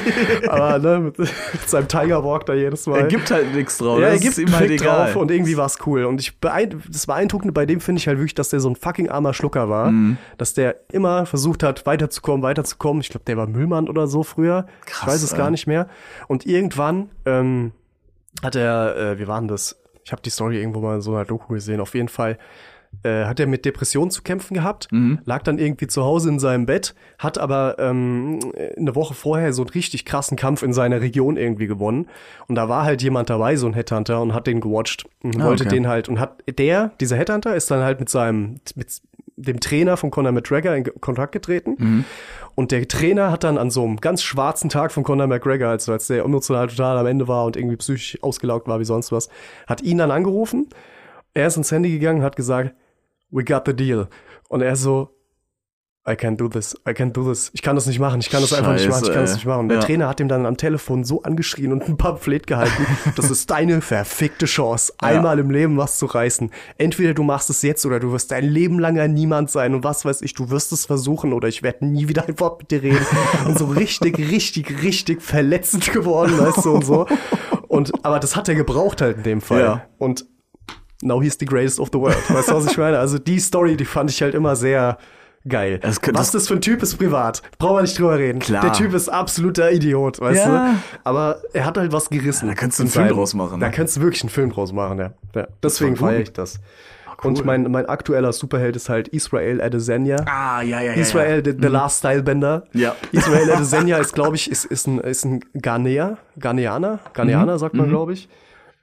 [0.48, 1.30] Aber ne, mit, mit
[1.66, 3.02] seinem Tiger Walk da jedes Mal.
[3.02, 4.00] Er gibt halt nichts drauf.
[4.00, 5.08] ja, er gibt ihm halt egal.
[5.08, 6.06] drauf und irgendwie war's cool.
[6.06, 8.76] Und ich beein das Beeindruckende bei dem finde ich halt wirklich, dass der so ein
[8.76, 9.92] fucking armer Schlucker war.
[9.92, 10.18] Mhm.
[10.38, 13.02] Dass der immer versucht hat, weiterzukommen, weiterzukommen.
[13.02, 14.66] Ich glaube, der war Müllmann oder so früher.
[14.86, 15.38] ich Krass, weiß es ey.
[15.38, 15.88] gar nicht mehr.
[16.28, 17.72] Und irgendwann ähm,
[18.44, 19.82] hat er, äh, wie war denn das?
[20.04, 21.82] Ich habe die Story irgendwo mal in so einer Doku gesehen.
[21.82, 22.38] Auf jeden Fall
[23.04, 25.20] äh, hat er mit Depressionen zu kämpfen gehabt, Mhm.
[25.26, 28.40] lag dann irgendwie zu Hause in seinem Bett, hat aber ähm,
[28.78, 32.08] eine Woche vorher so einen richtig krassen Kampf in seiner Region irgendwie gewonnen.
[32.48, 35.46] Und da war halt jemand dabei, so ein Headhunter, und hat den gewatcht und Ah,
[35.46, 35.76] wollte okay.
[35.76, 36.10] den halt.
[36.10, 39.02] Und hat der, dieser Headhunter, ist dann halt mit seinem, mit
[39.40, 41.76] dem Trainer von Conor McGregor in Kontakt getreten.
[41.78, 42.06] Mhm.
[42.56, 45.92] Und der Trainer hat dann an so einem ganz schwarzen Tag von Conor McGregor, also
[45.92, 49.30] als der emotional total am Ende war und irgendwie psychisch ausgelaugt war wie sonst was,
[49.68, 50.68] hat ihn dann angerufen.
[51.36, 52.74] Er ist ins Handy gegangen und hat gesagt,
[53.32, 54.08] we got the deal.
[54.50, 55.10] Und er so,
[56.10, 57.50] I can't do this, I can't do this.
[57.54, 59.32] Ich kann das nicht machen, ich kann das einfach nicht machen, ich Scheiße, kann das
[59.32, 59.36] ey.
[59.36, 59.60] nicht machen.
[59.60, 59.84] Und der Ja.
[59.84, 62.86] Trainer hat ihm dann am Telefon so angeschrien und ein Pamphlet gehalten.
[63.18, 66.50] das ist deine verfickte Chance, einmal im Leben was zu reißen.
[66.78, 69.84] Entweder du machst es jetzt oder du wirst dein Leben lang ein Niemand sein und
[69.84, 72.72] was weiß ich, du wirst es versuchen oder ich werde nie wieder ein Wort mit
[72.72, 73.06] dir reden.
[73.46, 77.06] Und so richtig, richtig, richtig verletzend geworden, weißt du, und so.
[77.68, 79.60] Und, aber das hat er gebraucht halt in dem Fall.
[79.60, 79.86] Ja.
[79.98, 80.26] Und
[81.02, 82.18] now he's the greatest of the world.
[82.30, 83.00] Weißt du, was ich meine?
[83.00, 84.98] Also die Story, die fand ich halt immer sehr
[85.48, 85.80] geil.
[85.80, 88.40] Das könnte- was das für ein Typ ist privat, brauchen wir nicht drüber reden.
[88.40, 88.62] Klar.
[88.64, 90.72] Der Typ ist absoluter Idiot, weißt Ja.
[90.72, 90.78] du?
[91.06, 92.48] Aber er hat halt was gerissen.
[92.50, 93.74] Da kannst du in einen Film draus machen, Da ne?
[93.74, 95.14] kannst du wirklich einen Film draus machen, ja.
[95.36, 95.48] ja.
[95.64, 96.60] Deswegen feiere ich das.
[97.24, 100.18] Und mein, mein aktueller Superheld ist halt Israel Adesanya.
[100.28, 100.94] Ah, ja, ja, ja.
[100.94, 102.66] Israel, the, the Last Stylebender.
[102.74, 102.96] Ja.
[103.12, 107.58] Israel Adesanya ist, glaube ich, ist, ist ein, ist ein Ghanäer, Ghanäaner, Ghanäaner Mhm.
[107.58, 108.30] sagt man, glaube ich.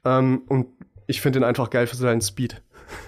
[0.03, 0.65] Ähm, und
[1.07, 2.61] ich finde ihn einfach geil für seinen Speed.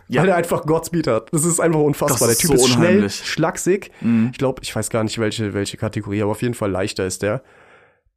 [0.08, 0.22] Ja.
[0.22, 1.32] Weil er einfach Godspeed hat.
[1.32, 2.28] Das ist einfach unfassbar.
[2.28, 3.92] Das Der ist Typ so ist schnell, unheimlich.
[4.02, 4.30] Mhm.
[4.32, 7.22] Ich glaube, ich weiß gar nicht, welche, welche Kategorie, aber auf jeden Fall leichter ist
[7.22, 7.44] der.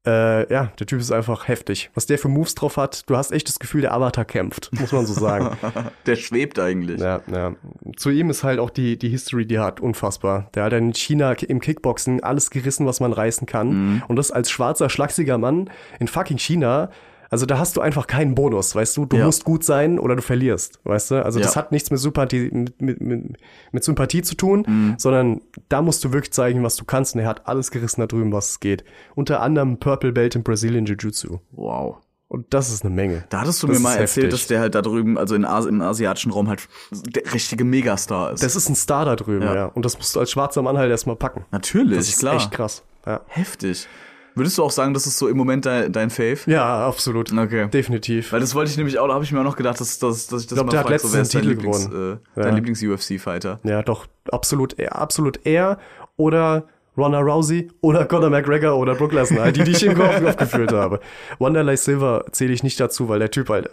[0.06, 1.90] Äh, ja, der Typ ist einfach heftig.
[1.92, 4.92] Was der für Moves drauf hat, du hast echt das Gefühl, der Avatar kämpft, muss
[4.92, 5.58] man so sagen.
[6.06, 6.98] Der schwebt eigentlich.
[7.00, 7.54] Ja, ja.
[7.96, 10.48] Zu ihm ist halt auch die, die History, die er hat, unfassbar.
[10.54, 13.68] Der hat in China im Kickboxen alles gerissen, was man reißen kann.
[13.68, 14.02] Mhm.
[14.08, 16.88] Und das als schwarzer, schlachsiger Mann in fucking China.
[17.32, 19.06] Also da hast du einfach keinen Bonus, weißt du?
[19.06, 19.24] Du Ja.
[19.26, 21.24] musst gut sein oder du verlierst, weißt du?
[21.24, 21.60] Also das Ja.
[21.62, 23.36] hat nichts mit Sympathie, mit, mit, mit,
[23.70, 24.94] mit Sympathie zu tun, Mhm.
[24.98, 27.14] sondern da musst du wirklich zeigen, was du kannst.
[27.14, 28.84] Und er hat alles gerissen da drüben, was es geht.
[29.14, 31.38] Unter anderem Purple Belt im Brazilian Jiu-Jitsu.
[31.52, 31.98] Wow.
[32.26, 33.24] Und das ist eine Menge.
[33.28, 34.30] Da hattest du Das mir mal erzählt, heftig.
[34.40, 38.32] dass der halt da drüben, also in Asi im asiatischen Raum halt der richtige Megastar
[38.32, 38.42] ist.
[38.42, 39.54] Das ist ein Star da drüben, ja.
[39.54, 39.64] Ja.
[39.66, 41.44] Und das musst du als schwarzer Mann halt erstmal packen.
[41.52, 42.34] Natürlich, Das ist klar.
[42.36, 42.82] echt krass.
[43.06, 43.20] Ja.
[43.26, 43.88] Heftig.
[44.34, 46.38] Würdest du auch sagen, das ist so im Moment dein, dein Fave?
[46.46, 47.32] Ja, absolut.
[47.36, 47.68] Okay.
[47.68, 48.32] Definitiv.
[48.32, 50.28] Weil das wollte ich nämlich auch, da habe ich mir auch noch gedacht, dass, dass,
[50.28, 52.20] dass ich das glaub, mal der hat frag, so, letztens einen dein Titel Lieblings, gewonnen.
[52.36, 52.44] äh, Ja.
[52.46, 53.60] dein Lieblings-UFC-Fighter?
[53.64, 55.78] Ja, doch, absolut er, absolut er
[56.16, 56.66] oder
[56.96, 61.00] Ronda Rousey oder Conor McGregor oder Brook Lesnar, die, die ich im Kopf aufgeführt habe.
[61.38, 63.68] Wanderlei Silver zähle ich nicht dazu, weil der Typ halt,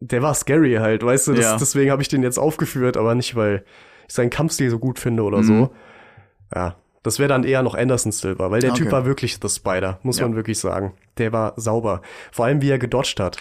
[0.00, 1.56] der war scary halt, weißt du, das, Ja.
[1.56, 3.64] deswegen habe ich den jetzt aufgeführt, aber nicht, weil
[4.08, 5.42] ich seinen Kampfstil so gut finde oder Mhm.
[5.44, 5.70] so.
[6.54, 8.92] Ja, das wäre dann eher noch Anderson Silver, weil der Typ Okay.
[8.92, 10.26] war wirklich The Spider, muss Ja.
[10.26, 10.92] man wirklich sagen.
[11.18, 12.02] Der war sauber.
[12.32, 13.38] Vor allem, wie er gedodged hat.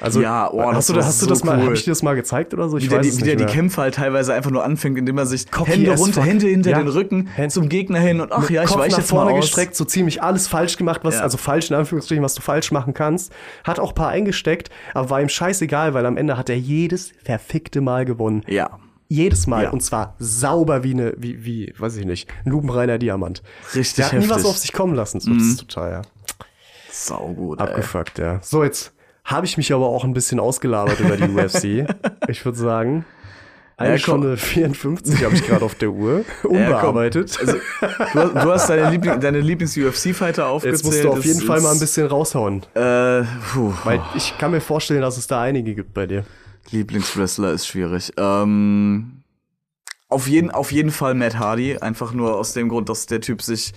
[0.00, 1.66] Also, Ja, oh, das hast du, war hast du so das mal, cool.
[1.66, 2.76] hab ich dir das mal gezeigt oder so?
[2.76, 3.44] Ich Wie der, weiß die, wie der die.
[3.44, 6.22] Kämpfe halt teilweise einfach nur anfängt, indem er sich Cocky Hände runter.
[6.24, 6.78] Hände hinter Ja.
[6.78, 9.30] den Rücken, Hand- zum Gegner hin und ach ja, ich Kopf weiche nach jetzt vorne
[9.30, 9.44] mal aus.
[9.44, 11.20] gestreckt, so ziemlich alles falsch gemacht, was, Ja.
[11.20, 13.32] also falsch in Anführungsstrichen, was du falsch machen kannst.
[13.62, 17.12] Hat auch ein paar eingesteckt, aber war ihm scheißegal, weil am Ende hat er jedes
[17.22, 18.42] verfickte Mal gewonnen.
[18.48, 18.70] Ja,
[19.12, 19.64] Jedes Mal.
[19.64, 19.70] Ja.
[19.70, 23.42] Und zwar sauber wie eine, wie, wie, weiß ich nicht, ein lupenreiner Diamant.
[23.74, 24.34] Richtig Der hat nie heftig.
[24.36, 25.20] was auf sich kommen lassen.
[25.20, 26.02] So, Das ist total, ja.
[26.90, 27.66] saugut, ey.
[27.66, 28.38] Abgefuckt, ja.
[28.42, 28.92] So, jetzt
[29.24, 31.86] habe ich mich aber auch ein bisschen ausgelabert über die UFC.
[32.28, 33.04] Ich würde sagen,
[33.76, 33.98] eine Ja.
[33.98, 36.24] Stunde 54 habe ich gerade auf der Uhr.
[36.44, 37.36] Unbearbeitet.
[37.40, 40.74] Also, du, hast- du hast deine, Liebling, deine Lieblings-UFC-Fighter aufgezählt.
[40.76, 42.62] Jetzt musst du auf Das jeden Fall mal ein bisschen raushauen.
[42.74, 42.80] Äh.
[42.80, 46.24] Weil ich kann mir vorstellen, dass es da einige gibt bei dir.
[46.70, 48.12] Lieblingswrestler ist schwierig.
[48.16, 49.22] Ähm,
[50.08, 51.78] Auf jeden, auf jeden Fall Matt Hardy.
[51.78, 53.72] Einfach nur aus dem Grund, dass der Typ sich.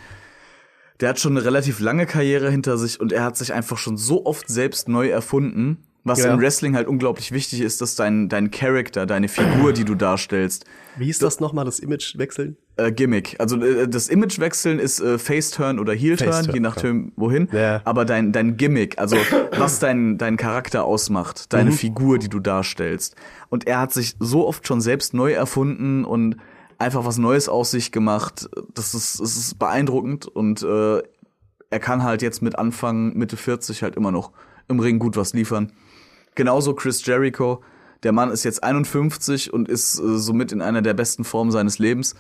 [1.02, 3.98] Der hat schon eine relativ lange Karriere hinter sich und er hat sich einfach schon
[3.98, 5.84] so oft selbst neu erfunden.
[6.06, 6.32] Was Ja.
[6.34, 10.66] im Wrestling halt unglaublich wichtig ist, dass dein, dein Charakter, deine Figur, die du darstellst,
[10.98, 12.56] Wie ist das nochmal, das Image wechseln?
[12.78, 13.36] Äh, Gimmick.
[13.40, 17.48] Also äh, das Image wechseln ist äh, Face-Turn oder Heel-Turn, je nachdem wohin.
[17.52, 17.82] Ja.
[17.86, 19.16] Aber dein, dein Gimmick, also
[19.58, 21.76] was dein, dein Charakter ausmacht, deine Mhm.
[21.76, 23.16] Figur, die du darstellst.
[23.50, 26.38] Und er hat sich so oft schon selbst neu erfunden und
[26.78, 28.50] einfach was Neues aus sich gemacht.
[28.74, 31.02] Das ist, das ist beeindruckend und äh,
[31.70, 34.32] er kann halt jetzt mit Anfang, Mitte 40 halt immer noch
[34.68, 35.72] im Ring gut was liefern.
[36.36, 37.62] Genauso Chris Jericho.
[38.04, 41.80] Der Mann ist jetzt 51 und ist äh, somit in einer der besten Formen seines
[41.80, 42.16] Lebens.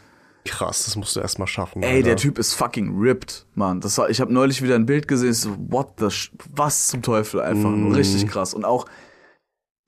[0.45, 1.81] Krass, das musst du erst mal schaffen.
[1.81, 2.03] Ey, Alter.
[2.03, 3.81] der Typ ist fucking ripped, Mann.
[3.81, 6.07] Das war, ich habe neulich wieder ein Bild gesehen, so what the
[6.53, 8.85] was zum Teufel einfach, nur richtig krass und auch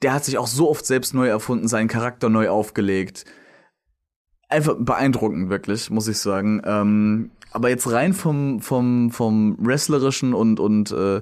[0.01, 3.25] der hat sich auch so oft selbst neu erfunden, seinen Charakter neu aufgelegt.
[4.49, 6.61] Einfach beeindruckend wirklich, muss ich sagen.
[6.65, 11.21] Ähm, aber jetzt rein vom vom vom wrestlerischen und und äh,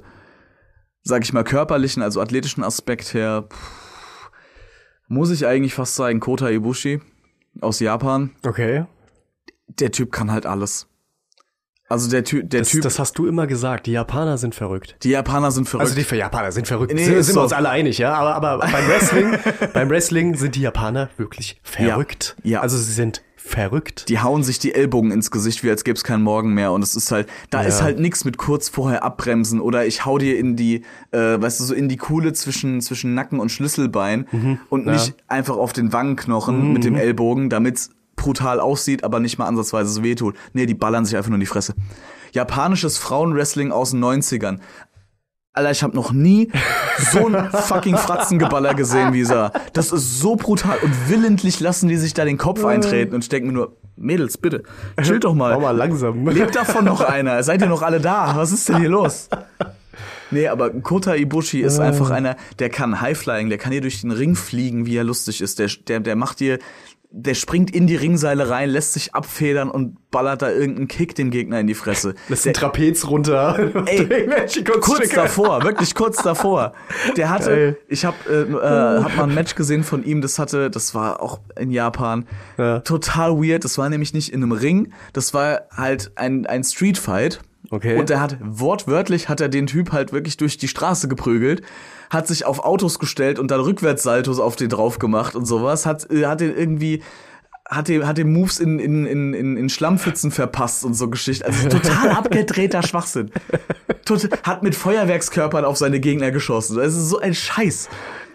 [1.04, 4.32] sag ich mal körperlichen, also athletischen Aspekt her, pff,
[5.08, 7.02] muss ich eigentlich fast sagen Kota Ibushi
[7.62, 8.86] aus Japan Okay.
[9.68, 10.88] Der Typ kann halt alles.
[11.88, 13.86] Also der Typ, der Das, Typ, das hast du immer gesagt.
[13.86, 14.96] Die Japaner sind verrückt.
[15.04, 15.92] die Japaner sind verrückt.
[15.92, 16.92] Also die Japaner sind verrückt.
[16.96, 18.14] Nee, sind sind wir uns alle einig, ja?
[18.16, 19.38] Aber, aber beim Wrestling,
[19.74, 22.38] beim Wrestling sind die Japaner wirklich verrückt.
[22.42, 22.62] Ja.
[22.62, 24.10] Also sie sind verrückt.
[24.10, 26.72] die hauen sich die Ellbogen ins Gesicht, wie als gäbe es keinen Morgen mehr.
[26.72, 30.18] Und es ist halt, da ist halt nix mit kurz vorher abbremsen oder ich hau
[30.18, 34.28] dir in die, äh, weißt du, so in die Kuhle zwischen, zwischen Nacken und Schlüsselbein
[34.32, 34.60] Mhm.
[34.70, 39.48] und nicht einfach auf den Wangenknochen mit dem Ellbogen, damit's brutal aussieht, aber nicht mal
[39.48, 40.36] ansatzweise so wehtut.
[40.54, 41.74] Nee, die ballern sich einfach nur in die Fresse.
[42.32, 44.60] Japanisches Frauenwrestling aus den 90ern.
[45.54, 46.52] Alter, ich habe noch nie
[47.12, 49.54] so ein fucking Fratzengeballer gesehen wie dieser.
[49.72, 53.30] Das ist so brutal und willentlich lassen die sich da den Kopf eintreten und ich
[53.30, 54.64] denke mir nur, Mädels, bitte,
[55.02, 55.54] chill doch mal.
[55.54, 56.28] Mach mal langsam.
[56.28, 57.42] Lebt davon noch einer?
[57.44, 58.34] Seid ihr noch alle da?
[58.36, 59.30] Was ist denn hier los?
[60.32, 64.12] Nee, aber Kota Ibushi ist einfach einer, der kann Highflying, der kann hier durch den
[64.12, 65.60] Ring fliegen, wie er lustig ist.
[65.60, 66.60] Der, der, der macht dir,
[67.18, 71.32] der springt in die Ringseile rein, lässt sich abfedern und ballert da irgendeinen Kick dem
[71.32, 72.14] Gegner in die Fresse.
[72.28, 73.58] Lässt ein Trapez runter.
[73.86, 74.28] Ey,
[74.82, 76.74] kurz davor, wirklich kurz davor.
[77.16, 77.78] Der hatte, Geil.
[77.88, 81.22] ich habe äh, äh, hab mal ein Match gesehen von ihm, das hatte, das war
[81.22, 82.28] auch in Japan,
[82.58, 82.80] Ja.
[82.80, 83.64] total weird.
[83.64, 87.40] Das war nämlich nicht in einem Ring, das war halt ein, ein Streetfight.
[87.72, 87.98] Okay.
[87.98, 91.62] Und er hat wortwörtlich hat er den Typ halt wirklich durch die Straße geprügelt,
[92.10, 96.10] hat sich auf Autos gestellt und dann Rückwärtssaltos auf den drauf gemacht und sowas, hat
[96.12, 97.02] äh, hat den irgendwie
[97.68, 101.46] hat dem, hat dem Moves in, in, in, in, in Schlammpfützen verpasst und so Geschichte.
[101.46, 103.32] Also total abgedrehter Schwachsinn.
[104.06, 106.78] Tot, hat mit Feuerwerkskörpern auf seine Gegner geschossen.
[106.78, 107.90] Das ist so ein Scheiß.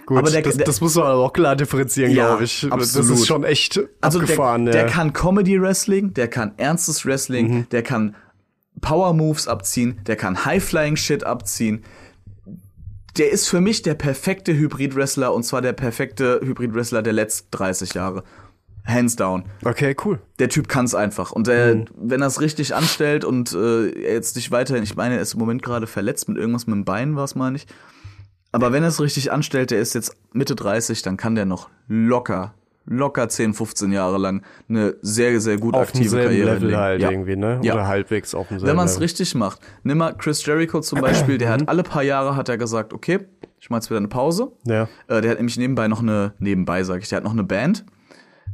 [0.06, 2.62] Gut, Aber der, das, das muss man aber auch klar differenzieren, Ja, glaube ich.
[2.62, 3.10] Das absolut.
[3.12, 4.64] ist schon echt also abgefahren.
[4.64, 4.82] der, ja.
[4.82, 7.68] der kann Comedy Wrestling, der kann ernstes Wrestling, Mhm.
[7.70, 8.16] der kann
[8.80, 11.84] Power Moves abziehen, der kann High Flying Shit abziehen.
[13.18, 17.12] Der ist für mich der perfekte Hybrid Wrestler und zwar der perfekte Hybrid Wrestler der
[17.12, 18.22] letzten 30 Jahre.
[18.86, 19.44] Hands down.
[19.64, 20.20] okay, cool.
[20.38, 21.32] Der Typ kann's einfach.
[21.32, 21.84] Und der, Mhm.
[21.96, 25.38] wenn er es richtig anstellt und äh, jetzt nicht weiterhin, ich meine, er ist im
[25.40, 27.66] Moment gerade verletzt mit irgendwas mit dem Bein, was meine ich.
[28.52, 31.68] Aber wenn er es richtig anstellt, der ist jetzt Mitte 30, dann kann der noch
[31.88, 32.54] locker,
[32.86, 36.80] locker 10, 15 Jahre lang eine sehr, sehr gut Auf aktive Karriere Level hinlegen.
[36.80, 37.10] halt ja.
[37.10, 37.60] irgendwie, ne?
[37.62, 37.74] Ja.
[37.74, 39.04] Oder halbwegs auf demselben Wenn man es Level.
[39.04, 39.60] richtig macht.
[39.84, 41.52] Nimm mal Chris Jericho zum Beispiel, der Mhm.
[41.62, 43.20] hat alle paar Jahre hat er gesagt, okay,
[43.60, 44.52] ich mach jetzt wieder eine Pause.
[44.64, 44.88] Ja.
[45.08, 47.84] Äh, der hat nämlich nebenbei noch eine, nebenbei sage ich, der hat noch eine Band,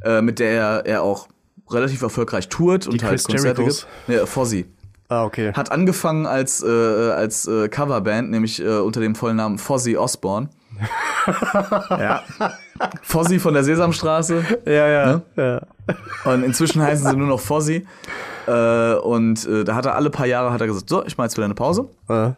[0.04, 1.28] äh, mit der er, er auch
[1.70, 3.86] relativ erfolgreich tourt und halt Chris Konzerte Jerichos?
[4.06, 4.18] gibt.
[4.18, 4.66] Ja, Fozzy.
[5.08, 5.52] Ah, okay.
[5.52, 10.50] Hat angefangen als, äh, als äh, Coverband, nämlich äh, unter dem vollen Namen Fozzy Osbourne.
[11.90, 12.22] Ja.
[13.02, 14.44] Fozzy von der Sesamstraße.
[14.66, 15.06] ja, ja.
[15.06, 15.22] Ne?
[15.36, 15.60] ja.
[16.30, 17.86] Und inzwischen heißen sie nur noch Fozzy.
[18.46, 21.26] Äh, und äh, da hat er alle paar Jahre hat er gesagt, so, ich mache
[21.26, 21.88] jetzt wieder eine Pause.
[22.08, 22.32] Ah.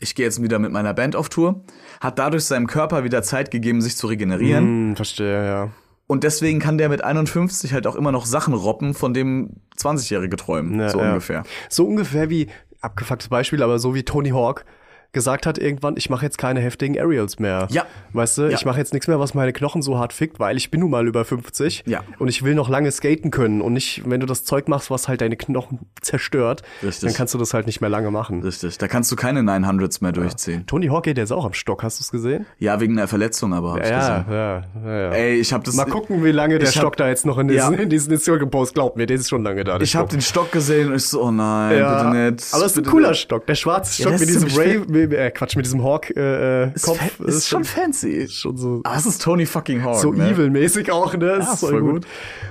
[0.00, 1.62] Ich gehe jetzt wieder mit meiner Band auf Tour.
[2.00, 4.64] Hat dadurch seinem Körper wieder Zeit gegeben, sich zu regenerieren.
[4.64, 5.68] Hm, verstehe, ja.
[6.06, 10.36] Und deswegen kann der mit 51 halt auch immer noch Sachen robben, von dem 20-Jährige
[10.36, 10.80] träumen.
[10.80, 11.08] Ja, so ja.
[11.08, 11.42] ungefähr.
[11.68, 12.48] So ungefähr wie,
[12.80, 14.64] abgefucktes Beispiel, aber so wie Tony Hawk
[15.12, 17.66] gesagt hat irgendwann, ich mache jetzt keine heftigen Aerials mehr.
[17.70, 17.86] Ja.
[18.12, 18.48] Weißt du, Ja.
[18.50, 20.90] ich mache jetzt nichts mehr, was meine Knochen so hart fickt, weil ich bin nun
[20.90, 22.02] mal über 50 Ja.
[22.18, 25.08] und ich will noch lange skaten können und nicht, wenn du das Zeug machst, was
[25.08, 27.08] halt deine Knochen zerstört, Richtig.
[27.08, 28.42] dann kannst du das halt nicht mehr lange machen.
[28.42, 28.76] Richtig.
[28.78, 30.66] Da kannst du keine 900s mehr durchziehen.
[30.66, 32.44] Tony Hawk geht jetzt auch am Stock, hast du es gesehen?
[32.58, 33.72] Ja, wegen einer Verletzung aber.
[33.74, 34.24] Hab ich Ja, gesehen.
[34.34, 35.10] ja, ja, ja.
[35.12, 35.74] Ey, ich habe das.
[35.74, 37.78] Mal gucken, wie lange der ich hab- Stock da jetzt noch in diesen, Ja.
[37.80, 39.78] in diesen Instagram-Post glaubt mir, der ist schon lange da.
[39.78, 42.54] der Ich habe den Stock gesehen und ich so, oh nein, ja, bitte nicht.
[42.54, 43.20] aber es ist ein cooler nicht.
[43.22, 43.46] Stock.
[43.46, 46.64] Der schwarze Ja, Stock der mit ist diesem, Ray, äh, Quatsch, mit diesem Hawk äh,
[46.64, 46.98] äh, Ist, Kopf.
[46.98, 48.28] fa- ist schon fancy.
[48.28, 49.96] schon so, Ah, es ist Tony fucking Hawk.
[50.00, 50.30] so ne?
[50.30, 51.18] evil-mäßig auch, ne?
[51.38, 51.92] Das Ja, ist voll voll gut.
[51.92, 52.06] gut.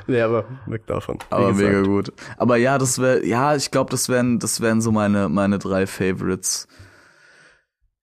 [0.07, 1.19] Nee, aber weg davon.
[1.29, 2.11] Aber mega gut.
[2.37, 5.85] Aber ja, das wäre, ja, ich glaube, das wären, das wären so meine, meine drei
[5.87, 6.67] Favorites.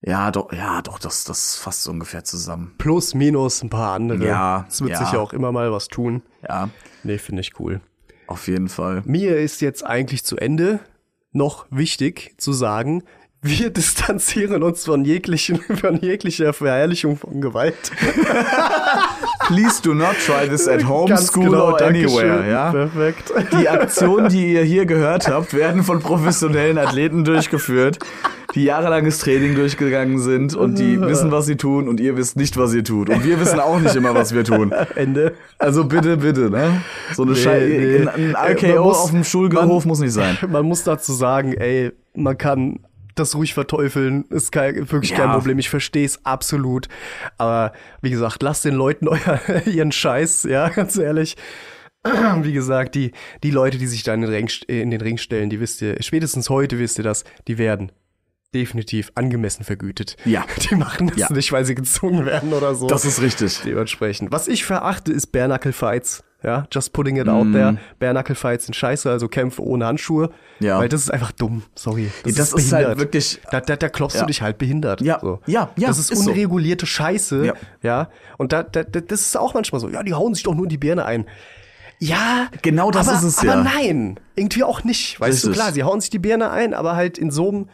[0.01, 2.73] Ja, doch, ja, doch, das, das fasst ungefähr zusammen.
[2.77, 4.23] Plus, minus, ein paar andere.
[4.25, 5.03] Ja, Es wird ja.
[5.03, 6.21] sicher auch immer mal was tun.
[6.47, 6.69] Ja,
[7.03, 7.81] Nee, finde ich cool.
[8.27, 9.01] auf jeden Fall.
[9.05, 10.79] Mir ist jetzt eigentlich zu Ende
[11.31, 13.03] noch wichtig zu sagen,
[13.45, 17.91] wir distanzieren uns von jeglichen, von jeglicher Verherrlichung von Gewalt.
[19.47, 22.71] Please do not try this at home, Ganz school genau, or anywhere, ja?
[22.71, 23.31] Perfekt.
[23.59, 27.99] Die Aktionen, die ihr hier gehört habt, werden von professionellen Athleten durchgeführt,
[28.55, 32.57] die jahrelanges Training durchgegangen sind und die wissen, was sie tun und ihr wisst nicht,
[32.57, 33.09] was ihr tut.
[33.09, 34.71] Und wir wissen auch nicht immer, was wir tun.
[34.95, 35.35] Ende.
[35.59, 36.81] Also bitte, bitte, ne?
[37.13, 38.07] So eine Nee, Schei nee.
[38.07, 40.37] ein, ein muss- auf dem Schulhof muss nicht sein.
[40.47, 42.79] Man muss dazu sagen, ey, man kann
[43.15, 45.33] das ruhig verteufeln, ist kein, wirklich kein Ja.
[45.33, 45.57] Problem.
[45.59, 46.87] Ich verstehe es absolut.
[47.37, 51.35] Aber wie gesagt, lasst den Leuten euer, ihren Scheiß, ja, ganz ehrlich.
[52.43, 55.49] Wie gesagt, die, die Leute, die sich da in den, Ring, in den Ring stellen,
[55.49, 57.91] die wisst ihr, spätestens heute wisst ihr das, die werden
[58.53, 60.15] definitiv angemessen vergütet.
[60.23, 60.45] Ja.
[60.69, 61.33] Die machen das Ja.
[61.33, 62.85] nicht, weil sie gezwungen werden oder so.
[62.87, 63.59] Das ist richtig.
[63.65, 64.31] Dementsprechend.
[64.31, 66.23] Was ich verachte, ist Bare Fights.
[66.45, 67.29] Ja, just putting it Mm.
[67.29, 67.77] out there.
[67.97, 70.29] Bare Fights sind scheiße, also Kämpfe ohne Handschuhe.
[70.59, 70.77] Ja.
[70.77, 71.63] Weil das ist einfach dumm.
[71.73, 72.11] Sorry.
[72.23, 74.21] Das ist halt wirklich- Da, da, da klopfst Ja.
[74.21, 75.01] du dich halt behindert.
[75.01, 75.19] Ja.
[75.19, 75.39] So.
[75.47, 76.29] Ja, ja, Das ist, ist so.
[76.29, 77.45] unregulierte Scheiße.
[77.47, 77.53] Ja.
[77.81, 78.09] Ja.
[78.37, 79.89] Und da, da, da, das ist auch manchmal so.
[79.89, 81.25] Ja, die hauen sich doch nur in die Birne ein.
[81.99, 83.63] Ja, Genau das aber, ist es aber ja.
[83.63, 85.19] nein, irgendwie auch nicht.
[85.19, 85.63] Weißt du, Richtig.
[85.63, 87.69] klar, sie hauen sich die Birne ein, aber halt in so einem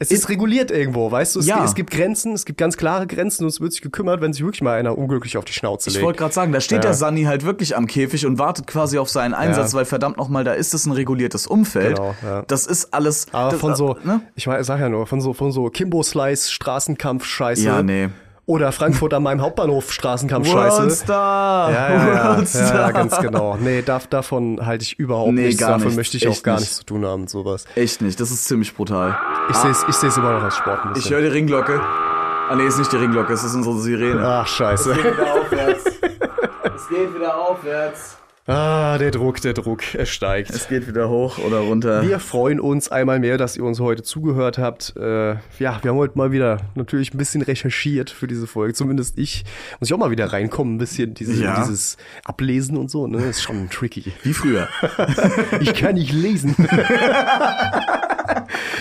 [0.00, 1.40] es ist reguliert irgendwo, weißt du?
[1.40, 1.62] Es, Ja.
[1.64, 4.42] es gibt Grenzen, es gibt ganz klare Grenzen und es wird sich gekümmert, wenn sich
[4.42, 6.04] wirklich mal einer unglücklich auf die Schnauze Ich legt.
[6.06, 6.80] wollte gerade sagen, da steht Ja.
[6.90, 9.78] der Sani halt wirklich am Käfig und wartet quasi auf seinen Einsatz, Ja.
[9.78, 11.96] weil verdammt nochmal, da ist es ein reguliertes Umfeld.
[11.96, 12.42] Genau, ja.
[12.48, 13.26] Das ist alles.
[13.32, 14.20] Aber das, von so, Ne?
[14.34, 17.62] ich meine, sag ja nur, von so, von so Kimbo-Slice, Straßenkampf-Scheiße.
[17.64, 18.08] Ja, nee.
[18.50, 20.78] Oder Frankfurt an meinem Hauptbahnhof, Straßenkampf-Scheiße.
[20.82, 21.70] Worldstar!
[21.70, 22.74] Ja, ja, ja, ja, Worldstar!
[22.74, 23.56] ja, ganz genau.
[23.60, 25.60] Nee, darf, davon halte ich überhaupt Nee, nichts.
[25.60, 25.96] gar Davon nicht.
[25.96, 26.62] möchte ich auch Echt gar nicht.
[26.62, 27.64] nichts zu tun haben, sowas.
[27.76, 29.16] Echt nicht, das ist ziemlich brutal.
[29.50, 31.80] Ich sehe es ich seh's immer noch als Sport ein Ich höre die Ringglocke.
[31.80, 34.20] Ah nee, ist nicht die Ringglocke, es ist unsere Sirene.
[34.26, 34.96] Ach, scheiße.
[34.96, 35.84] wieder aufwärts.
[35.84, 38.16] Es geht wieder aufwärts.
[38.52, 40.50] Ah, der Druck, der Druck, er steigt.
[40.50, 42.02] Es geht wieder hoch oder runter.
[42.02, 44.92] Wir freuen uns einmal mehr, dass ihr uns heute zugehört habt.
[44.96, 48.74] Äh, ja, wir haben heute mal wieder natürlich ein bisschen recherchiert für diese Folge.
[48.74, 49.44] Zumindest ich.
[49.78, 51.60] Muss ich auch mal wieder reinkommen, ein bisschen diese, Ja.
[51.60, 53.06] dieses Ablesen und so.
[53.06, 54.12] Ne, ist schon tricky.
[54.24, 54.68] Wie früher.
[55.60, 56.56] Ich kann nicht lesen.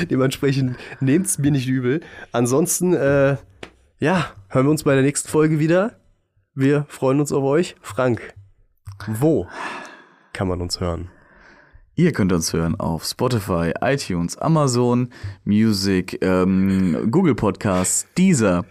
[0.10, 2.02] Dementsprechend nehmt's mir nicht übel.
[2.32, 3.38] Ansonsten, äh,
[4.00, 5.92] ja, hören wir uns bei der nächsten Folge wieder.
[6.56, 7.76] Wir freuen uns auf euch.
[7.82, 8.34] Frank,
[9.08, 9.48] wo
[10.34, 11.10] kann man uns hören?
[11.96, 15.10] Ihr könnt uns hören auf Spotify, iTunes, Amazon
[15.44, 18.64] Music, ähm, Google Podcasts, Deezer.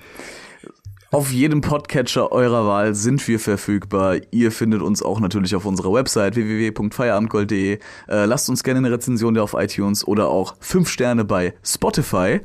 [1.11, 4.17] Auf jedem Podcatcher eurer Wahl sind wir verfügbar.
[4.31, 7.79] Ihr findet uns auch natürlich auf unserer Website www.feierabendgold.de.
[8.09, 12.41] Äh, lasst uns gerne eine Rezension auf iTunes oder auch fünf Sterne bei Spotify.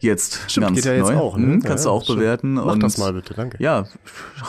[0.00, 1.16] Jetzt Stimmt, ganz geht ja jetzt neu.
[1.16, 1.46] auch, ne?
[1.46, 2.18] Mhm, kannst Ja, du auch stimmt.
[2.20, 2.54] bewerten.
[2.54, 3.56] Mach und das mal bitte, danke.
[3.60, 3.84] Ja,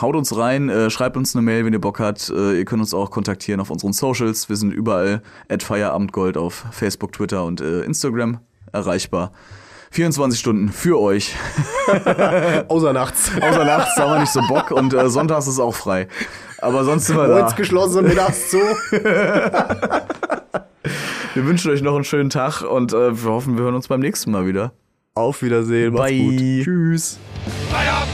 [0.00, 2.30] haut uns rein, äh, schreibt uns eine Mail, wenn ihr Bock habt.
[2.30, 4.48] Äh, ihr könnt uns auch kontaktieren auf unseren Socials.
[4.48, 8.38] Wir sind überall at Feierabendgold auf Facebook, Twitter und äh, Instagram
[8.72, 9.32] erreichbar.
[9.92, 11.34] 24 Stunden für euch.
[12.68, 13.32] Außer nachts.
[13.40, 16.06] Außer nachts haben wir nicht so Bock und äh, sonntags ist auch frei.
[16.58, 17.50] Aber sonst sind wir da.
[17.50, 18.58] geschlossen, mittags zu.
[21.34, 24.00] Wir wünschen euch noch einen schönen Tag und äh, wir hoffen, wir hören uns beim
[24.00, 24.72] nächsten Mal wieder.
[25.14, 25.92] Auf Wiedersehen.
[25.92, 26.18] Macht's Bye.
[26.18, 26.64] gut.
[26.64, 27.18] Tschüss.
[27.70, 28.09] Feierabend,